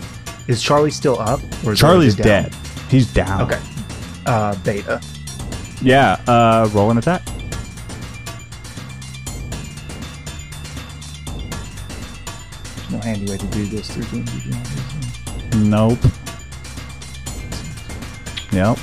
Is 0.47 0.63
Charlie 0.63 0.91
still 0.91 1.19
up? 1.19 1.41
Or 1.65 1.73
is 1.73 1.79
Charlie's 1.81 2.15
down? 2.15 2.27
dead. 2.27 2.55
He's 2.89 3.13
down. 3.13 3.43
Okay. 3.43 3.61
Uh, 4.27 4.57
Beta. 4.65 5.01
Yeah. 5.83 6.21
Uh, 6.27 6.69
roll 6.73 6.91
an 6.91 6.99
attack. 6.99 7.23
There's 12.75 12.91
no 12.91 12.99
handy 12.99 13.31
way 13.31 13.37
to 13.39 13.47
do 13.47 13.67
this 13.67 13.91
through 13.91 14.05
D&D. 14.05 14.55
Nope. 15.59 15.99
Yep. 18.53 18.79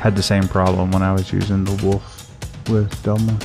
Had 0.00 0.14
the 0.14 0.22
same 0.22 0.46
problem 0.46 0.92
when 0.92 1.02
I 1.02 1.12
was 1.12 1.32
using 1.32 1.64
the 1.64 1.84
wolf 1.84 2.30
with 2.68 2.94
Delma. 3.02 3.42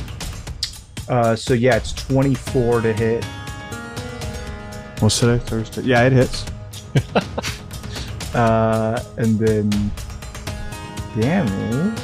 Uh, 1.09 1.35
so 1.35 1.53
yeah, 1.53 1.75
it's 1.75 1.91
24 1.93 2.81
to 2.81 2.93
hit. 2.93 3.25
What's 5.01 5.19
today? 5.19 5.39
Thursday. 5.39 5.81
Yeah, 5.81 6.03
it 6.03 6.13
hits. 6.13 6.45
Uh, 8.33 9.03
and 9.17 9.37
then 9.37 9.69
damage. 11.19 11.99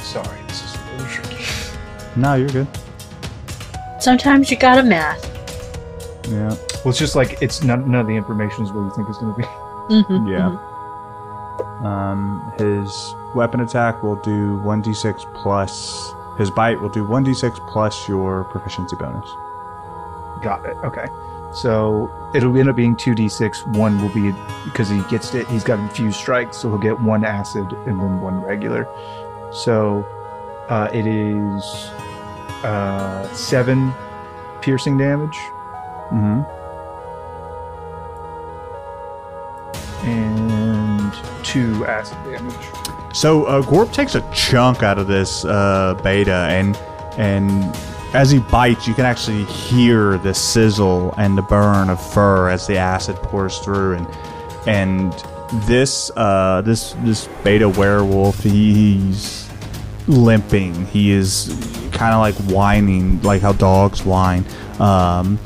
Sorry, 0.00 0.40
this 0.46 0.62
is 0.62 0.76
a 0.76 0.92
little 0.92 1.06
tricky. 1.08 1.44
No, 2.14 2.34
you're 2.34 2.48
good. 2.50 2.68
Sometimes 3.98 4.48
you 4.52 4.56
gotta 4.56 4.84
math. 4.84 5.37
Yeah. 6.28 6.48
Well, 6.84 6.90
it's 6.90 6.98
just 6.98 7.14
like 7.16 7.40
it's 7.42 7.62
none, 7.62 7.90
none 7.90 8.00
of 8.02 8.06
the 8.06 8.16
information 8.16 8.64
is 8.64 8.72
what 8.72 8.82
you 8.82 8.90
think 8.90 9.08
it's 9.08 9.18
going 9.18 9.34
to 9.34 9.38
be. 9.38 9.44
Mhm, 9.94 10.28
Yeah. 10.30 10.50
mhm. 10.50 11.84
Um, 11.86 12.52
his 12.58 13.14
weapon 13.34 13.60
attack 13.60 14.02
will 14.02 14.16
do 14.16 14.58
1d6 14.64 15.24
plus. 15.34 16.12
His 16.36 16.50
bite 16.50 16.80
will 16.80 16.88
do 16.88 17.04
1d6 17.06 17.58
plus 17.68 18.08
your 18.08 18.44
proficiency 18.44 18.96
bonus. 18.96 19.28
Got 20.42 20.64
it. 20.66 20.76
Okay. 20.84 21.06
So 21.52 22.10
it'll 22.34 22.56
end 22.58 22.68
up 22.68 22.76
being 22.76 22.94
2d6. 22.94 23.66
One 23.76 24.00
will 24.02 24.10
be 24.10 24.34
because 24.64 24.88
he 24.88 25.00
gets 25.10 25.34
it, 25.34 25.46
he's 25.48 25.64
got 25.64 25.78
infused 25.78 26.18
strike, 26.20 26.52
so 26.52 26.68
he'll 26.68 26.78
get 26.78 27.00
one 27.00 27.24
acid 27.24 27.72
and 27.86 27.98
then 27.98 28.20
one 28.20 28.40
regular. 28.42 28.86
So 29.50 30.04
uh, 30.68 30.88
it 30.92 31.06
is 31.06 31.64
uh, 32.64 33.26
seven 33.32 33.92
piercing 34.60 34.98
damage 34.98 35.38
Mm-hmm. 36.12 36.58
and 40.04 41.12
two 41.44 41.84
acid 41.86 42.16
damage. 42.24 43.14
So 43.14 43.44
uh, 43.44 43.62
Gorp 43.62 43.92
takes 43.92 44.14
a 44.14 44.30
chunk 44.32 44.82
out 44.82 44.98
of 44.98 45.06
this 45.06 45.44
uh, 45.44 45.98
beta, 46.02 46.46
and 46.50 46.76
and 47.16 47.50
as 48.14 48.30
he 48.30 48.38
bites, 48.38 48.86
you 48.86 48.94
can 48.94 49.04
actually 49.04 49.44
hear 49.44 50.18
the 50.18 50.34
sizzle 50.34 51.14
and 51.18 51.36
the 51.36 51.42
burn 51.42 51.90
of 51.90 52.12
fur 52.12 52.48
as 52.48 52.66
the 52.66 52.76
acid 52.76 53.16
pours 53.16 53.58
through, 53.58 53.94
and 53.94 54.06
and 54.66 55.12
this 55.66 56.10
uh, 56.16 56.62
this 56.62 56.92
this 57.04 57.28
beta 57.42 57.68
werewolf, 57.68 58.42
he's 58.42 59.48
limping. 60.06 60.86
He 60.86 61.10
is 61.10 61.48
kind 61.92 62.14
of 62.14 62.20
like 62.20 62.34
whining, 62.52 63.20
like 63.22 63.42
how 63.42 63.52
dogs 63.52 64.04
whine. 64.04 64.44
Um, 64.78 65.38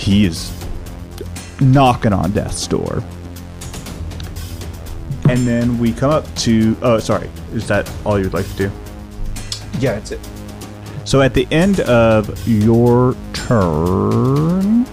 he 0.00 0.24
is 0.24 0.52
knocking 1.60 2.12
on 2.12 2.32
death's 2.32 2.66
door. 2.66 3.02
And 5.28 5.46
then 5.46 5.78
we 5.78 5.92
come 5.92 6.10
up 6.10 6.34
to. 6.36 6.76
Oh, 6.82 6.98
sorry. 6.98 7.30
Is 7.52 7.68
that 7.68 7.90
all 8.04 8.18
you'd 8.18 8.32
like 8.32 8.48
to 8.48 8.56
do? 8.56 8.72
Yeah, 9.78 9.94
that's 9.94 10.10
it. 10.10 10.20
So 11.04 11.22
at 11.22 11.34
the 11.34 11.46
end 11.50 11.80
of 11.80 12.48
your 12.48 13.14
turn, 13.32 14.86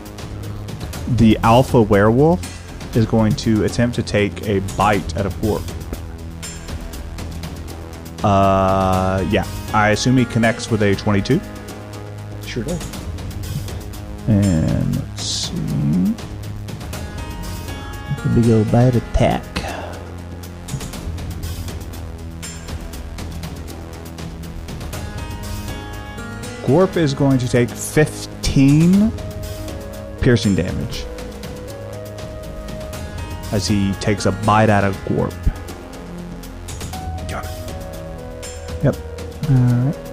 the 1.16 1.38
alpha 1.44 1.82
werewolf 1.82 2.96
is 2.96 3.06
going 3.06 3.34
to 3.34 3.64
attempt 3.66 3.96
to 3.96 4.04
take 4.04 4.48
a 4.48 4.60
bite 4.76 5.16
at 5.18 5.26
a 5.26 5.30
Gorp. 5.42 5.64
Uh, 8.24 9.26
yeah. 9.30 9.46
I 9.74 9.90
assume 9.90 10.18
he 10.18 10.26
connects 10.26 10.72
with 10.72 10.82
a 10.82 10.96
22. 10.96 11.40
Sure 12.46 12.64
does. 12.64 12.98
And 14.28 14.97
Big 18.36 18.50
old 18.50 18.72
bite 18.72 18.96
attack. 18.96 19.44
Gorp 26.66 26.98
is 26.98 27.14
going 27.14 27.38
to 27.38 27.48
take 27.48 27.70
15 27.70 29.12
piercing 30.20 30.56
damage 30.56 31.06
as 33.54 33.68
he 33.68 33.94
takes 33.94 34.26
a 34.26 34.32
bite 34.32 34.70
out 34.70 34.84
of 34.84 34.98
Gorp. 35.06 35.34
Got 37.30 37.46
it. 37.46 37.52
Yep. 38.84 38.96
Alright. 39.50 39.96
So 39.96 40.07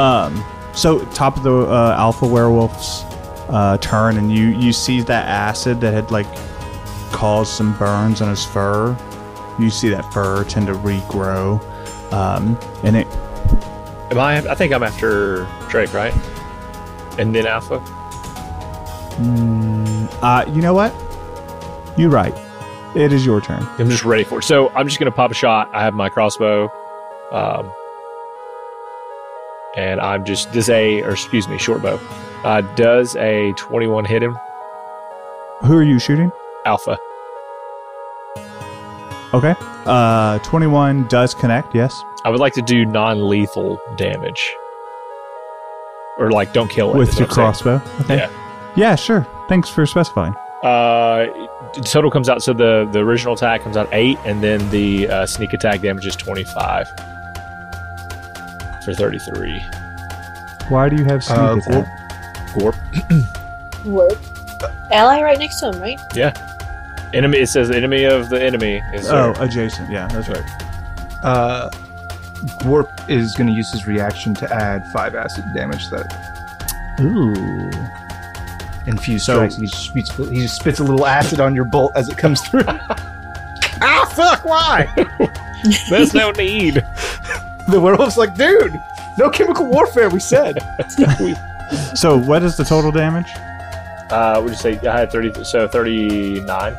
Um, 0.00 0.42
so, 0.72 1.04
top 1.06 1.36
of 1.36 1.42
the 1.42 1.52
uh, 1.52 1.94
alpha 1.98 2.26
werewolf's 2.26 3.04
uh, 3.50 3.76
turn, 3.78 4.16
and 4.16 4.32
you, 4.32 4.48
you 4.48 4.72
see 4.72 5.02
that 5.02 5.26
acid 5.26 5.80
that 5.82 5.92
had, 5.92 6.10
like, 6.10 6.26
caused 7.12 7.52
some 7.52 7.76
burns 7.76 8.22
on 8.22 8.30
his 8.30 8.44
fur. 8.44 8.96
You 9.58 9.68
see 9.68 9.90
that 9.90 10.10
fur 10.12 10.44
tend 10.44 10.68
to 10.68 10.74
regrow. 10.74 11.60
Um, 12.12 12.58
and 12.82 12.96
it 12.96 13.06
Am 14.10 14.18
I? 14.18 14.38
I 14.38 14.54
think 14.54 14.72
I'm 14.72 14.82
after 14.82 15.46
Drake, 15.68 15.92
right? 15.92 16.14
And 17.18 17.34
then 17.34 17.46
Alpha. 17.46 17.76
Uh, 20.22 20.44
you 20.48 20.62
know 20.62 20.74
what? 20.74 20.94
You're 21.96 22.10
right. 22.10 22.34
It 22.96 23.12
is 23.12 23.24
your 23.24 23.40
turn. 23.40 23.62
I'm 23.78 23.88
just 23.90 24.04
ready 24.04 24.24
for 24.24 24.38
it. 24.38 24.42
So 24.42 24.70
I'm 24.70 24.88
just 24.88 24.98
gonna 24.98 25.12
pop 25.12 25.30
a 25.30 25.34
shot. 25.34 25.70
I 25.72 25.82
have 25.82 25.94
my 25.94 26.08
crossbow, 26.08 26.72
um, 27.30 27.70
and 29.76 30.00
I'm 30.00 30.24
just 30.24 30.52
does 30.52 30.68
a 30.68 31.02
or 31.02 31.10
excuse 31.12 31.48
me, 31.48 31.58
short 31.58 31.82
bow. 31.82 31.98
Uh, 32.44 32.62
does 32.74 33.16
a 33.16 33.52
21 33.52 34.04
hit 34.04 34.22
him? 34.22 34.36
Who 35.62 35.76
are 35.76 35.82
you 35.82 35.98
shooting? 35.98 36.32
Alpha. 36.64 36.98
Okay. 39.32 39.54
Uh, 39.86 40.38
21 40.40 41.06
does 41.08 41.34
connect, 41.34 41.74
yes. 41.74 42.02
I 42.24 42.30
would 42.30 42.40
like 42.40 42.54
to 42.54 42.62
do 42.62 42.84
non-lethal 42.84 43.78
damage, 43.96 44.54
or 46.18 46.30
like 46.30 46.52
don't 46.52 46.68
kill 46.68 46.90
it 46.90 46.96
With 46.96 47.18
your 47.18 47.28
crossbow. 47.28 47.80
Okay. 48.00 48.16
Yeah. 48.16 48.30
Yeah, 48.76 48.94
sure. 48.94 49.26
Thanks 49.48 49.68
for 49.68 49.86
specifying. 49.86 50.34
Uh, 50.62 51.26
total 51.84 52.10
comes 52.10 52.28
out. 52.28 52.42
So 52.42 52.52
the 52.52 52.88
the 52.92 53.00
original 53.00 53.34
attack 53.34 53.62
comes 53.62 53.76
out 53.76 53.88
eight, 53.92 54.18
and 54.24 54.42
then 54.42 54.68
the 54.70 55.08
uh, 55.08 55.26
sneak 55.26 55.52
attack 55.54 55.80
damage 55.80 56.06
is 56.06 56.14
25 56.16 56.86
for 58.84 58.94
33. 58.94 59.60
Why 60.68 60.88
do 60.88 60.96
you 60.96 61.04
have 61.04 61.22
sneak 61.24 61.38
Uh, 61.38 61.56
attack? 61.56 61.86
Gorp. 62.58 62.76
Work. 63.84 64.18
Ally 64.92 65.22
right 65.22 65.38
next 65.38 65.60
to 65.60 65.70
him, 65.70 65.80
right? 65.80 65.98
Yeah. 66.14 66.32
Enemy. 67.14 67.38
It 67.38 67.48
says 67.48 67.70
enemy 67.70 68.04
of 68.04 68.28
the 68.28 68.42
enemy 68.42 68.82
is. 68.94 69.08
Oh, 69.08 69.32
there. 69.32 69.44
adjacent. 69.44 69.90
Yeah, 69.90 70.06
that's 70.08 70.28
right. 70.28 71.24
Uh, 71.24 71.70
Warp 72.64 72.88
is 73.08 73.34
going 73.34 73.48
to 73.48 73.52
use 73.52 73.70
his 73.72 73.86
reaction 73.86 74.32
to 74.34 74.52
add 74.54 74.86
five 74.92 75.14
acid 75.14 75.44
damage 75.54 75.88
to 75.88 75.96
that 75.96 77.00
Ooh. 77.00 77.70
infused 78.90 79.26
So- 79.26 79.34
strikes. 79.34 79.56
He 79.56 79.66
spits, 79.66 80.10
he 80.16 80.46
spits 80.46 80.78
a 80.78 80.84
little 80.84 81.06
acid 81.06 81.40
on 81.40 81.54
your 81.54 81.64
bolt 81.64 81.92
as 81.96 82.08
it 82.08 82.16
comes 82.16 82.40
through. 82.42 82.62
ah, 82.66 84.10
fuck! 84.14 84.44
Why? 84.44 84.86
There's 85.90 86.14
no 86.14 86.30
need. 86.32 86.82
The 87.70 87.80
werewolf's 87.80 88.16
like, 88.16 88.34
dude, 88.34 88.78
no 89.18 89.30
chemical 89.30 89.66
warfare. 89.66 90.08
We 90.08 90.20
said. 90.20 90.58
So, 91.94 92.18
what 92.18 92.42
is 92.42 92.56
the 92.56 92.64
total 92.64 92.90
damage? 92.90 93.28
Uh, 94.10 94.40
would 94.42 94.50
you 94.50 94.56
say 94.56 94.76
I 94.80 94.98
had 94.98 95.12
30? 95.12 95.44
So 95.44 95.68
39. 95.68 96.76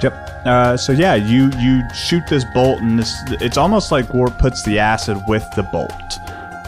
Yep. 0.00 0.12
Uh, 0.44 0.76
so 0.76 0.92
yeah, 0.92 1.14
you 1.14 1.50
you 1.58 1.82
shoot 1.94 2.22
this 2.28 2.44
bolt, 2.52 2.80
and 2.80 2.98
this 2.98 3.14
it's 3.40 3.56
almost 3.56 3.92
like 3.92 4.12
War 4.12 4.28
puts 4.28 4.62
the 4.62 4.78
acid 4.78 5.20
with 5.28 5.48
the 5.56 5.62
bolt 5.64 6.18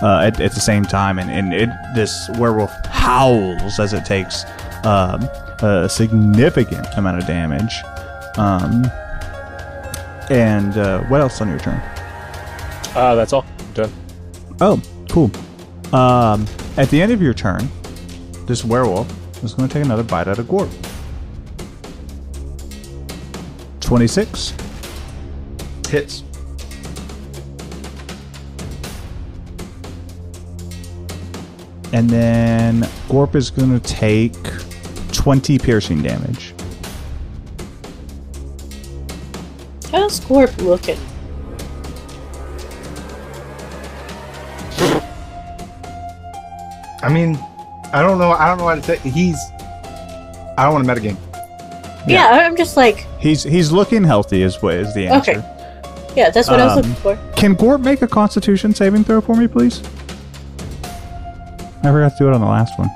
uh, 0.02 0.20
at, 0.24 0.40
at 0.40 0.52
the 0.52 0.60
same 0.60 0.84
time, 0.84 1.18
and, 1.18 1.30
and 1.30 1.52
it 1.52 1.68
this 1.94 2.28
werewolf 2.38 2.72
howls 2.86 3.80
as 3.80 3.92
it 3.92 4.04
takes 4.04 4.44
um, 4.84 5.28
a 5.62 5.88
significant 5.88 6.86
amount 6.96 7.18
of 7.18 7.26
damage. 7.26 7.82
Um, 8.36 8.84
and 10.30 10.76
uh, 10.76 11.02
what 11.04 11.20
else 11.20 11.40
on 11.40 11.48
your 11.48 11.58
turn? 11.58 11.80
Uh, 12.94 13.14
that's 13.14 13.32
all. 13.32 13.44
Done. 13.74 13.92
Oh, 14.60 14.80
cool. 15.08 15.30
Um, 15.92 16.46
at 16.76 16.88
the 16.90 17.00
end 17.00 17.12
of 17.12 17.20
your 17.20 17.34
turn, 17.34 17.68
this 18.46 18.64
werewolf 18.64 19.08
is 19.42 19.54
going 19.54 19.68
to 19.68 19.72
take 19.72 19.84
another 19.84 20.02
bite 20.02 20.28
out 20.28 20.38
of 20.38 20.48
Gorp. 20.48 20.70
26. 23.80 24.54
Hits. 25.88 26.22
And 31.92 32.10
then 32.10 32.88
Gorp 33.08 33.36
is 33.36 33.50
going 33.50 33.78
to 33.78 33.80
take 33.80 34.34
20 35.12 35.58
piercing 35.58 36.02
damage. 36.02 36.54
How's 40.04 40.20
Gorp 40.20 40.54
looking? 40.58 40.98
I 47.02 47.08
mean, 47.10 47.38
I 47.90 48.02
don't 48.02 48.18
know. 48.18 48.32
I 48.32 48.48
don't 48.48 48.58
know 48.58 48.68
how 48.68 48.74
to 48.74 48.82
say. 48.82 48.98
He's. 48.98 49.38
I 50.58 50.64
don't 50.64 50.74
want 50.74 50.86
to 50.86 50.92
metagame. 50.94 51.16
Yeah, 52.06 52.26
I'm 52.46 52.54
just 52.54 52.76
like, 52.76 53.06
He's 53.18 53.42
he's 53.44 53.72
looking 53.72 54.04
healthy 54.04 54.42
is 54.42 54.60
what 54.60 54.74
is 54.74 54.92
the 54.92 55.08
answer. 55.08 55.30
Okay. 55.38 56.12
yeah, 56.14 56.28
that's 56.28 56.50
what 56.50 56.60
I 56.60 56.66
was 56.66 56.84
Um, 56.84 56.90
looking 56.90 56.94
for. 56.96 57.18
Can 57.34 57.54
Gorp 57.54 57.80
make 57.80 58.02
a 58.02 58.06
constitution 58.06 58.74
saving 58.74 59.04
throw 59.04 59.22
for 59.22 59.34
me, 59.34 59.48
please? 59.48 59.80
I 61.82 61.84
forgot 61.90 62.10
to 62.10 62.16
do 62.18 62.28
it 62.28 62.34
on 62.34 62.42
the 62.42 62.46
last 62.46 62.78
one. 62.78 62.90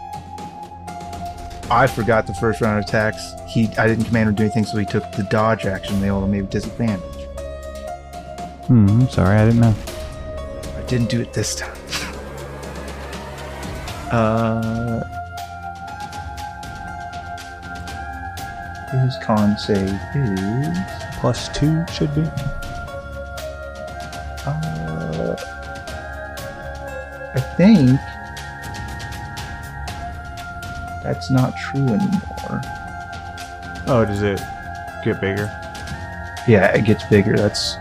I 1.71 1.87
forgot 1.87 2.27
the 2.27 2.35
first 2.35 2.61
round 2.61 2.81
of 2.81 2.85
attacks. 2.87 3.33
He. 3.49 3.69
I 3.79 3.87
didn't 3.87 4.05
command 4.05 4.29
him 4.29 4.37
to 4.37 4.43
do 4.43 4.45
anything, 4.45 4.65
so 4.65 4.79
he 4.79 4.85
took 4.85 5.11
the 5.13 5.23
dodge 5.25 5.67
action. 5.67 6.01
They 6.01 6.11
all 6.11 6.27
made 6.27 6.51
disadvantage. 6.51 7.25
Hmm, 8.67 9.07
sorry, 9.07 9.37
I 9.39 9.47
didn't 9.47 9.61
know. 9.61 9.75
I 10.77 10.83
didn't 10.83 11.09
do 11.09 11.21
it 11.21 11.33
this 11.33 11.55
time. 11.55 11.77
uh. 14.13 15.01
His 18.91 19.17
con 19.23 19.57
save 19.59 20.01
is. 20.15 20.79
Plus 21.21 21.49
two 21.49 21.85
should 21.93 22.15
be. 22.15 22.23
Uh, 24.47 25.37
I 27.35 27.41
think 27.57 27.99
that's 31.03 31.31
not 31.31 31.57
true 31.57 31.87
anymore. 31.89 32.63
Oh, 33.91 34.05
does 34.05 34.23
it 34.23 34.39
get 35.03 35.19
bigger? 35.19 35.51
Yeah, 36.47 36.77
it 36.77 36.85
gets 36.85 37.05
bigger. 37.05 37.35
That's 37.37 37.77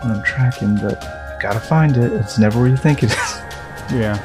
what 0.00 0.16
I'm 0.16 0.22
tracking, 0.22 0.76
but 0.76 1.02
you 1.02 1.42
gotta 1.42 1.58
find 1.58 1.96
it. 1.96 2.12
It's 2.12 2.38
never 2.38 2.60
where 2.60 2.68
you 2.68 2.76
think 2.76 3.02
it 3.02 3.10
is. 3.10 3.18
Yeah. 3.90 4.16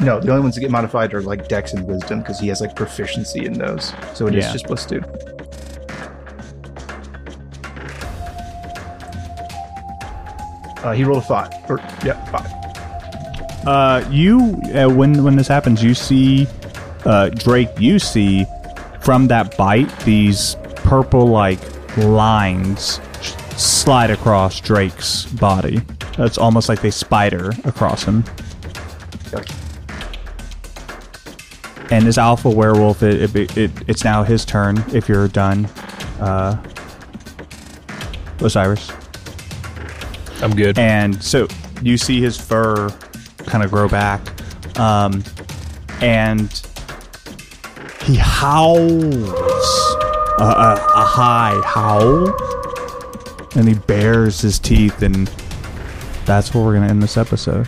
No, 0.00 0.20
the 0.20 0.30
only 0.30 0.42
ones 0.42 0.54
that 0.54 0.60
get 0.60 0.70
modified 0.70 1.14
are 1.14 1.22
like 1.22 1.48
Dex 1.48 1.72
and 1.72 1.84
Wisdom 1.88 2.20
because 2.20 2.38
he 2.38 2.48
has 2.48 2.60
like 2.60 2.76
proficiency 2.76 3.46
in 3.46 3.54
those. 3.54 3.92
So 4.12 4.26
it 4.26 4.34
yeah. 4.34 4.46
is 4.46 4.52
just 4.52 4.66
plus 4.66 4.84
two. 4.84 5.02
Uh, 10.84 10.92
he 10.92 11.02
rolled 11.02 11.22
a 11.22 11.26
five. 11.26 11.50
Or 11.68 11.78
yeah, 12.04 12.22
five. 12.26 12.46
Uh, 13.66 14.06
you 14.10 14.60
uh, 14.74 14.88
when 14.88 15.24
when 15.24 15.36
this 15.36 15.48
happens, 15.48 15.82
you 15.82 15.94
see 15.94 16.46
uh, 17.06 17.30
Drake. 17.30 17.70
You 17.78 17.98
see 17.98 18.44
from 19.00 19.26
that 19.28 19.56
bite 19.56 19.98
these 20.00 20.56
purple 20.76 21.26
like 21.26 21.58
lines 21.96 23.00
slide 23.56 24.10
across 24.10 24.60
Drake's 24.60 25.24
body. 25.26 25.80
It's 26.18 26.36
almost 26.36 26.68
like 26.68 26.82
they 26.82 26.90
spider 26.90 27.52
across 27.64 28.04
him. 28.04 28.22
And 31.90 32.06
as 32.06 32.18
alpha 32.18 32.50
werewolf, 32.50 33.02
it, 33.02 33.34
it, 33.34 33.56
it 33.56 33.70
it's 33.86 34.04
now 34.04 34.22
his 34.22 34.44
turn. 34.44 34.84
If 34.92 35.08
you're 35.08 35.28
done, 35.28 35.66
uh, 36.20 36.62
Osiris. 38.40 38.90
I'm 40.44 40.54
good. 40.54 40.78
and 40.78 41.22
so 41.22 41.48
you 41.82 41.96
see 41.96 42.20
his 42.20 42.36
fur 42.38 42.90
kind 43.38 43.64
of 43.64 43.70
grow 43.70 43.88
back 43.88 44.20
um, 44.78 45.24
and 46.00 46.50
he 48.02 48.16
howls 48.16 49.14
a, 50.38 50.44
a, 50.44 50.74
a 50.96 51.04
high 51.04 51.60
howl 51.64 52.28
and 53.56 53.66
he 53.68 53.74
bares 53.74 54.40
his 54.40 54.58
teeth 54.58 55.02
and 55.02 55.28
that's 56.26 56.54
where 56.54 56.62
we're 56.64 56.74
gonna 56.74 56.88
end 56.88 57.02
this 57.02 57.16
episode 57.16 57.66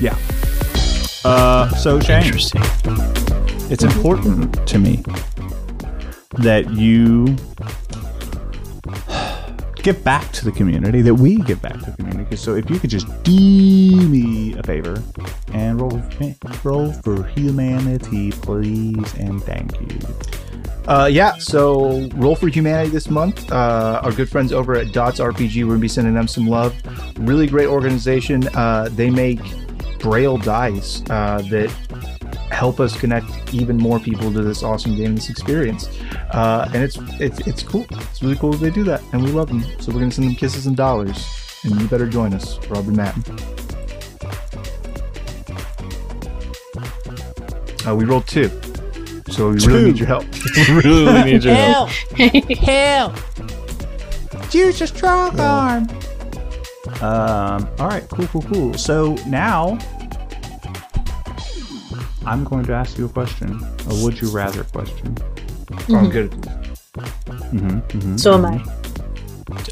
yeah 0.00 0.16
uh 1.24 1.68
so 1.70 1.98
shane 2.00 2.24
Interesting. 2.24 2.62
It's 3.70 3.84
important 3.84 4.66
to 4.66 4.78
me 4.78 5.02
that 6.38 6.70
you 6.70 7.26
give 9.76 10.02
back 10.04 10.30
to 10.32 10.44
the 10.44 10.52
community, 10.52 11.02
that 11.02 11.14
we 11.14 11.36
give 11.36 11.60
back 11.62 11.74
to 11.74 11.90
the 11.90 11.96
community. 11.96 12.36
So 12.36 12.54
if 12.54 12.68
you 12.70 12.78
could 12.78 12.90
just 12.90 13.06
do 13.22 14.08
me 14.08 14.54
a 14.58 14.62
favor 14.62 15.02
and 15.52 15.80
roll 15.80 16.02
roll 16.64 16.92
for 16.92 17.24
humanity, 17.24 18.32
please, 18.32 19.14
and 19.14 19.42
thank 19.42 19.80
you. 19.80 19.98
Uh, 20.86 21.04
yeah, 21.04 21.34
so 21.34 22.08
Roll 22.14 22.34
for 22.34 22.48
Humanity 22.48 22.88
this 22.88 23.10
month. 23.10 23.52
Uh, 23.52 24.00
our 24.02 24.10
good 24.10 24.30
friends 24.30 24.54
over 24.54 24.74
at 24.74 24.90
Dots 24.90 25.20
RPG, 25.20 25.56
we're 25.64 25.68
going 25.68 25.80
to 25.80 25.82
be 25.82 25.88
sending 25.88 26.14
them 26.14 26.26
some 26.26 26.46
love. 26.46 26.74
Really 27.18 27.46
great 27.46 27.66
organization. 27.66 28.48
Uh, 28.56 28.88
they 28.92 29.10
make 29.10 29.40
braille 29.98 30.38
dice 30.38 31.02
uh, 31.10 31.42
that 31.50 32.17
help 32.50 32.80
us 32.80 32.98
connect 32.98 33.54
even 33.54 33.76
more 33.76 33.98
people 33.98 34.32
to 34.32 34.42
this 34.42 34.62
awesome 34.62 34.96
game, 34.96 35.14
this 35.14 35.30
experience. 35.30 35.88
Uh, 36.32 36.68
and 36.74 36.82
it's, 36.82 36.98
it's 37.20 37.38
it's 37.46 37.62
cool. 37.62 37.86
It's 37.90 38.22
really 38.22 38.36
cool 38.36 38.52
that 38.52 38.58
they 38.58 38.70
do 38.70 38.84
that, 38.84 39.02
and 39.12 39.22
we 39.22 39.30
love 39.30 39.48
them. 39.48 39.62
So 39.80 39.92
we're 39.92 40.00
going 40.00 40.10
to 40.10 40.16
send 40.16 40.28
them 40.28 40.36
kisses 40.36 40.66
and 40.66 40.76
dollars. 40.76 41.26
And 41.64 41.80
you 41.80 41.88
better 41.88 42.08
join 42.08 42.34
us, 42.34 42.58
or 42.68 42.76
I'll 42.76 42.82
be 42.84 42.92
mad. 42.92 43.14
Uh, 47.86 47.96
we 47.96 48.04
rolled 48.04 48.26
two. 48.26 48.48
So 49.30 49.50
we 49.50 49.66
really 49.66 49.84
need 49.84 49.98
your 49.98 50.08
help. 50.08 50.24
We 50.56 50.74
really 50.80 51.32
need 51.32 51.44
your 51.44 51.54
help. 51.54 51.90
help. 51.90 53.16
Use 54.54 54.80
a 54.80 54.86
strong 54.86 55.38
arm. 55.38 55.88
Um. 57.02 57.68
All 57.78 57.88
right. 57.88 58.08
Cool. 58.08 58.26
Cool. 58.28 58.42
Cool. 58.42 58.74
So 58.74 59.14
now, 59.26 59.78
I'm 62.28 62.44
going 62.44 62.66
to 62.66 62.74
ask 62.74 62.98
you 62.98 63.06
a 63.06 63.08
question, 63.08 63.58
a 63.88 64.04
would 64.04 64.20
you 64.20 64.28
rather 64.30 64.62
question. 64.64 65.16
Oh, 65.88 65.96
I'm 65.96 66.10
good 66.10 66.30
at. 66.32 66.40
Mm-hmm, 67.52 67.68
mm-hmm. 67.78 68.16
So 68.18 68.34
am 68.34 68.44
I. 68.44 68.62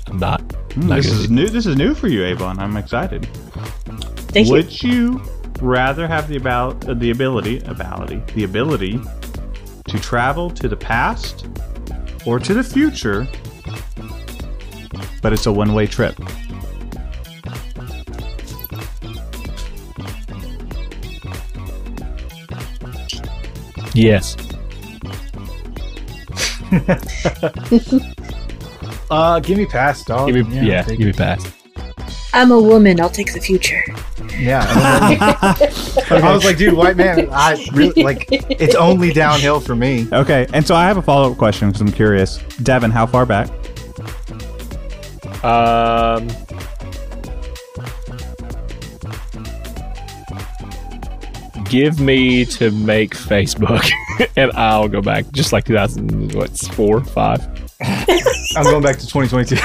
I'm 0.06 0.18
not. 0.18 0.40
Mm, 0.70 0.84
Not 0.84 0.96
this 0.96 1.06
is 1.06 1.30
new. 1.30 1.48
This 1.48 1.66
is 1.66 1.76
new 1.76 1.94
for 1.94 2.08
you, 2.08 2.24
Abon. 2.24 2.58
I'm 2.58 2.78
excited. 2.78 3.26
Thank 4.32 4.46
you. 4.46 4.52
Would 4.52 4.82
you 4.82 5.22
rather 5.60 6.08
have 6.08 6.28
the 6.28 6.36
about 6.36 6.88
uh, 6.88 6.94
the 6.94 7.10
ability, 7.10 7.58
ability, 7.60 8.22
the 8.34 8.44
ability 8.44 9.00
to 9.88 10.00
travel 10.00 10.48
to 10.50 10.66
the 10.66 10.76
past 10.76 11.46
or 12.24 12.38
to 12.38 12.54
the 12.54 12.64
future, 12.64 13.28
but 15.20 15.34
it's 15.34 15.44
a 15.44 15.52
one-way 15.52 15.86
trip? 15.86 16.18
Yes. 23.96 24.36
Uh, 29.08 29.38
give 29.38 29.56
me 29.56 29.66
pass, 29.66 30.04
dog. 30.04 30.32
Give 30.32 30.48
me 30.48 30.66
yeah. 30.66 30.82
take 30.82 30.98
give 30.98 31.06
me 31.06 31.12
pass. 31.12 31.52
I'm 32.34 32.50
a 32.50 32.60
woman. 32.60 33.00
I'll 33.00 33.08
take 33.08 33.32
the 33.32 33.40
future. 33.40 33.84
Yeah. 34.36 34.66
I 36.10 36.34
was 36.34 36.44
like, 36.44 36.56
dude, 36.56 36.74
white 36.74 36.96
man. 36.96 37.28
I 37.30 37.64
really 37.72 38.02
like. 38.02 38.26
It's 38.30 38.74
only 38.74 39.12
downhill 39.12 39.60
for 39.60 39.76
me. 39.76 40.08
Okay, 40.12 40.48
and 40.52 40.66
so 40.66 40.74
I 40.74 40.88
have 40.88 40.96
a 40.96 41.02
follow-up 41.02 41.38
question 41.38 41.68
because 41.68 41.80
I'm 41.80 41.92
curious. 41.92 42.38
Devin, 42.64 42.90
how 42.90 43.06
far 43.06 43.26
back? 43.26 43.48
Um. 45.44 46.28
Give 51.68 52.00
me 52.00 52.44
to 52.46 52.70
make 52.70 53.14
Facebook, 53.14 53.90
and 54.36 54.52
I'll 54.52 54.88
go 54.88 55.00
back 55.00 55.30
just 55.32 55.52
like 55.52 55.64
2000. 55.64 56.34
What's 56.34 56.68
four, 56.68 57.02
five? 57.02 57.40
I'm 58.56 58.64
going 58.64 58.82
back 58.82 58.96
to 58.98 59.06
2022. 59.06 59.56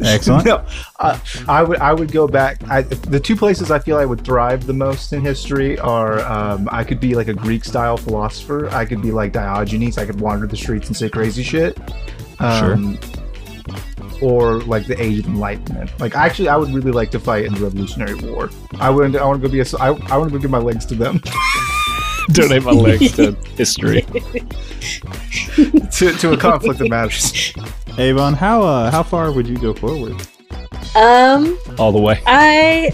Excellent. 0.04 0.44
no, 0.46 0.64
uh, 0.98 1.18
I 1.46 1.62
would 1.62 1.78
I 1.78 1.92
would 1.92 2.10
go 2.10 2.26
back. 2.26 2.58
I, 2.68 2.82
the 2.82 3.20
two 3.20 3.36
places 3.36 3.70
I 3.70 3.78
feel 3.78 3.96
I 3.96 4.04
would 4.04 4.24
thrive 4.24 4.66
the 4.66 4.72
most 4.72 5.12
in 5.12 5.20
history 5.20 5.78
are 5.78 6.20
um, 6.20 6.68
I 6.72 6.82
could 6.82 6.98
be 6.98 7.14
like 7.14 7.28
a 7.28 7.34
Greek 7.34 7.64
style 7.64 7.96
philosopher. 7.96 8.68
I 8.70 8.84
could 8.84 9.00
be 9.00 9.12
like 9.12 9.32
Diogenes. 9.32 9.96
I 9.96 10.06
could 10.06 10.20
wander 10.20 10.46
the 10.46 10.56
streets 10.56 10.88
and 10.88 10.96
say 10.96 11.08
crazy 11.08 11.44
shit. 11.44 11.78
Um, 12.40 12.98
Or 14.22 14.60
like 14.62 14.86
the 14.86 15.00
Age 15.00 15.18
of 15.20 15.26
Enlightenment. 15.26 15.98
Like 16.00 16.14
actually, 16.14 16.48
I 16.48 16.56
would 16.56 16.70
really 16.70 16.92
like 16.92 17.10
to 17.12 17.20
fight 17.20 17.44
in 17.44 17.54
the 17.54 17.60
Revolutionary 17.60 18.14
War. 18.14 18.50
I 18.78 18.90
would. 18.90 19.16
I 19.16 19.24
want 19.24 19.42
to 19.42 19.48
go 19.48 19.52
be 19.52 19.60
a. 19.60 19.66
I, 19.78 19.88
I 19.88 20.16
want 20.16 20.30
to 20.30 20.36
go 20.36 20.38
give 20.38 20.50
my 20.50 20.58
legs 20.58 20.86
to 20.86 20.94
them. 20.94 21.20
Donate 22.28 22.64
my 22.64 22.72
legs 22.72 23.12
to 23.16 23.32
history. 23.56 24.02
to, 25.92 26.12
to 26.12 26.32
a 26.32 26.36
conflict 26.36 26.80
that 26.80 26.88
matters. 26.88 27.52
Abon, 27.98 28.34
how 28.34 28.62
uh, 28.62 28.90
how 28.90 29.02
far 29.02 29.30
would 29.32 29.46
you 29.46 29.58
go 29.58 29.72
forward? 29.72 30.14
Um, 30.96 31.58
All 31.78 31.92
the 31.92 32.00
way. 32.00 32.20
I 32.26 32.90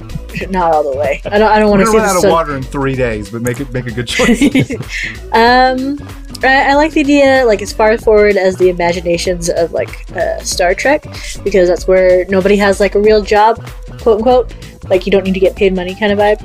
not 0.50 0.72
all 0.72 0.90
the 0.90 0.98
way. 0.98 1.20
I 1.24 1.38
don't. 1.38 1.50
I 1.50 1.58
don't 1.58 1.70
want 1.70 1.84
to 1.84 1.90
run 1.90 2.04
out 2.08 2.16
of 2.16 2.22
so- 2.22 2.30
water 2.30 2.56
in 2.56 2.62
three 2.62 2.94
days, 2.94 3.30
but 3.30 3.42
make 3.42 3.60
it 3.60 3.72
make 3.72 3.86
a 3.86 3.90
good 3.90 4.06
choice. 4.06 4.40
um, 5.32 5.98
I, 6.44 6.70
I 6.70 6.74
like 6.74 6.92
the 6.92 7.00
idea, 7.00 7.44
like 7.46 7.62
as 7.62 7.72
far 7.72 7.96
forward 7.98 8.36
as 8.36 8.56
the 8.56 8.68
imaginations 8.68 9.48
of 9.48 9.72
like 9.72 10.10
uh, 10.16 10.38
Star 10.40 10.74
Trek, 10.74 11.02
because 11.44 11.68
that's 11.68 11.86
where 11.86 12.24
nobody 12.26 12.56
has 12.56 12.80
like 12.80 12.94
a 12.94 13.00
real 13.00 13.22
job, 13.22 13.64
quote 14.00 14.18
unquote. 14.18 14.54
Like 14.88 15.06
you 15.06 15.12
don't 15.12 15.24
need 15.24 15.34
to 15.34 15.40
get 15.40 15.54
paid 15.56 15.74
money, 15.74 15.94
kind 15.94 16.12
of 16.12 16.18
vibe. 16.18 16.40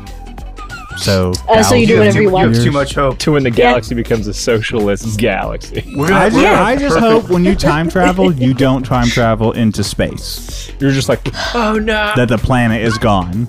So, 0.97 1.31
Uh, 1.47 1.61
so 1.61 1.75
you 1.75 1.85
do 1.85 1.99
whatever 1.99 2.21
you 2.21 2.31
want. 2.31 2.55
have 2.55 2.63
too 2.63 2.71
much 2.71 2.95
hope. 2.95 3.19
To 3.19 3.33
when 3.33 3.43
the 3.43 3.51
galaxy 3.51 3.93
becomes 3.93 4.25
a 4.27 4.33
socialist 4.33 5.19
galaxy. 5.19 5.83
We're 5.95 6.11
I 6.11 6.29
just, 6.29 6.41
we're 6.41 6.47
I 6.55 6.75
just 6.75 6.97
hope 6.97 7.29
when 7.29 7.45
you 7.45 7.55
time 7.55 7.87
travel, 7.97 8.33
you 8.33 8.53
don't 8.55 8.83
time 8.83 9.07
travel 9.07 9.51
into 9.51 9.83
space. 9.83 10.71
You're 10.79 10.91
just 10.91 11.07
like, 11.07 11.21
oh 11.53 11.73
no. 11.77 12.13
That 12.15 12.29
the 12.29 12.37
planet 12.39 12.81
is 12.81 12.97
gone. 12.97 13.47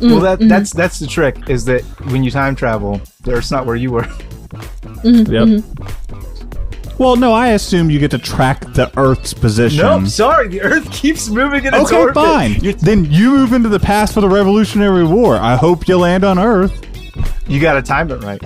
Well, 0.00 0.18
that 0.20 0.40
that's 0.40 0.72
that's 0.72 0.98
the 0.98 1.06
trick. 1.06 1.48
Is 1.48 1.64
that 1.66 1.82
when 2.10 2.24
you 2.24 2.30
time 2.32 2.56
travel, 2.56 3.00
Earth's 3.28 3.50
not 3.52 3.66
where 3.66 3.76
you 3.76 3.92
were. 3.92 4.08
Mm-hmm. 4.50 5.32
Yep. 5.32 5.44
Mm-hmm. 5.48 6.96
Well, 7.02 7.16
no, 7.16 7.32
I 7.32 7.48
assume 7.52 7.88
you 7.90 7.98
get 7.98 8.10
to 8.10 8.18
track 8.18 8.60
the 8.74 8.92
Earth's 8.98 9.32
position. 9.32 9.78
Nope, 9.80 10.06
sorry. 10.08 10.48
The 10.48 10.60
Earth 10.60 10.90
keeps 10.92 11.30
moving 11.30 11.64
in 11.64 11.72
its 11.74 11.84
Okay, 11.86 11.96
orbit. 11.98 12.14
fine. 12.14 12.60
Then 12.78 13.06
you 13.10 13.30
move 13.30 13.52
into 13.54 13.70
the 13.70 13.80
past 13.80 14.12
for 14.12 14.20
the 14.20 14.28
Revolutionary 14.28 15.04
War. 15.06 15.36
I 15.36 15.56
hope 15.56 15.88
you 15.88 15.96
land 15.96 16.24
on 16.24 16.38
Earth. 16.38 16.86
You 17.48 17.58
got 17.60 17.74
to 17.74 17.82
time 17.82 18.10
it 18.10 18.22
right, 18.22 18.42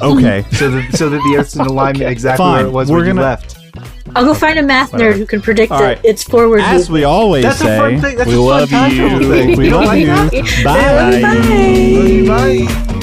Okay. 0.00 0.44
so 0.52 0.70
that 0.70 0.96
so 0.96 1.08
that 1.10 1.18
the 1.18 1.36
Earth's 1.38 1.54
in 1.54 1.60
alignment 1.66 2.10
exactly 2.10 2.38
Fine, 2.44 2.56
where 2.58 2.66
it 2.66 2.70
was 2.72 2.90
we're 2.90 2.98
when 2.98 3.06
you 3.08 3.12
gonna- 3.12 3.22
left. 3.26 3.54
I'll 4.16 4.24
go 4.24 4.32
find 4.32 4.58
a 4.58 4.62
math 4.62 4.92
nerd 4.92 5.16
who 5.16 5.26
can 5.26 5.42
predict 5.42 5.70
All 5.70 5.82
it, 5.84 6.00
its 6.02 6.24
forward 6.24 6.60
As 6.62 6.88
we 6.88 7.00
movement. 7.00 7.04
always 7.12 7.42
That's 7.44 7.60
a 7.60 7.64
say, 7.64 7.76
fun 7.78 8.00
thing. 8.00 8.16
That's 8.16 8.28
we 8.28 8.34
a 8.34 8.38
fun 8.38 8.46
love 8.46 8.70
time 8.70 8.96
travel 8.96 9.20
you. 9.22 9.30
thing. 9.30 9.56
we 9.58 9.64
You 9.66 9.70
don't 9.70 9.84
love 9.84 9.96
you. 9.98 10.06
that? 10.06 10.62
Bye. 12.26 12.26
Bye. 12.26 12.86
Bye. 12.88 12.94